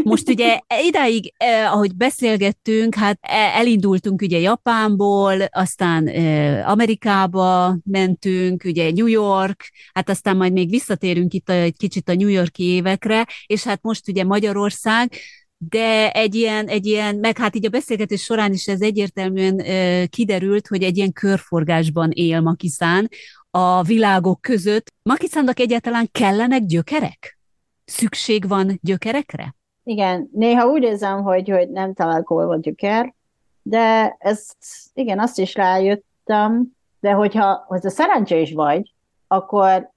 Most 0.02 0.28
ugye 0.28 0.60
idáig, 0.86 1.32
eh, 1.36 1.72
ahogy 1.72 1.96
beszélgettünk, 1.96 2.94
hát 2.94 3.18
e, 3.20 3.36
elindultunk 3.36 4.22
ugye 4.22 4.38
Japánból, 4.38 5.42
aztán 5.42 6.06
eh, 6.06 6.70
Amerikába 6.70 7.76
mentünk, 7.84 8.62
ugye 8.64 8.90
New 8.92 9.06
York, 9.06 9.70
hát 9.92 10.08
aztán 10.08 10.36
majd 10.36 10.52
még 10.52 10.70
visszatérünk 10.70 11.34
itt 11.34 11.48
a, 11.48 11.52
egy 11.52 11.76
kicsit 11.76 12.08
a 12.08 12.14
New 12.14 12.28
Yorki 12.28 12.64
évekre, 12.64 13.26
és 13.46 13.62
hát 13.62 13.82
most 13.82 14.08
ugye 14.08 14.24
Magyarország, 14.24 15.12
de 15.56 16.10
egy 16.10 16.34
ilyen, 16.34 16.66
egy 16.66 16.86
ilyen, 16.86 17.16
meg 17.16 17.38
hát 17.38 17.56
így 17.56 17.66
a 17.66 17.70
beszélgetés 17.70 18.22
során 18.22 18.52
is 18.52 18.66
ez 18.66 18.80
egyértelműen 18.80 19.58
eh, 19.58 20.06
kiderült, 20.06 20.66
hogy 20.66 20.82
egy 20.82 20.96
ilyen 20.96 21.12
körforgásban 21.12 22.10
él 22.10 22.40
Makiszán 22.40 23.08
a 23.50 23.82
világok 23.82 24.40
között. 24.40 24.92
Makiszánnak 25.02 25.60
egyáltalán 25.60 26.08
kellenek 26.12 26.64
gyökerek? 26.64 27.38
Szükség 27.84 28.48
van 28.48 28.78
gyökerekre? 28.82 29.54
Igen, 29.84 30.30
néha 30.32 30.66
úgy 30.66 30.82
érzem, 30.82 31.22
hogy, 31.22 31.48
hogy 31.48 31.70
nem 31.70 31.94
találkol 31.94 32.50
a 32.50 32.58
gyöker, 32.58 33.14
de 33.62 34.16
ezt, 34.18 34.56
igen, 34.94 35.18
azt 35.20 35.38
is 35.38 35.54
rájöttem, 35.54 36.64
de 37.00 37.12
hogyha, 37.12 37.64
hogyha 37.66 37.90
szerencsés 37.90 38.52
vagy, 38.52 38.92
akkor 39.26 39.90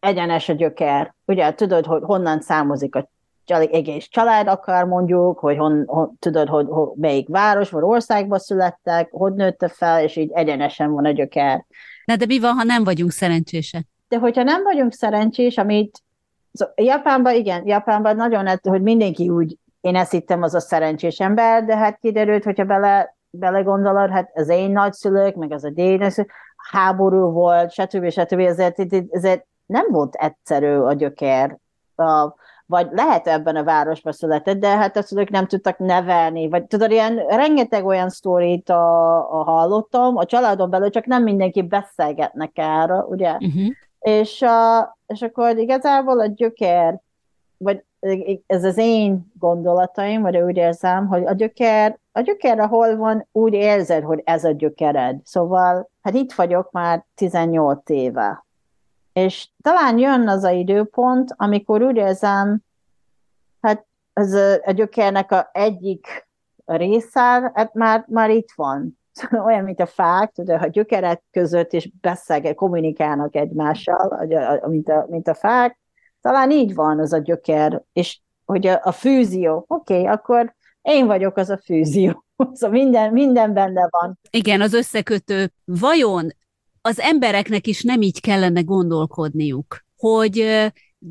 egyenes 0.00 0.48
a 0.48 0.52
gyöker. 0.52 1.14
Ugye 1.24 1.54
tudod, 1.54 1.86
hogy 1.86 2.02
honnan 2.02 2.40
számozik 2.40 2.94
a 2.94 3.08
egész 3.50 4.08
család 4.08 4.46
akar 4.46 4.84
mondjuk, 4.84 5.38
hogy 5.38 5.56
hon, 5.56 5.84
hon, 5.86 6.16
tudod, 6.18 6.48
hogy, 6.48 6.66
hogy 6.68 6.88
melyik 6.94 7.28
város 7.28 7.70
vagy 7.70 7.82
országba 7.82 8.38
születtek, 8.38 9.08
hogy 9.10 9.32
nőtte 9.32 9.68
fel, 9.68 10.02
és 10.02 10.16
így 10.16 10.30
egyenesen 10.32 10.92
van 10.92 11.04
a 11.04 11.10
gyöker. 11.10 11.64
Na 12.04 12.16
de 12.16 12.26
mi 12.26 12.38
van, 12.38 12.52
ha 12.52 12.62
nem 12.62 12.84
vagyunk 12.84 13.10
szerencsések? 13.10 13.86
De 14.08 14.18
hogyha 14.18 14.42
nem 14.42 14.62
vagyunk 14.62 14.92
szerencsés, 14.92 15.56
amit 15.56 16.02
Szóval 16.52 16.74
Japánban 16.76 17.34
igen, 17.34 17.66
Japánban 17.66 18.16
nagyon 18.16 18.58
hogy 18.62 18.82
mindenki 18.82 19.28
úgy, 19.28 19.56
én 19.80 19.96
ezt 19.96 20.10
hittem, 20.10 20.42
az 20.42 20.54
a 20.54 20.60
szerencsés 20.60 21.20
ember, 21.20 21.64
de 21.64 21.76
hát 21.76 21.98
kiderült, 21.98 22.44
hogyha 22.44 22.64
bele, 22.64 23.16
belegondolod, 23.30 24.10
hát 24.10 24.30
az 24.34 24.48
én 24.48 24.70
nagyszülők, 24.70 25.34
meg 25.34 25.52
az 25.52 25.64
a 25.64 25.70
dédnőszülők, 25.70 26.30
háború 26.70 27.30
volt, 27.30 27.70
stb. 27.70 28.10
stb. 28.10 28.38
Ezért, 28.38 28.80
ezért 29.10 29.46
nem 29.66 29.86
volt 29.90 30.14
egyszerű 30.14 30.76
a 30.76 30.92
gyökér. 30.92 31.56
A, 31.96 32.34
vagy 32.66 32.88
lehet 32.90 33.26
ebben 33.26 33.56
a 33.56 33.64
városban 33.64 34.12
született, 34.12 34.58
de 34.58 34.68
hát 34.68 34.96
a 34.96 35.02
szülők 35.02 35.30
nem 35.30 35.46
tudtak 35.46 35.78
nevelni, 35.78 36.48
vagy 36.48 36.66
tudod, 36.66 36.90
ilyen 36.90 37.16
rengeteg 37.16 37.84
olyan 37.84 38.08
sztorit 38.08 38.68
a, 38.68 39.16
a 39.40 39.42
hallottam, 39.42 40.16
a 40.16 40.24
családon 40.24 40.70
belül 40.70 40.90
csak 40.90 41.06
nem 41.06 41.22
mindenki 41.22 41.62
beszélgetnek 41.62 42.50
erre, 42.54 42.94
ugye? 42.94 43.32
Uh-huh 43.32 43.66
és, 44.00 44.42
a, 44.42 44.98
és 45.06 45.22
akkor 45.22 45.56
igazából 45.56 46.20
a 46.20 46.26
gyökér, 46.26 46.98
vagy 47.56 47.84
ez 48.46 48.64
az 48.64 48.76
én 48.76 49.32
gondolataim, 49.38 50.22
vagy 50.22 50.36
úgy 50.36 50.56
érzem, 50.56 51.06
hogy 51.06 51.24
a 51.24 51.32
gyöker, 51.32 51.98
a 52.12 52.20
gyöker, 52.20 52.58
ahol 52.58 52.96
van, 52.96 53.26
úgy 53.32 53.52
érzed, 53.52 54.04
hogy 54.04 54.22
ez 54.24 54.44
a 54.44 54.50
gyökered. 54.50 55.20
Szóval, 55.24 55.90
hát 56.02 56.14
itt 56.14 56.32
vagyok 56.32 56.70
már 56.70 57.04
18 57.14 57.90
éve. 57.90 58.44
És 59.12 59.48
talán 59.62 59.98
jön 59.98 60.28
az 60.28 60.44
a 60.44 60.50
időpont, 60.50 61.34
amikor 61.36 61.82
úgy 61.82 61.96
érzem, 61.96 62.62
hát 63.60 63.86
ez 64.12 64.32
a, 64.32 64.52
a 64.64 64.70
gyökernek 64.70 65.32
a 65.32 65.48
egyik 65.52 66.28
része, 66.64 67.50
hát 67.54 67.74
már, 67.74 68.04
már 68.08 68.30
itt 68.30 68.52
van. 68.56 68.98
Olyan, 69.46 69.64
mint 69.64 69.80
a 69.80 69.86
fák, 69.86 70.32
tudod, 70.32 70.62
a 70.62 70.66
gyökerek 70.66 71.22
között 71.30 71.72
is 71.72 71.90
beszélget, 72.00 72.54
kommunikálnak 72.54 73.36
egymással, 73.36 74.26
mint 74.68 74.88
a, 74.88 75.06
mint 75.08 75.28
a 75.28 75.34
fák, 75.34 75.78
talán 76.20 76.50
így 76.50 76.74
van 76.74 76.98
az 77.00 77.12
a 77.12 77.18
gyöker, 77.18 77.82
és 77.92 78.20
hogy 78.44 78.66
a, 78.66 78.80
a 78.82 78.92
fűzió, 78.92 79.64
oké, 79.68 79.94
okay, 79.94 80.06
akkor 80.06 80.54
én 80.82 81.06
vagyok 81.06 81.36
az 81.36 81.50
a 81.50 81.58
fűzió. 81.64 82.22
Szóval 82.52 82.78
minden, 82.78 83.12
minden 83.12 83.52
benne 83.52 83.88
van. 83.90 84.18
Igen, 84.30 84.60
az 84.60 84.72
összekötő. 84.72 85.52
Vajon 85.64 86.28
az 86.80 87.00
embereknek 87.00 87.66
is 87.66 87.82
nem 87.82 88.02
így 88.02 88.20
kellene 88.20 88.60
gondolkodniuk, 88.60 89.84
hogy 89.96 90.44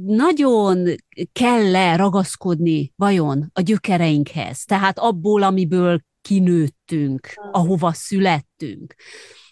nagyon 0.05 0.85
kell-e 1.33 1.95
ragaszkodni 1.95 2.93
vajon 2.95 3.49
a 3.53 3.61
gyökereinkhez, 3.61 4.65
tehát 4.65 4.99
abból, 4.99 5.43
amiből 5.43 6.01
kinőttünk, 6.27 7.33
ahova 7.51 7.93
születtünk. 7.93 8.95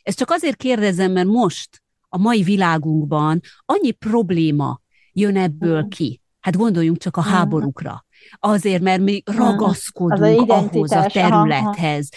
Ezt 0.03 0.17
csak 0.17 0.31
azért 0.31 0.55
kérdezem, 0.55 1.11
mert 1.11 1.27
most 1.27 1.81
a 2.09 2.17
mai 2.17 2.43
világunkban 2.43 3.39
annyi 3.65 3.91
probléma 3.91 4.81
jön 5.11 5.37
ebből 5.37 5.87
ki. 5.87 6.21
Hát 6.39 6.57
gondoljunk 6.57 6.97
csak 6.97 7.17
a 7.17 7.21
háborúkra. 7.21 8.05
Azért, 8.39 8.81
mert 8.81 9.01
mi 9.01 9.21
ragaszkodunk 9.25 10.51
az 10.51 10.59
ahhoz 10.59 10.91
a 10.91 11.05
területhez, 11.05 12.09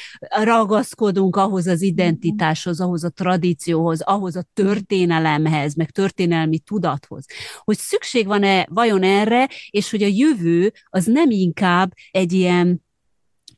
ragaszkodunk 0.42 1.36
ahhoz 1.36 1.66
az 1.66 1.82
identitáshoz, 1.82 2.80
ahhoz 2.80 3.04
a 3.04 3.08
tradícióhoz, 3.08 4.00
ahhoz 4.00 4.36
a 4.36 4.44
történelemhez, 4.52 5.74
meg 5.74 5.90
történelmi 5.90 6.58
tudathoz. 6.58 7.24
Hogy 7.58 7.76
szükség 7.76 8.26
van-e 8.26 8.66
vajon 8.70 9.02
erre, 9.02 9.48
és 9.70 9.90
hogy 9.90 10.02
a 10.02 10.10
jövő 10.10 10.72
az 10.84 11.04
nem 11.04 11.30
inkább 11.30 11.92
egy 12.10 12.32
ilyen 12.32 12.86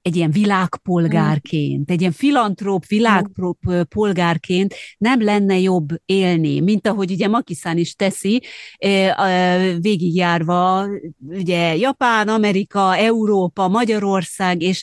egy 0.02 0.16
ilyen 0.16 0.30
világpolgárként, 0.30 1.90
egy 1.90 2.00
ilyen 2.00 2.12
filantróp 2.12 2.86
világpolgárként 2.86 4.74
nem 4.98 5.22
lenne 5.22 5.58
jobb 5.58 5.88
élni, 6.04 6.60
mint 6.60 6.86
ahogy 6.86 7.10
ugye 7.10 7.28
Makiszán 7.28 7.78
is 7.78 7.94
teszi, 7.94 8.42
végigjárva 9.80 10.86
ugye 11.28 11.76
Japán, 11.76 12.28
Amerika, 12.28 12.96
Európa, 12.96 13.68
Magyarország, 13.68 14.62
és 14.62 14.82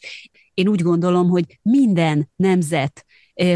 én 0.54 0.68
úgy 0.68 0.82
gondolom, 0.82 1.30
hogy 1.30 1.60
minden 1.62 2.30
nemzet 2.36 3.06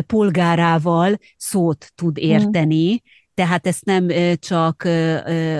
polgárával 0.05 1.17
szót 1.37 1.91
tud 1.95 2.17
érteni, 2.17 3.01
tehát 3.33 3.67
ezt 3.67 3.85
nem 3.85 4.07
csak 4.39 4.83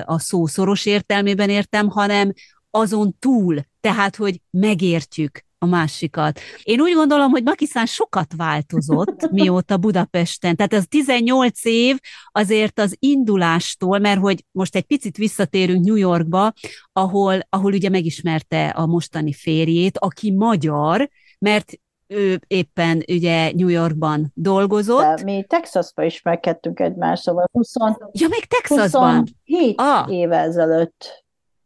a 0.05 0.19
szó 0.19 0.45
szoros 0.45 0.85
értelmében 0.85 1.49
értem, 1.49 1.89
hanem 1.89 2.33
azon 2.69 3.15
túl, 3.19 3.59
tehát, 3.81 4.15
hogy 4.15 4.41
megértjük 4.49 5.45
a 5.63 5.65
másikat. 5.65 6.39
Én 6.63 6.81
úgy 6.81 6.93
gondolom, 6.93 7.31
hogy 7.31 7.43
Makiszán 7.43 7.85
sokat 7.85 8.33
változott, 8.37 9.29
mióta 9.31 9.77
Budapesten. 9.77 10.55
Tehát 10.55 10.73
ez 10.73 10.83
18 10.87 11.65
év 11.65 11.99
azért 12.31 12.79
az 12.79 12.95
indulástól, 12.99 13.99
mert 13.99 14.19
hogy 14.19 14.45
most 14.51 14.75
egy 14.75 14.83
picit 14.83 15.17
visszatérünk 15.17 15.85
New 15.85 15.95
Yorkba, 15.95 16.53
ahol, 16.93 17.39
ahol 17.49 17.73
ugye 17.73 17.89
megismerte 17.89 18.67
a 18.67 18.85
mostani 18.85 19.33
férjét, 19.33 19.97
aki 19.97 20.31
magyar, 20.31 21.09
mert 21.39 21.71
ő 22.07 22.39
éppen 22.47 23.03
ugye 23.07 23.51
New 23.55 23.67
Yorkban 23.67 24.31
dolgozott. 24.33 25.15
De 25.15 25.23
mi 25.23 25.45
Texasban 25.47 26.05
ismerkedtünk 26.05 26.79
egymást, 26.79 27.21
szóval 27.21 27.49
20, 27.51 27.73
ja, 28.11 28.27
még 28.27 28.45
Texasban? 28.45 29.17
27 29.45 29.81
ah. 29.81 30.11
éve 30.13 30.37
ezelőtt. 30.37 31.23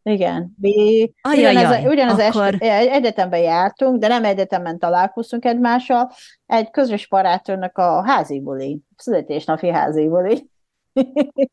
Igen. 0.10 0.56
Mi 0.62 1.12
ugyanaz, 1.24 1.86
ugyanaz 1.86 2.20
akkor... 2.20 2.56
est, 2.60 2.90
egyetemben 2.90 3.40
jártunk, 3.40 4.00
de 4.00 4.08
nem 4.08 4.24
egyetemen 4.24 4.80
találkoztunk 4.80 5.46
egymással, 5.46 6.12
egy 6.46 6.70
közös 6.70 7.08
barátunknak 7.08 7.78
a 7.78 8.04
házi 8.06 8.40
buli, 8.40 8.80
születésnapi 8.98 9.70
házi 9.70 10.08
buli. 10.08 10.50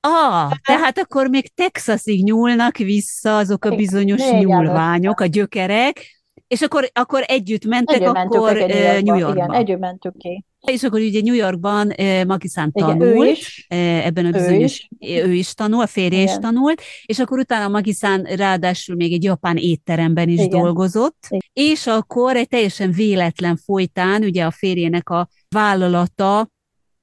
Ah, 0.00 0.50
tehát 0.64 0.98
akkor 0.98 1.28
még 1.28 1.54
Texasig 1.54 2.24
nyúlnak 2.24 2.76
vissza 2.76 3.36
azok 3.36 3.64
a 3.64 3.76
bizonyos 3.76 4.30
még 4.30 4.46
nyúlványok, 4.46 5.20
a 5.20 5.26
gyökerek, 5.26 6.24
és 6.46 6.62
akkor, 6.62 6.90
akkor 6.92 7.22
együtt 7.26 7.64
mentek 7.64 8.00
együtt 8.00 8.16
akkor. 8.16 8.56
New 9.02 9.16
Yorkba. 9.16 9.44
Igen, 9.44 9.52
együtt 9.52 9.78
mentünk 9.78 10.18
ki. 10.18 10.44
És 10.66 10.82
akkor 10.82 11.00
ugye 11.00 11.20
New 11.20 11.34
Yorkban 11.34 11.92
Makiszán 12.26 12.72
tanult, 12.72 13.02
Igen, 13.02 13.16
ő 13.16 13.26
is. 13.26 13.66
Ebben 14.04 14.26
a 14.26 14.30
bizonyos, 14.30 14.88
ő 14.98 15.06
is, 15.08 15.22
ő 15.22 15.32
is 15.32 15.54
tanul, 15.54 15.82
a 15.82 15.86
férje 15.86 16.20
Igen. 16.20 16.32
is 16.32 16.38
tanult, 16.40 16.82
és 17.04 17.18
akkor 17.18 17.38
utána 17.38 17.68
Makiszán 17.68 18.22
ráadásul 18.22 18.96
még 18.96 19.12
egy 19.12 19.22
japán 19.22 19.56
étteremben 19.56 20.28
is 20.28 20.40
Igen. 20.40 20.60
dolgozott, 20.60 21.26
Igen. 21.28 21.40
és 21.52 21.86
akkor 21.86 22.36
egy 22.36 22.48
teljesen 22.48 22.90
véletlen 22.90 23.56
folytán, 23.56 24.22
ugye 24.22 24.44
a 24.44 24.50
férjének 24.50 25.08
a 25.10 25.28
vállalata 25.48 26.50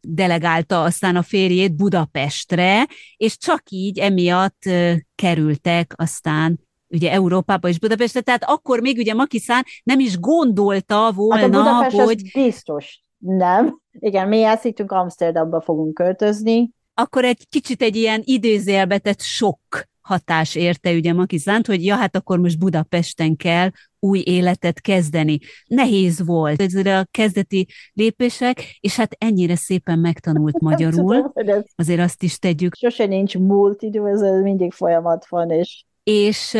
delegálta 0.01 0.83
aztán 0.83 1.15
a 1.15 1.21
férjét 1.21 1.75
Budapestre, 1.75 2.87
és 3.17 3.37
csak 3.37 3.61
így 3.69 3.99
emiatt 3.99 4.69
kerültek 5.15 5.93
aztán 5.95 6.59
ugye 6.87 7.11
Európába 7.11 7.67
és 7.67 7.79
Budapestre, 7.79 8.21
tehát 8.21 8.43
akkor 8.43 8.79
még 8.79 8.97
ugye 8.97 9.13
Makiszán 9.13 9.63
nem 9.83 9.99
is 9.99 10.19
gondolta 10.19 11.11
volna, 11.11 11.41
hát 11.41 11.43
a 11.43 11.89
Budapest 11.89 11.95
hogy... 11.95 12.31
biztos 12.33 13.01
nem. 13.19 13.79
Igen, 13.91 14.27
mi 14.27 14.45
hittünk 14.61 14.91
Amsterdamba 14.91 15.61
fogunk 15.61 15.93
költözni. 15.93 16.71
Akkor 16.93 17.25
egy 17.25 17.47
kicsit 17.49 17.81
egy 17.81 17.95
ilyen 17.95 18.21
idézélbetett 18.23 19.21
sok 19.21 19.59
hatás 20.01 20.55
érte 20.55 20.93
ugye 20.93 21.13
Makizánt, 21.13 21.67
hogy 21.67 21.85
ja, 21.85 21.95
hát 21.95 22.15
akkor 22.15 22.39
most 22.39 22.59
Budapesten 22.59 23.35
kell 23.35 23.69
új 23.99 24.23
életet 24.25 24.81
kezdeni. 24.81 25.39
Nehéz 25.65 26.25
volt 26.25 26.61
ez 26.61 26.75
a 26.75 27.07
kezdeti 27.11 27.67
lépések, 27.93 28.77
és 28.79 28.95
hát 28.95 29.15
ennyire 29.17 29.55
szépen 29.55 29.99
megtanult 29.99 30.59
magyarul. 30.59 31.33
Azért 31.75 31.99
azt 31.99 32.23
is 32.23 32.37
tegyük. 32.37 32.75
Sose 32.75 33.05
nincs 33.05 33.37
múlt 33.37 33.81
idő, 33.81 34.07
ez 34.07 34.21
mindig 34.41 34.71
folyamat 34.71 35.27
van, 35.27 35.49
és... 35.49 35.83
És 36.03 36.57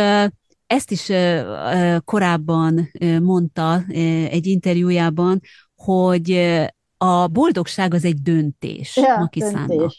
ezt 0.68 0.92
is 0.92 1.12
korábban 2.06 2.92
mondta 3.22 3.84
egy 4.30 4.48
interjújában, 4.48 5.40
hogy 5.80 6.32
a 6.98 7.28
boldogság 7.28 7.94
az 7.94 8.06
egy 8.06 8.22
döntés 8.22 8.96
ja, 8.96 9.18
Makiszánnak. 9.18 9.68
Döntés. 9.68 9.96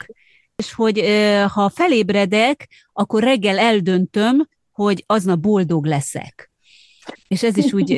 És 0.56 0.72
hogy 0.72 1.04
ha 1.52 1.68
felébredek, 1.68 2.68
akkor 2.92 3.22
reggel 3.22 3.58
eldöntöm, 3.58 4.48
hogy 4.72 5.04
aznap 5.06 5.38
boldog 5.38 5.84
leszek. 5.84 6.52
És 7.28 7.42
ez 7.42 7.56
is 7.56 7.72
úgy 7.72 7.92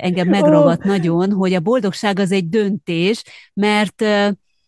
engem 0.00 0.28
megragadt 0.28 0.84
nagyon, 0.84 1.32
hogy 1.32 1.54
a 1.54 1.60
boldogság 1.60 2.18
az 2.18 2.32
egy 2.32 2.48
döntés, 2.48 3.22
mert 3.54 4.02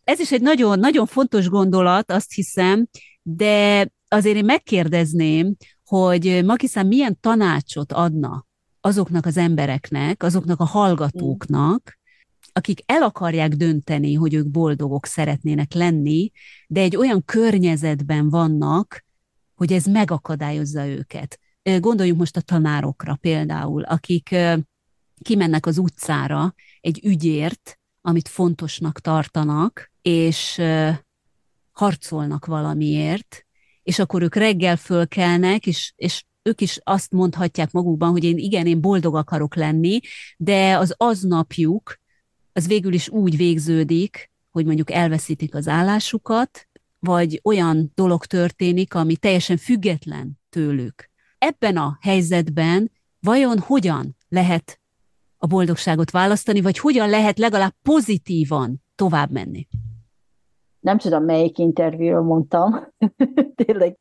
ez 0.05 0.19
is 0.19 0.33
egy 0.33 0.43
nagyon, 0.43 0.79
nagyon 0.79 1.07
fontos 1.07 1.49
gondolat, 1.49 2.11
azt 2.11 2.33
hiszem, 2.33 2.89
de 3.23 3.89
azért 4.09 4.37
én 4.37 4.45
megkérdezném, 4.45 5.57
hogy 5.85 6.45
Makiszán 6.45 6.87
milyen 6.87 7.19
tanácsot 7.21 7.93
adna 7.93 8.47
azoknak 8.81 9.27
az 9.27 9.37
embereknek, 9.37 10.23
azoknak 10.23 10.61
a 10.61 10.65
hallgatóknak, 10.65 12.00
akik 12.61 12.83
el 12.87 13.03
akarják 13.03 13.55
dönteni, 13.55 14.15
hogy 14.15 14.35
ők 14.35 14.47
boldogok 14.47 15.07
szeretnének 15.07 15.73
lenni, 15.73 16.31
de 16.67 16.81
egy 16.81 16.97
olyan 16.97 17.25
környezetben 17.25 18.29
vannak, 18.29 19.05
hogy 19.55 19.73
ez 19.73 19.85
megakadályozza 19.85 20.87
őket. 20.87 21.39
Gondoljunk 21.79 22.19
most 22.19 22.37
a 22.37 22.41
tanárokra 22.41 23.15
például, 23.21 23.83
akik 23.83 24.37
kimennek 25.23 25.67
az 25.67 25.79
utcára 25.79 26.55
egy 26.81 27.01
ügyért, 27.05 27.79
amit 28.01 28.29
fontosnak 28.29 29.01
tartanak, 29.01 29.93
és 30.03 30.61
harcolnak 31.73 32.47
valamiért, 32.47 33.47
és 33.83 33.99
akkor 33.99 34.23
ők 34.23 34.35
reggel 34.35 34.77
fölkelnek, 34.77 35.67
és, 35.67 35.93
és 35.97 36.25
ők 36.43 36.61
is 36.61 36.81
azt 36.83 37.13
mondhatják 37.13 37.71
magukban, 37.71 38.11
hogy 38.11 38.25
én 38.25 38.39
igen, 38.39 38.67
én 38.67 38.81
boldog 38.81 39.17
akarok 39.17 39.55
lenni, 39.55 40.01
de 40.37 40.77
az 40.77 40.95
aznapjuk 40.97 41.99
az 42.53 42.67
végül 42.67 42.93
is 42.93 43.09
úgy 43.09 43.37
végződik, 43.37 44.31
hogy 44.51 44.67
mondjuk 44.67 44.91
elveszítik 44.91 45.55
az 45.55 45.69
állásukat, 45.69 46.69
vagy 46.99 47.41
olyan 47.45 47.93
dolog 47.95 48.25
történik, 48.25 48.95
ami 48.95 49.17
teljesen 49.17 49.57
független 49.57 50.39
tőlük. 50.49 51.11
Ebben 51.39 51.77
a 51.77 51.99
helyzetben 52.01 52.91
vajon 53.21 53.59
hogyan 53.59 54.17
lehet 54.29 54.81
a 55.37 55.47
boldogságot 55.47 56.11
választani, 56.11 56.61
vagy 56.61 56.79
hogyan 56.79 57.09
lehet 57.09 57.39
legalább 57.39 57.75
pozitívan 57.83 58.83
tovább 58.95 59.31
menni? 59.31 59.69
Nem 60.81 60.99
tudom, 60.99 61.25
melyik 61.25 61.59
interjúról 61.59 62.23
mondtam. 62.23 62.87
Tényleg 63.65 63.97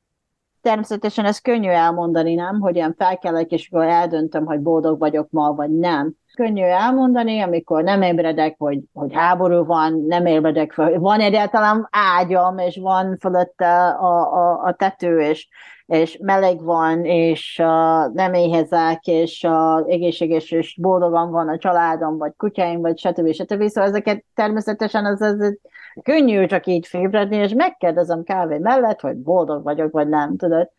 természetesen 0.61 1.25
ez 1.25 1.39
könnyű 1.39 1.69
elmondani, 1.69 2.33
nem? 2.33 2.59
Hogy 2.59 2.75
ilyen 2.75 2.95
felkelek, 2.97 3.51
és 3.51 3.69
akkor 3.71 3.85
eldöntöm, 3.85 4.45
hogy 4.45 4.59
boldog 4.59 4.99
vagyok 4.99 5.27
ma, 5.29 5.53
vagy 5.53 5.71
nem. 5.71 6.13
Könnyű 6.33 6.63
elmondani, 6.63 7.41
amikor 7.41 7.83
nem 7.83 8.01
ébredek, 8.01 8.55
hogy, 8.57 8.79
hogy 8.93 9.13
háború 9.13 9.65
van, 9.65 10.05
nem 10.07 10.25
ébredek 10.25 10.71
fel, 10.71 10.99
van 10.99 11.19
egyáltalán 11.19 11.87
ágyam, 11.91 12.57
és 12.57 12.77
van 12.77 13.17
fölötte 13.19 13.87
a, 13.87 14.33
a, 14.33 14.63
a 14.63 14.73
tető, 14.73 15.19
és, 15.19 15.47
és 15.85 16.17
meleg 16.21 16.63
van, 16.63 17.05
és 17.05 17.59
uh, 17.63 18.13
nem 18.13 18.33
éhezek, 18.33 19.05
és 19.07 19.43
uh, 19.47 19.91
egészséges, 19.91 20.51
és 20.51 20.77
boldogan 20.81 21.31
van 21.31 21.49
a 21.49 21.57
családom, 21.57 22.17
vagy 22.17 22.31
kutyáim, 22.37 22.81
vagy 22.81 22.99
stb. 22.99 23.31
stb. 23.31 23.63
Szóval 23.67 23.89
ezeket 23.89 24.23
természetesen 24.35 25.05
az, 25.05 25.21
az 25.21 25.57
könnyű 26.01 26.45
csak 26.45 26.65
így 26.65 26.87
fébredni, 26.87 27.35
és 27.35 27.53
megkérdezem 27.53 28.23
kávé 28.23 28.57
mellett, 28.57 28.99
hogy 28.99 29.17
boldog 29.17 29.63
vagyok, 29.63 29.91
vagy 29.91 30.07
nem, 30.07 30.37
tudod. 30.37 30.69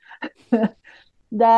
De 1.29 1.49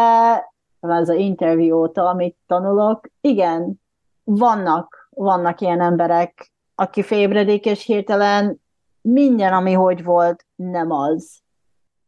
az 0.80 1.08
a 1.08 1.14
interjú 1.14 1.76
óta, 1.76 2.08
amit 2.08 2.36
tanulok, 2.46 3.06
igen, 3.20 3.80
vannak, 4.24 5.08
vannak 5.10 5.60
ilyen 5.60 5.80
emberek, 5.80 6.52
aki 6.74 7.02
fébredik, 7.02 7.64
és 7.64 7.84
hirtelen 7.84 8.60
minden, 9.00 9.52
ami 9.52 9.72
hogy 9.72 10.04
volt, 10.04 10.46
nem 10.54 10.90
az. 10.90 11.40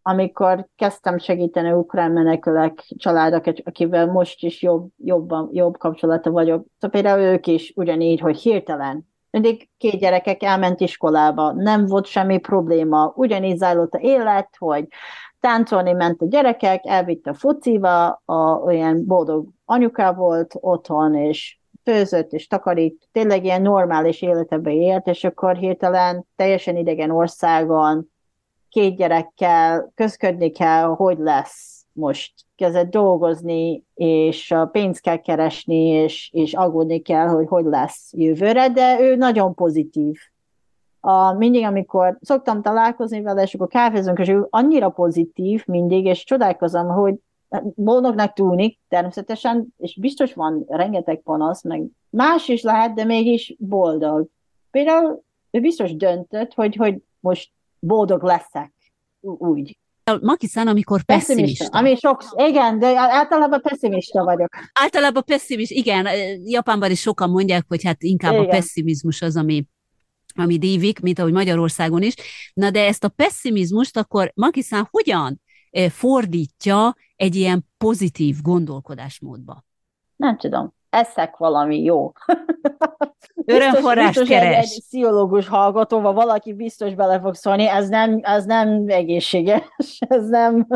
Amikor 0.02 0.68
kezdtem 0.76 1.18
segíteni 1.18 1.72
ukrán 1.72 2.10
menekülek 2.10 2.78
családok, 2.96 3.44
akivel 3.64 4.06
most 4.06 4.42
is 4.42 4.62
jobb, 4.62 4.88
jobban, 4.96 5.48
jobb 5.52 5.78
kapcsolata 5.78 6.30
vagyok, 6.30 6.66
szóval 6.78 7.00
például 7.00 7.20
ők 7.20 7.46
is 7.46 7.72
ugyanígy, 7.76 8.20
hogy 8.20 8.40
hirtelen 8.40 9.12
mindig 9.34 9.68
két 9.78 9.98
gyerekek 9.98 10.42
elment 10.42 10.80
iskolába, 10.80 11.52
nem 11.52 11.86
volt 11.86 12.06
semmi 12.06 12.38
probléma, 12.38 13.12
ugyanígy 13.16 13.56
zajlott 13.56 13.92
a 13.92 13.98
élet, 13.98 14.48
hogy 14.58 14.86
táncolni 15.40 15.92
ment 15.92 16.22
a 16.22 16.26
gyerekek, 16.26 16.86
elvitte 16.86 17.30
a 17.30 17.34
fociba, 17.34 18.22
a, 18.24 18.34
olyan 18.64 19.06
boldog 19.06 19.48
anyuka 19.64 20.14
volt 20.14 20.54
otthon, 20.60 21.14
és 21.14 21.58
főzött 21.84 22.32
és 22.32 22.46
takarít, 22.46 23.08
tényleg 23.12 23.44
ilyen 23.44 23.62
normális 23.62 24.22
életebe 24.22 24.72
élt, 24.72 25.06
és 25.06 25.24
akkor 25.24 25.56
hirtelen 25.56 26.26
teljesen 26.36 26.76
idegen 26.76 27.10
országon, 27.10 28.10
két 28.68 28.96
gyerekkel, 28.96 29.92
közködni 29.94 30.50
kell, 30.50 30.84
hogy 30.84 31.18
lesz 31.18 31.83
most 31.94 32.32
kezdett 32.56 32.90
dolgozni, 32.90 33.84
és 33.94 34.54
pénzt 34.72 35.00
kell 35.00 35.16
keresni, 35.16 35.86
és, 35.86 36.30
és 36.32 36.54
aggódni 36.54 37.00
kell, 37.00 37.26
hogy 37.26 37.46
hogy 37.48 37.64
lesz 37.64 38.12
jövőre, 38.12 38.68
de 38.68 39.00
ő 39.00 39.16
nagyon 39.16 39.54
pozitív. 39.54 40.18
A, 41.00 41.32
mindig, 41.32 41.64
amikor 41.64 42.18
szoktam 42.20 42.62
találkozni 42.62 43.22
vele, 43.22 43.42
és 43.42 43.54
akkor 43.54 43.68
kávézunk, 43.68 44.18
és 44.18 44.28
ő 44.28 44.46
annyira 44.50 44.88
pozitív 44.88 45.66
mindig, 45.66 46.04
és 46.04 46.24
csodálkozom, 46.24 46.88
hogy 46.88 47.14
boldognak 47.74 48.32
tűnik 48.32 48.78
természetesen, 48.88 49.66
és 49.78 49.98
biztos 50.00 50.34
van 50.34 50.64
rengeteg 50.68 51.20
panasz, 51.20 51.62
meg 51.62 51.82
más 52.10 52.48
is 52.48 52.62
lehet, 52.62 52.94
de 52.94 53.04
mégis 53.04 53.54
boldog. 53.58 54.28
Például 54.70 55.22
ő 55.50 55.60
biztos 55.60 55.96
döntött, 55.96 56.54
hogy, 56.54 56.76
hogy 56.76 57.02
most 57.20 57.50
boldog 57.78 58.22
leszek, 58.22 58.72
úgy. 59.20 59.78
Makiszán, 60.20 60.66
amikor 60.68 61.02
pessimista. 61.02 61.40
pessimista. 61.42 61.78
Ami 61.78 61.96
sok, 61.96 62.24
igen, 62.48 62.78
de 62.78 62.98
általában 62.98 63.60
pessimista 63.60 64.24
vagyok. 64.24 64.48
Általában 64.72 65.22
pessimista, 65.26 65.74
igen. 65.74 66.06
Japánban 66.44 66.90
is 66.90 67.00
sokan 67.00 67.30
mondják, 67.30 67.64
hogy 67.68 67.84
hát 67.84 68.02
inkább 68.02 68.32
igen. 68.32 68.44
a 68.44 68.48
pessimizmus 68.48 69.22
az, 69.22 69.36
ami 69.36 69.64
ami 70.36 70.58
dívik, 70.58 71.00
mint 71.00 71.18
ahogy 71.18 71.32
Magyarországon 71.32 72.02
is. 72.02 72.14
Na 72.54 72.70
de 72.70 72.86
ezt 72.86 73.04
a 73.04 73.08
pessimizmust 73.08 73.96
akkor 73.96 74.32
Makiszán 74.34 74.88
hogyan 74.90 75.40
fordítja 75.88 76.94
egy 77.16 77.34
ilyen 77.34 77.66
pozitív 77.78 78.36
gondolkodásmódba? 78.42 79.64
Nem 80.16 80.36
tudom. 80.36 80.74
Eszek 80.90 81.36
valami 81.36 81.82
jó. 81.82 82.12
Örömforrás 83.46 84.06
biztos, 84.06 84.28
keres. 84.28 84.56
Egy, 84.56 84.62
egy 84.62 84.80
pszichológus 84.80 85.48
hallgatóval 85.48 86.12
valaki 86.12 86.52
biztos 86.52 86.94
bele 86.94 87.20
fog 87.20 87.34
szólni, 87.34 87.68
ez 87.68 87.88
nem, 87.88 88.18
ez 88.22 88.44
nem 88.44 88.84
egészséges, 88.86 89.62
ez 90.08 90.28
nem... 90.28 90.66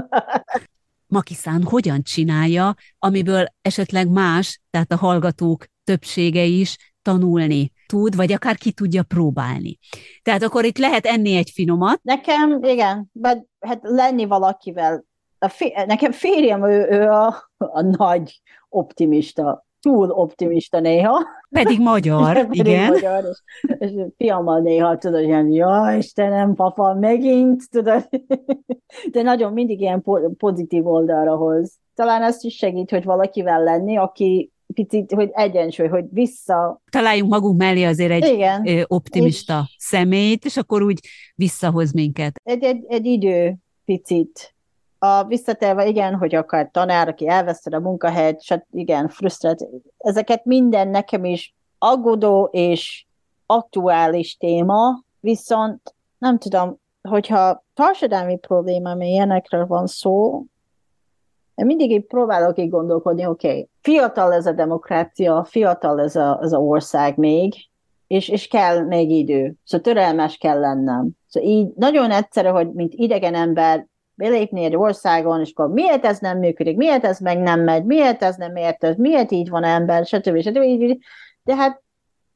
Makiszán 1.07 1.63
hogyan 1.63 2.03
csinálja, 2.03 2.75
amiből 2.99 3.47
esetleg 3.63 4.09
más, 4.09 4.61
tehát 4.71 4.93
a 4.93 4.97
hallgatók 4.97 5.67
többsége 5.85 6.43
is 6.43 6.77
tanulni 7.03 7.73
tud, 7.87 8.17
vagy 8.17 8.33
akár 8.33 8.57
ki 8.57 8.73
tudja 8.73 9.03
próbálni. 9.03 9.79
Tehát 10.23 10.43
akkor 10.43 10.65
itt 10.65 10.79
lehet 10.79 11.07
enni 11.07 11.37
egy 11.37 11.51
finomat. 11.55 12.01
Nekem, 12.03 12.63
igen, 12.63 13.11
de 13.13 13.45
hát 13.61 13.79
lenni 13.83 14.25
valakivel. 14.25 15.05
A 15.39 15.49
fé, 15.49 15.73
nekem 15.87 16.13
férjem, 16.13 16.65
ő, 16.65 16.87
ő 16.91 17.09
a, 17.09 17.51
a 17.57 17.81
nagy 17.81 18.41
optimista, 18.69 19.67
túl 19.81 20.11
optimista 20.11 20.81
néha. 20.81 21.27
Pedig 21.51 21.81
magyar, 21.81 22.35
Pedig 22.47 22.67
igen. 22.67 22.89
magyar, 22.89 23.25
és, 23.25 23.41
és 23.79 23.91
fiammal 24.17 24.61
néha 24.61 24.99
tudod, 24.99 25.23
ilyen, 25.23 25.51
ja, 25.51 25.95
Istenem, 25.97 26.55
papa, 26.55 26.95
megint, 26.95 27.71
tudod. 27.71 28.09
De 29.13 29.23
nagyon 29.23 29.53
mindig 29.53 29.81
ilyen 29.81 30.05
pozitív 30.37 30.87
oldalra 30.87 31.37
hoz. 31.37 31.79
Talán 31.95 32.23
ezt 32.23 32.45
is 32.45 32.55
segít, 32.55 32.91
hogy 32.91 33.05
valakivel 33.05 33.63
lenni, 33.63 33.97
aki 33.97 34.53
picit, 34.75 35.13
hogy 35.13 35.31
egyensúly, 35.33 35.87
hogy 35.87 36.05
vissza... 36.11 36.83
Találjunk 36.91 37.31
magunk 37.31 37.59
mellé 37.59 37.85
azért 37.85 38.11
egy 38.11 38.33
Igen. 38.33 38.85
optimista 38.87 39.65
és 39.67 39.75
szemét, 39.79 40.45
és 40.45 40.57
akkor 40.57 40.83
úgy 40.83 41.01
visszahoz 41.35 41.93
minket. 41.93 42.41
Egy, 42.45 42.63
egy, 42.63 42.85
egy 42.89 43.07
idő 43.07 43.55
picit. 43.85 44.55
A 44.99 45.25
visszatérve, 45.25 45.87
igen, 45.87 46.15
hogy 46.15 46.35
akár 46.35 46.69
tanár, 46.73 47.09
aki 47.09 47.29
elveszted 47.29 47.75
a 47.75 47.81
munkahelyet, 47.81 48.39
és 48.41 48.59
igen, 48.71 49.09
frusztrált. 49.09 49.67
Ezeket 49.99 50.45
minden 50.45 50.89
nekem 50.89 51.25
is 51.25 51.55
aggódó 51.79 52.49
és 52.53 53.07
aktuális 53.47 54.37
téma, 54.37 55.05
viszont 55.21 55.95
nem 56.19 56.39
tudom, 56.39 56.81
hogyha 57.03 57.65
társadalmi 57.75 58.39
problémám 58.39 59.01
ilyenekről 59.01 59.67
van 59.67 59.87
szó, 59.87 60.45
én 61.55 61.67
mindig 61.67 61.91
így 61.91 62.07
próbálok 62.07 62.59
így 62.59 62.71
gondolkodni, 62.71 63.27
oké, 63.27 63.49
okay, 63.49 63.69
fiatal 63.81 64.33
ez 64.33 64.47
a 64.47 64.53
demokrácia, 64.53 65.45
fiatal 65.45 66.01
ez 66.01 66.17
a, 66.17 66.39
ez 66.43 66.53
a 66.53 66.59
ország 66.59 67.17
még, 67.17 67.55
és, 68.07 68.29
és 68.29 68.49
kell 68.49 68.81
még 68.81 69.11
idő. 69.11 69.55
Szóval 69.65 69.95
törelmes 69.95 70.37
kell 70.37 70.59
lennem. 70.59 71.11
Szóval 71.27 71.49
így 71.51 71.73
nagyon 71.77 72.11
egyszerű, 72.11 72.49
hogy 72.49 72.73
mint 72.73 72.93
idegen 72.95 73.35
ember 73.35 73.87
belépni 74.19 74.65
egy 74.65 74.77
országon, 74.77 75.41
és 75.41 75.51
akkor 75.51 75.69
miért 75.69 76.05
ez 76.05 76.19
nem 76.19 76.39
működik, 76.39 76.77
miért 76.77 77.05
ez 77.05 77.19
meg 77.19 77.39
nem 77.39 77.61
megy, 77.61 77.85
miért 77.85 78.23
ez 78.23 78.37
nem 78.37 78.57
érted, 78.57 78.99
miért 78.99 79.31
így 79.31 79.49
van 79.49 79.65
ember, 79.65 80.07
stb. 80.07 80.41
stb. 80.41 80.63
stb. 80.63 80.99
De 81.43 81.57
hát 81.57 81.83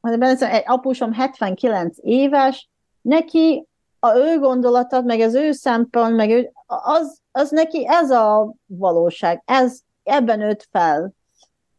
egy 0.01 0.63
apusom 0.67 1.13
79 1.13 1.97
éves, 2.01 2.71
neki 3.01 3.67
a 3.99 4.17
ő 4.17 4.39
gondolata, 4.39 5.01
meg 5.01 5.21
az 5.21 5.35
ő 5.35 5.53
szempont, 5.53 6.17
meg 6.17 6.31
ő, 6.31 6.53
az, 6.67 7.19
az 7.33 7.51
neki 7.51 7.87
ez 7.89 8.11
a 8.11 8.55
valóság, 8.67 9.43
ez, 9.45 9.81
ebben 10.03 10.41
öt 10.41 10.69
fel. 10.71 11.13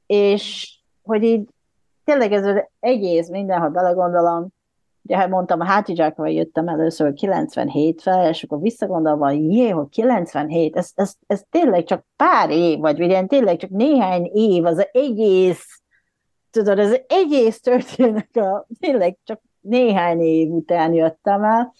És 0.05 0.75
hogy 1.03 1.23
így 1.23 1.47
tényleg 2.03 2.31
ez 2.31 2.45
az 2.45 2.55
egész, 2.79 3.29
mindenhol 3.29 3.69
belegondolom, 3.69 4.47
ugye 5.03 5.17
hát 5.17 5.29
mondtam, 5.29 5.59
a 5.59 5.65
hátizsákval 5.65 6.29
jöttem 6.29 6.67
először 6.67 7.13
97 7.13 8.01
fel, 8.01 8.29
és 8.29 8.43
akkor 8.43 8.61
visszagondolva, 8.61 9.31
jé, 9.31 9.69
hogy 9.69 9.89
97, 9.89 10.75
ez, 10.75 10.91
ez, 10.95 11.13
ez 11.27 11.43
tényleg 11.49 11.83
csak 11.83 12.05
pár 12.15 12.49
év, 12.49 12.79
vagy 12.79 13.01
ugye 13.01 13.25
tényleg 13.25 13.57
csak 13.57 13.69
néhány 13.69 14.29
év, 14.33 14.65
az 14.65 14.87
egész, 14.91 15.81
tudod, 16.51 16.79
ez 16.79 16.97
egész 17.07 17.61
történet, 17.61 18.35
a, 18.35 18.67
tényleg 18.79 19.17
csak 19.23 19.41
néhány 19.59 20.19
év 20.19 20.49
után 20.49 20.93
jöttem 20.93 21.43
el, 21.43 21.73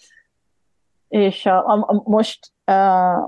és 1.08 1.46
a, 1.46 1.66
a, 1.66 1.72
a, 1.72 2.02
most 2.04 2.52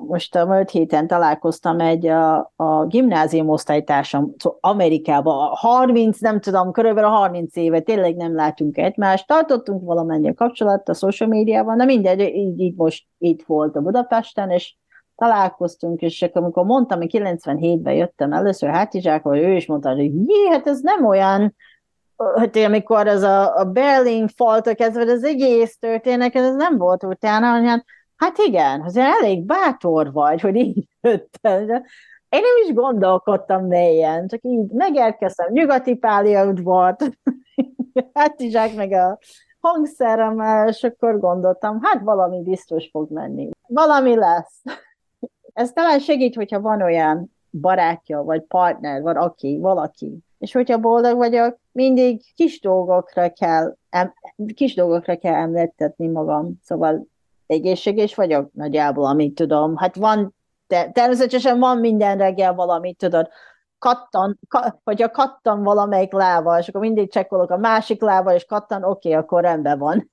most 0.07 0.35
a 0.37 0.47
múlt 0.47 0.71
héten 0.71 1.07
találkoztam 1.07 1.81
egy 1.81 2.07
a, 2.07 2.53
a 2.57 2.87
gimnázium 2.87 3.49
osztálytársam 3.49 4.35
Amerikában, 4.61 5.49
30, 5.55 6.21
nem 6.21 6.41
tudom, 6.41 6.73
körülbelül 6.73 7.11
30 7.11 7.57
éve 7.57 7.81
tényleg 7.81 8.17
nem 8.17 8.35
látunk 8.35 8.79
egymást, 8.79 9.27
tartottunk 9.27 9.85
valamennyi 9.85 10.35
kapcsolat 10.35 10.89
a 10.89 10.95
social 10.95 11.29
médiában, 11.29 11.77
de 11.77 11.85
mindegy, 11.85 12.21
így, 12.21 12.61
így 12.61 12.75
most 12.77 13.07
itt 13.19 13.43
volt 13.47 13.77
a 13.77 13.81
Budapesten, 13.81 14.51
és 14.51 14.77
találkoztunk, 15.17 16.01
és 16.01 16.23
akkor 16.23 16.43
amikor 16.43 16.65
mondtam, 16.65 16.99
hogy 16.99 17.11
97-ben 17.19 17.95
jöttem 17.95 18.33
először 18.33 18.69
hátizsákról, 18.69 19.37
ő 19.37 19.53
is 19.55 19.67
mondta, 19.67 19.95
hogy 19.95 20.15
jé, 20.15 20.49
hát 20.51 20.67
ez 20.67 20.81
nem 20.81 21.07
olyan, 21.07 21.55
hogy 22.17 22.59
amikor 22.59 23.07
ez 23.07 23.23
a, 23.23 23.57
a 23.57 23.65
Berlin 23.65 24.29
falta 24.29 24.75
kezdve, 24.75 25.13
az 25.13 25.25
egész 25.25 25.79
történet, 25.79 26.35
ez 26.35 26.55
nem 26.55 26.79
volt 26.79 27.05
utána, 27.05 27.59
hogy 27.59 27.67
hát 27.67 27.85
Hát 28.17 28.39
igen, 28.39 28.81
azért 28.81 29.07
elég 29.07 29.43
bátor 29.43 30.13
vagy, 30.13 30.41
hogy 30.41 30.57
így 30.57 30.89
jöttem. 31.01 31.69
Én 32.29 32.41
nem 32.41 32.69
is 32.69 32.75
gondolkodtam 32.75 33.67
mélyen, 33.67 34.27
csak 34.27 34.41
így 34.43 34.71
megérkeztem 34.71 35.53
nyugati 35.53 35.97
pália 35.97 36.47
udvart, 36.47 37.11
hát 38.15 38.41
izsák 38.41 38.75
meg 38.75 38.93
a 38.93 39.19
hangszeremmel, 39.61 40.69
és 40.69 40.85
akkor 40.85 41.19
gondoltam, 41.19 41.79
hát 41.83 42.03
valami 42.03 42.43
biztos 42.43 42.89
fog 42.91 43.11
menni. 43.11 43.51
Valami 43.67 44.15
lesz. 44.15 44.63
ez 45.53 45.73
talán 45.73 45.99
segít, 45.99 46.35
hogyha 46.35 46.61
van 46.61 46.83
olyan 46.83 47.35
barátja, 47.51 48.23
vagy 48.23 48.43
partner, 48.43 49.03
vagy 49.03 49.17
aki, 49.17 49.59
valaki. 49.61 50.19
És 50.39 50.53
hogyha 50.53 50.79
boldog 50.79 51.17
vagyok, 51.17 51.59
mindig 51.73 52.23
kis 52.35 52.61
dolgokra 52.61 53.33
kell, 53.33 53.77
em, 53.91 54.13
kis 54.55 54.75
dolgokra 54.75 55.17
kell 55.17 55.35
említetni 55.35 56.07
magam. 56.07 56.61
Szóval 56.63 57.07
egészséges 57.47 58.15
vagyok 58.15 58.51
nagyjából, 58.53 59.07
amit 59.07 59.35
tudom. 59.35 59.77
Hát 59.77 59.97
van, 59.97 60.35
de 60.67 60.91
természetesen 60.91 61.59
van 61.59 61.79
minden 61.79 62.19
reggel 62.19 62.55
valamit, 62.55 62.99
tudod, 62.99 63.29
kattan, 63.79 64.39
ka, 64.49 64.81
hogyha 64.85 65.11
kattan 65.11 65.63
valamelyik 65.63 66.13
lába, 66.13 66.59
és 66.59 66.69
akkor 66.69 66.81
mindig 66.81 67.11
csekkolok 67.11 67.51
a 67.51 67.57
másik 67.57 68.01
lába, 68.01 68.35
és 68.35 68.45
kattan, 68.45 68.85
oké, 68.85 69.09
okay, 69.09 69.21
akkor 69.21 69.43
rendben 69.43 69.79
van. 69.79 70.11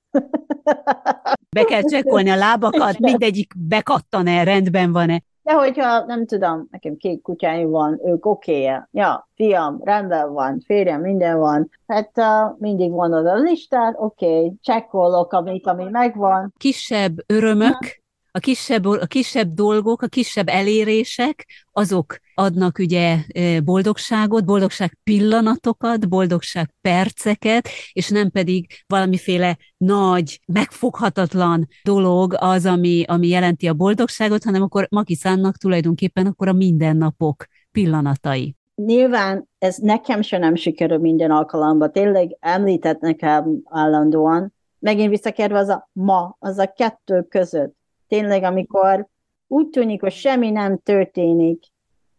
Be 1.56 1.64
kell 1.64 1.82
csekkolni 1.82 2.30
a 2.30 2.36
lábakat, 2.36 2.98
mindegyik 2.98 3.52
bekattan-e, 3.56 4.42
rendben 4.42 4.92
van-e. 4.92 5.22
De 5.54 5.60
hogyha, 5.60 6.04
nem 6.04 6.26
tudom, 6.26 6.68
nekem 6.70 6.96
két 6.96 7.22
kutyáim 7.22 7.70
van, 7.70 8.00
ők 8.04 8.26
oké. 8.26 8.80
Ja, 8.90 9.28
fiam, 9.34 9.80
rendben 9.84 10.32
van, 10.32 10.60
férjem, 10.64 11.00
minden 11.00 11.38
van. 11.38 11.70
Hát 11.86 12.10
uh, 12.18 12.58
mindig 12.58 12.90
van 12.90 13.14
oda 13.14 13.30
a 13.30 13.38
listán, 13.38 13.94
oké, 13.96 14.26
okay, 14.26 14.52
csekkolok, 14.60 15.32
amit, 15.32 15.66
ami 15.66 15.84
megvan. 15.90 16.52
Kisebb 16.56 17.18
örömök, 17.26 18.03
a 18.36 18.40
kisebb, 18.40 18.84
a 18.84 19.06
kisebb 19.06 19.52
dolgok, 19.52 20.02
a 20.02 20.06
kisebb 20.06 20.48
elérések, 20.48 21.46
azok 21.72 22.16
adnak 22.34 22.78
ugye 22.78 23.18
boldogságot, 23.64 24.44
boldogság 24.44 24.98
pillanatokat, 25.04 26.08
boldogság 26.08 26.74
perceket, 26.80 27.68
és 27.92 28.08
nem 28.08 28.30
pedig 28.30 28.66
valamiféle 28.86 29.58
nagy, 29.76 30.40
megfoghatatlan 30.46 31.68
dolog 31.84 32.34
az, 32.38 32.66
ami, 32.66 33.04
ami 33.06 33.28
jelenti 33.28 33.68
a 33.68 33.74
boldogságot, 33.74 34.44
hanem 34.44 34.62
akkor 34.62 34.86
Makiszánnak 34.90 35.56
tulajdonképpen 35.56 36.26
akkor 36.26 36.48
a 36.48 36.52
mindennapok 36.52 37.46
pillanatai. 37.72 38.56
Nyilván 38.74 39.48
ez 39.58 39.76
nekem 39.76 40.22
sem 40.22 40.40
nem 40.40 40.54
sikerül 40.54 40.98
minden 40.98 41.30
alkalommal, 41.30 41.90
tényleg 41.90 42.36
említett 42.40 43.00
nekem 43.00 43.60
állandóan, 43.64 44.54
megint 44.78 45.10
visszakérve 45.10 45.58
az 45.58 45.68
a 45.68 45.88
ma, 45.92 46.36
az 46.38 46.58
a 46.58 46.72
kettő 46.76 47.22
között 47.22 47.82
tényleg, 48.08 48.42
amikor 48.42 49.06
úgy 49.46 49.68
tűnik, 49.68 50.00
hogy 50.00 50.12
semmi 50.12 50.50
nem 50.50 50.78
történik, 50.78 51.64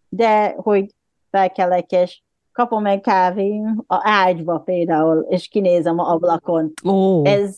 de 0.10 0.50
hogy 0.58 0.94
felkelek, 1.30 1.92
és 1.92 2.22
kapom 2.52 2.86
egy 2.86 3.02
kávé 3.02 3.62
a 3.88 4.00
ágyba 4.02 4.60
például, 4.60 5.26
és 5.30 5.48
kinézem 5.48 6.00
a 6.00 6.12
ablakon. 6.12 6.74
Oh. 6.84 7.30
Ez, 7.30 7.58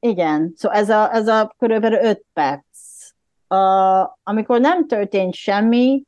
igen, 0.00 0.52
szóval 0.56 0.78
ez 0.78 0.90
a, 0.90 1.14
ez 1.14 1.28
a 1.28 1.54
körülbelül 1.58 1.98
öt 1.98 2.24
perc. 2.32 2.64
A, 3.48 4.18
amikor 4.22 4.60
nem 4.60 4.86
történt 4.86 5.34
semmi, 5.34 6.02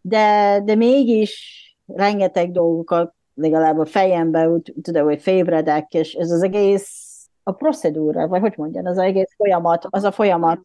de, 0.00 0.60
de 0.64 0.74
mégis 0.74 1.62
rengeteg 1.86 2.50
dolgokat 2.50 3.14
legalább 3.34 3.78
a 3.78 3.84
fejembe, 3.84 4.48
úgy 4.48 4.74
tudom, 4.82 5.04
hogy 5.04 5.22
fébredek, 5.22 5.92
és 5.92 6.14
ez 6.14 6.30
az 6.30 6.42
egész 6.42 7.14
a 7.42 7.52
procedúra, 7.52 8.28
vagy 8.28 8.40
hogy 8.40 8.54
mondjam, 8.56 8.86
az 8.86 8.98
egész 8.98 9.34
folyamat, 9.36 9.86
az 9.90 10.04
a 10.04 10.12
folyamat. 10.12 10.60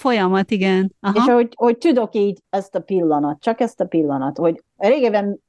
Folyamat, 0.00 0.50
igen. 0.50 0.94
Aha. 1.00 1.14
És 1.16 1.32
hogy, 1.32 1.48
hogy 1.54 1.78
tudok 1.78 2.14
így 2.14 2.38
ezt 2.50 2.74
a 2.74 2.80
pillanat, 2.80 3.40
csak 3.40 3.60
ezt 3.60 3.80
a 3.80 3.84
pillanat, 3.84 4.38
hogy 4.38 4.62
régebben 4.76 5.40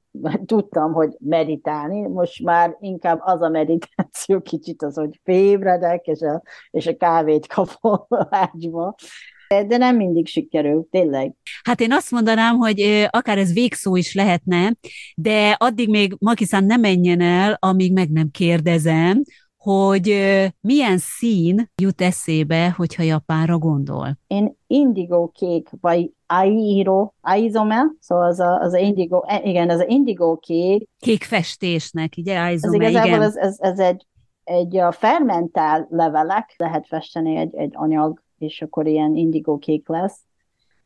tudtam, 0.45 0.93
hogy 0.93 1.15
meditálni, 1.19 2.07
most 2.07 2.43
már 2.43 2.77
inkább 2.79 3.19
az 3.23 3.41
a 3.41 3.49
meditáció 3.49 4.41
kicsit 4.51 4.83
az, 4.83 4.95
hogy 4.95 5.19
fébredek, 5.23 6.05
és 6.05 6.21
a, 6.21 6.41
és 6.71 6.87
a 6.87 6.95
kávét 6.95 7.47
kapom 7.47 8.05
a 8.07 8.27
ágyba. 8.29 8.95
De 9.67 9.77
nem 9.77 9.95
mindig 9.95 10.27
sikerül, 10.27 10.87
tényleg. 10.91 11.33
Hát 11.63 11.81
én 11.81 11.91
azt 11.91 12.11
mondanám, 12.11 12.55
hogy 12.55 13.07
akár 13.09 13.37
ez 13.37 13.53
végszó 13.53 13.95
is 13.95 14.13
lehetne, 14.13 14.73
de 15.15 15.55
addig 15.59 15.89
még 15.89 16.15
Makiszán 16.19 16.63
nem 16.63 16.79
menjen 16.79 17.21
el, 17.21 17.57
amíg 17.59 17.93
meg 17.93 18.09
nem 18.09 18.29
kérdezem, 18.31 19.21
hogy 19.61 20.15
milyen 20.61 20.97
szín 20.97 21.71
jut 21.81 22.01
eszébe, 22.01 22.73
hogyha 22.77 23.03
Japánra 23.03 23.57
gondol? 23.57 24.17
Én 24.27 24.57
indigo 24.67 25.27
kék, 25.27 25.69
vagy 25.81 26.11
airo, 26.25 27.11
aizome, 27.21 27.81
szóval 27.99 28.25
az, 28.25 28.39
a, 28.39 28.59
az 28.59 28.73
indigo, 28.73 29.21
e, 29.25 29.41
igen, 29.43 29.69
az 29.69 29.83
indigo 29.87 30.37
kék. 30.37 30.89
Kék 30.99 31.23
festésnek, 31.23 32.13
ugye, 32.17 32.39
aizome, 32.39 32.85
ez 32.85 32.89
igazából 32.89 33.09
igen. 33.09 33.21
Ez, 33.21 33.35
ez, 33.35 33.55
ez 33.59 33.79
egy, 33.79 34.05
egy 34.43 34.77
a 34.77 34.91
fermentál 34.91 35.87
levelek, 35.89 36.53
lehet 36.57 36.87
festeni 36.87 37.35
egy, 37.35 37.55
egy 37.55 37.71
anyag, 37.73 38.21
és 38.37 38.61
akkor 38.61 38.87
ilyen 38.87 39.15
indigo 39.15 39.57
kék 39.57 39.87
lesz. 39.87 40.19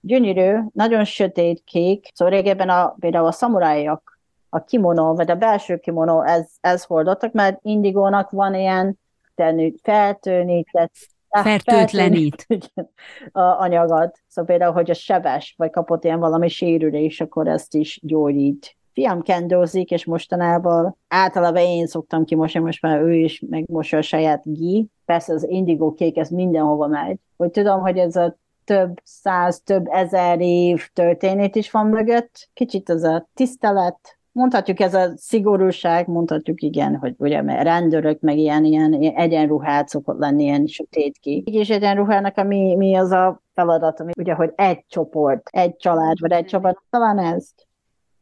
Gyönyörű, 0.01 0.59
nagyon 0.73 1.03
sötét 1.03 1.63
kék, 1.63 2.11
szóval 2.13 2.33
régebben 2.33 2.69
a, 2.69 2.95
például 2.99 3.27
a 3.27 3.31
szamurájak 3.31 4.14
a 4.55 4.63
kimono, 4.63 5.13
vagy 5.13 5.31
a 5.31 5.35
belső 5.35 5.77
kimono, 5.77 6.21
ez, 6.21 6.47
ez 6.61 6.83
hordottak, 6.83 7.33
mert 7.33 7.59
indigónak 7.61 8.29
van 8.29 8.55
ilyen 8.55 8.99
tenő, 9.35 9.73
fertőnített, 9.81 10.93
fertőtlenít 11.29 12.47
a 13.31 13.39
anyagat. 13.39 14.19
Szóval 14.27 14.49
például, 14.49 14.73
hogy 14.73 14.89
a 14.89 14.93
sebes, 14.93 15.53
vagy 15.57 15.69
kapott 15.69 16.03
ilyen 16.03 16.19
valami 16.19 16.47
sérülés, 16.47 17.21
akkor 17.21 17.47
ezt 17.47 17.73
is 17.75 17.99
gyógyít. 18.03 18.75
Fiam 18.93 19.21
kendózik, 19.21 19.91
és 19.91 20.05
mostanában 20.05 20.97
általában 21.07 21.61
én 21.61 21.87
szoktam 21.87 22.25
kimosni, 22.25 22.59
most 22.59 22.81
már 22.81 23.01
ő 23.01 23.13
is 23.13 23.43
megmosja 23.49 23.97
a 23.97 24.01
saját 24.01 24.53
gi. 24.53 24.87
Persze 25.05 25.33
az 25.33 25.47
indigó 25.49 25.93
kék, 25.93 26.17
ez 26.17 26.29
mindenhova 26.29 26.87
megy. 26.87 27.17
Hogy 27.37 27.51
tudom, 27.51 27.81
hogy 27.81 27.97
ez 27.97 28.15
a 28.15 28.37
több 28.63 28.99
száz, 29.03 29.61
több 29.63 29.85
ezer 29.87 30.39
év 30.39 30.89
történet 30.93 31.55
is 31.55 31.71
van 31.71 31.87
mögött. 31.87 32.49
Kicsit 32.53 32.89
az 32.89 33.03
a 33.03 33.27
tisztelet, 33.33 34.17
mondhatjuk 34.35 34.79
ez 34.79 34.93
a 34.93 35.13
szigorúság, 35.15 36.07
mondhatjuk 36.07 36.61
igen, 36.61 36.95
hogy 36.95 37.13
ugye 37.17 37.41
mert 37.41 37.63
rendőrök 37.63 38.19
meg 38.19 38.37
ilyen, 38.37 38.63
ilyen, 38.63 38.93
ilyen 38.93 39.15
egyenruhát 39.15 39.87
szokott 39.87 40.19
lenni, 40.19 40.43
ilyen 40.43 40.65
sötét 40.65 41.17
ki. 41.17 41.43
És 41.45 41.69
egyenruhának, 41.69 42.37
ami 42.37 42.75
mi 42.75 42.95
az 42.95 43.11
a 43.11 43.41
feladat, 43.53 43.99
ami 43.99 44.11
ugye, 44.17 44.33
hogy 44.33 44.51
egy 44.55 44.85
csoport, 44.87 45.47
egy 45.51 45.75
család, 45.75 46.19
vagy 46.19 46.31
egy 46.31 46.45
csapat, 46.45 46.81
talán 46.89 47.19
ezt. 47.19 47.67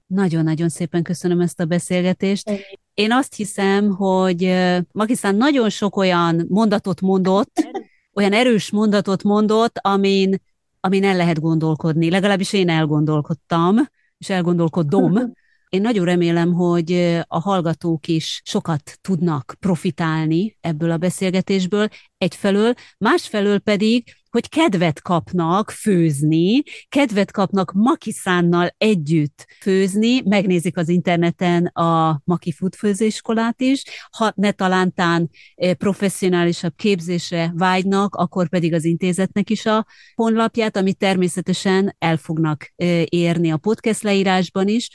Nagyon-nagyon 0.07 0.69
szépen 0.69 1.03
köszönöm 1.03 1.41
ezt 1.41 1.59
a 1.59 1.65
beszélgetést. 1.65 2.51
Én 2.93 3.11
azt 3.11 3.35
hiszem, 3.35 3.89
hogy 3.89 4.53
Magisztán 4.91 5.35
nagyon 5.35 5.69
sok 5.69 5.95
olyan 5.95 6.45
mondatot 6.49 7.01
mondott, 7.01 7.69
olyan 8.13 8.33
erős 8.33 8.71
mondatot 8.71 9.23
mondott, 9.23 9.79
amin, 9.81 10.35
amin 10.79 11.03
el 11.03 11.15
lehet 11.15 11.41
gondolkodni. 11.41 12.09
Legalábbis 12.09 12.53
én 12.53 12.69
elgondolkodtam, 12.69 13.75
és 14.17 14.29
elgondolkodom, 14.29 15.13
Én 15.73 15.81
nagyon 15.81 16.05
remélem, 16.05 16.53
hogy 16.53 16.91
a 17.27 17.39
hallgatók 17.39 18.07
is 18.07 18.41
sokat 18.45 18.97
tudnak 19.01 19.55
profitálni 19.59 20.57
ebből 20.61 20.91
a 20.91 20.97
beszélgetésből. 20.97 21.87
Egyfelől, 22.17 22.73
másfelől 22.97 23.59
pedig, 23.59 24.03
hogy 24.29 24.49
kedvet 24.49 25.01
kapnak 25.01 25.71
főzni, 25.71 26.63
kedvet 26.89 27.31
kapnak 27.31 27.71
Makiszánnal 27.71 28.75
együtt 28.77 29.45
főzni, 29.61 30.21
megnézik 30.21 30.77
az 30.77 30.89
interneten 30.89 31.65
a 31.65 32.21
Maki 32.23 32.51
Food 32.51 32.75
főzéskolát 32.75 33.61
is, 33.61 33.83
ha 34.17 34.31
ne 34.35 34.51
talántán 34.51 35.29
professzionálisabb 35.77 36.73
képzésre 36.75 37.51
vágynak, 37.55 38.15
akkor 38.15 38.49
pedig 38.49 38.73
az 38.73 38.85
intézetnek 38.85 39.49
is 39.49 39.65
a 39.65 39.85
honlapját, 40.15 40.77
amit 40.77 40.97
természetesen 40.97 41.95
el 41.99 42.17
fognak 42.17 42.73
érni 43.05 43.51
a 43.51 43.57
podcast 43.57 44.03
leírásban 44.03 44.67
is, 44.67 44.89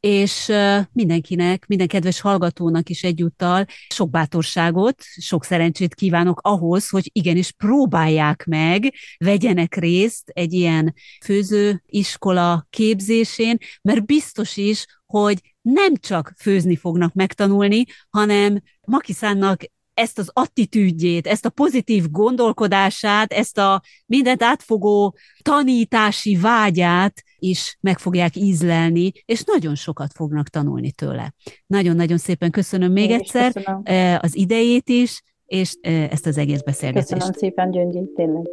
és 0.00 0.52
mindenkinek, 0.92 1.66
minden 1.66 1.86
kedves 1.86 2.20
hallgatónak 2.20 2.88
is 2.88 3.02
egyúttal 3.02 3.64
sok 3.88 4.10
bátorságot, 4.10 5.02
sok 5.20 5.44
szerencsét 5.44 5.94
kívánok 5.94 6.40
ahhoz, 6.42 6.88
hogy 6.88 7.10
igenis 7.12 7.52
próbálják 7.52 8.44
meg, 8.44 8.94
vegyenek 9.18 9.74
részt 9.74 10.28
egy 10.28 10.52
ilyen 10.52 10.94
főzőiskola 11.24 12.66
képzésén, 12.70 13.58
mert 13.82 14.06
biztos 14.06 14.56
is, 14.56 14.86
hogy 15.06 15.40
nem 15.62 15.96
csak 15.96 16.32
főzni 16.38 16.76
fognak 16.76 17.12
megtanulni, 17.12 17.84
hanem 18.10 18.60
Makiszánnak 18.86 19.62
ezt 19.94 20.18
az 20.18 20.30
attitűdjét, 20.32 21.26
ezt 21.26 21.44
a 21.44 21.50
pozitív 21.50 22.10
gondolkodását, 22.10 23.32
ezt 23.32 23.58
a 23.58 23.82
mindent 24.06 24.42
átfogó 24.42 25.16
tanítási 25.42 26.36
vágyát 26.36 27.22
is 27.40 27.78
meg 27.80 27.98
fogják 27.98 28.36
ízlelni, 28.36 29.12
és 29.24 29.44
nagyon 29.44 29.74
sokat 29.74 30.12
fognak 30.12 30.48
tanulni 30.48 30.92
tőle. 30.92 31.34
Nagyon-nagyon 31.66 32.18
szépen 32.18 32.50
köszönöm 32.50 32.92
még 32.92 33.10
Én 33.10 33.18
egyszer 33.18 33.52
köszönöm. 33.52 33.80
Eh, 33.84 34.18
az 34.22 34.36
idejét 34.36 34.88
is, 34.88 35.22
és 35.46 35.76
eh, 35.80 36.10
ezt 36.10 36.26
az 36.26 36.38
egész 36.38 36.60
beszélgetést. 36.60 37.12
Köszönöm 37.12 37.32
szépen, 37.32 37.70
Gyöngyi, 37.70 38.10
tényleg. 38.14 38.48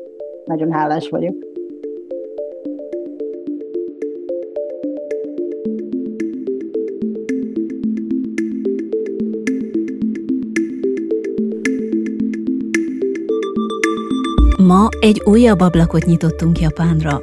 Nagyon 0.45 0.71
hálás 0.71 1.09
vagyok. 1.09 1.35
Ma 14.67 14.88
egy 14.99 15.21
újabb 15.25 15.59
ablakot 15.59 16.05
nyitottunk 16.05 16.59
Japánra. 16.59 17.21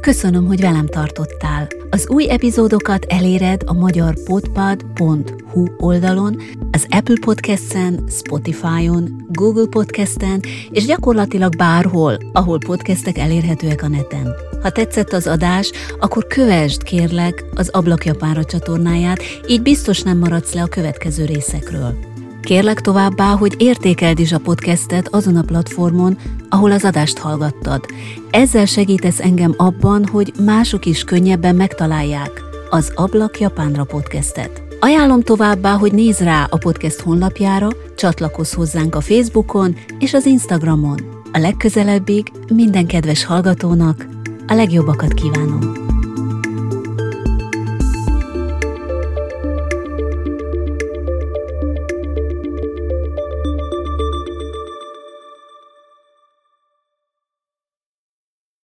Köszönöm, 0.00 0.46
hogy 0.46 0.60
velem 0.60 0.86
tartottál. 0.86 1.66
Az 1.90 2.08
új 2.08 2.30
epizódokat 2.30 3.04
eléred 3.08 3.62
a 3.66 3.72
magyarpodpad.hu 3.72 5.66
oldalon, 5.78 6.36
az 6.70 6.86
Apple 6.88 7.16
Podcast-en, 7.20 8.04
Spotify-on, 8.08 9.26
Google 9.28 9.66
Podcast-en, 9.70 10.40
és 10.70 10.84
gyakorlatilag 10.84 11.56
bárhol, 11.56 12.16
ahol 12.32 12.58
podcastek 12.58 13.18
elérhetőek 13.18 13.82
a 13.82 13.88
neten. 13.88 14.34
Ha 14.62 14.70
tetszett 14.70 15.12
az 15.12 15.26
adás, 15.26 15.72
akkor 15.98 16.26
kövesd 16.26 16.82
kérlek 16.82 17.44
az 17.54 17.68
Ablakjapánra 17.68 18.44
csatornáját, 18.44 19.22
így 19.46 19.62
biztos 19.62 20.02
nem 20.02 20.18
maradsz 20.18 20.54
le 20.54 20.62
a 20.62 20.66
következő 20.66 21.24
részekről. 21.24 22.09
Kérlek 22.42 22.80
továbbá, 22.80 23.24
hogy 23.24 23.54
értékeld 23.58 24.18
is 24.18 24.32
a 24.32 24.38
podcastet 24.38 25.08
azon 25.14 25.36
a 25.36 25.42
platformon, 25.42 26.18
ahol 26.48 26.70
az 26.70 26.84
adást 26.84 27.18
hallgattad. 27.18 27.84
Ezzel 28.30 28.66
segítesz 28.66 29.20
engem 29.20 29.54
abban, 29.56 30.06
hogy 30.06 30.32
mások 30.44 30.86
is 30.86 31.04
könnyebben 31.04 31.56
megtalálják 31.56 32.42
az 32.70 32.92
Ablak 32.94 33.40
Japánra 33.40 33.84
podcastet. 33.84 34.62
Ajánlom 34.80 35.22
továbbá, 35.22 35.72
hogy 35.72 35.92
nézz 35.92 36.20
rá 36.20 36.46
a 36.50 36.56
podcast 36.56 37.00
honlapjára, 37.00 37.68
csatlakozz 37.96 38.52
hozzánk 38.52 38.94
a 38.94 39.00
Facebookon 39.00 39.76
és 39.98 40.14
az 40.14 40.26
Instagramon. 40.26 40.98
A 41.32 41.38
legközelebbig 41.38 42.32
minden 42.54 42.86
kedves 42.86 43.24
hallgatónak 43.24 44.06
a 44.46 44.54
legjobbakat 44.54 45.14
kívánom. 45.14 45.89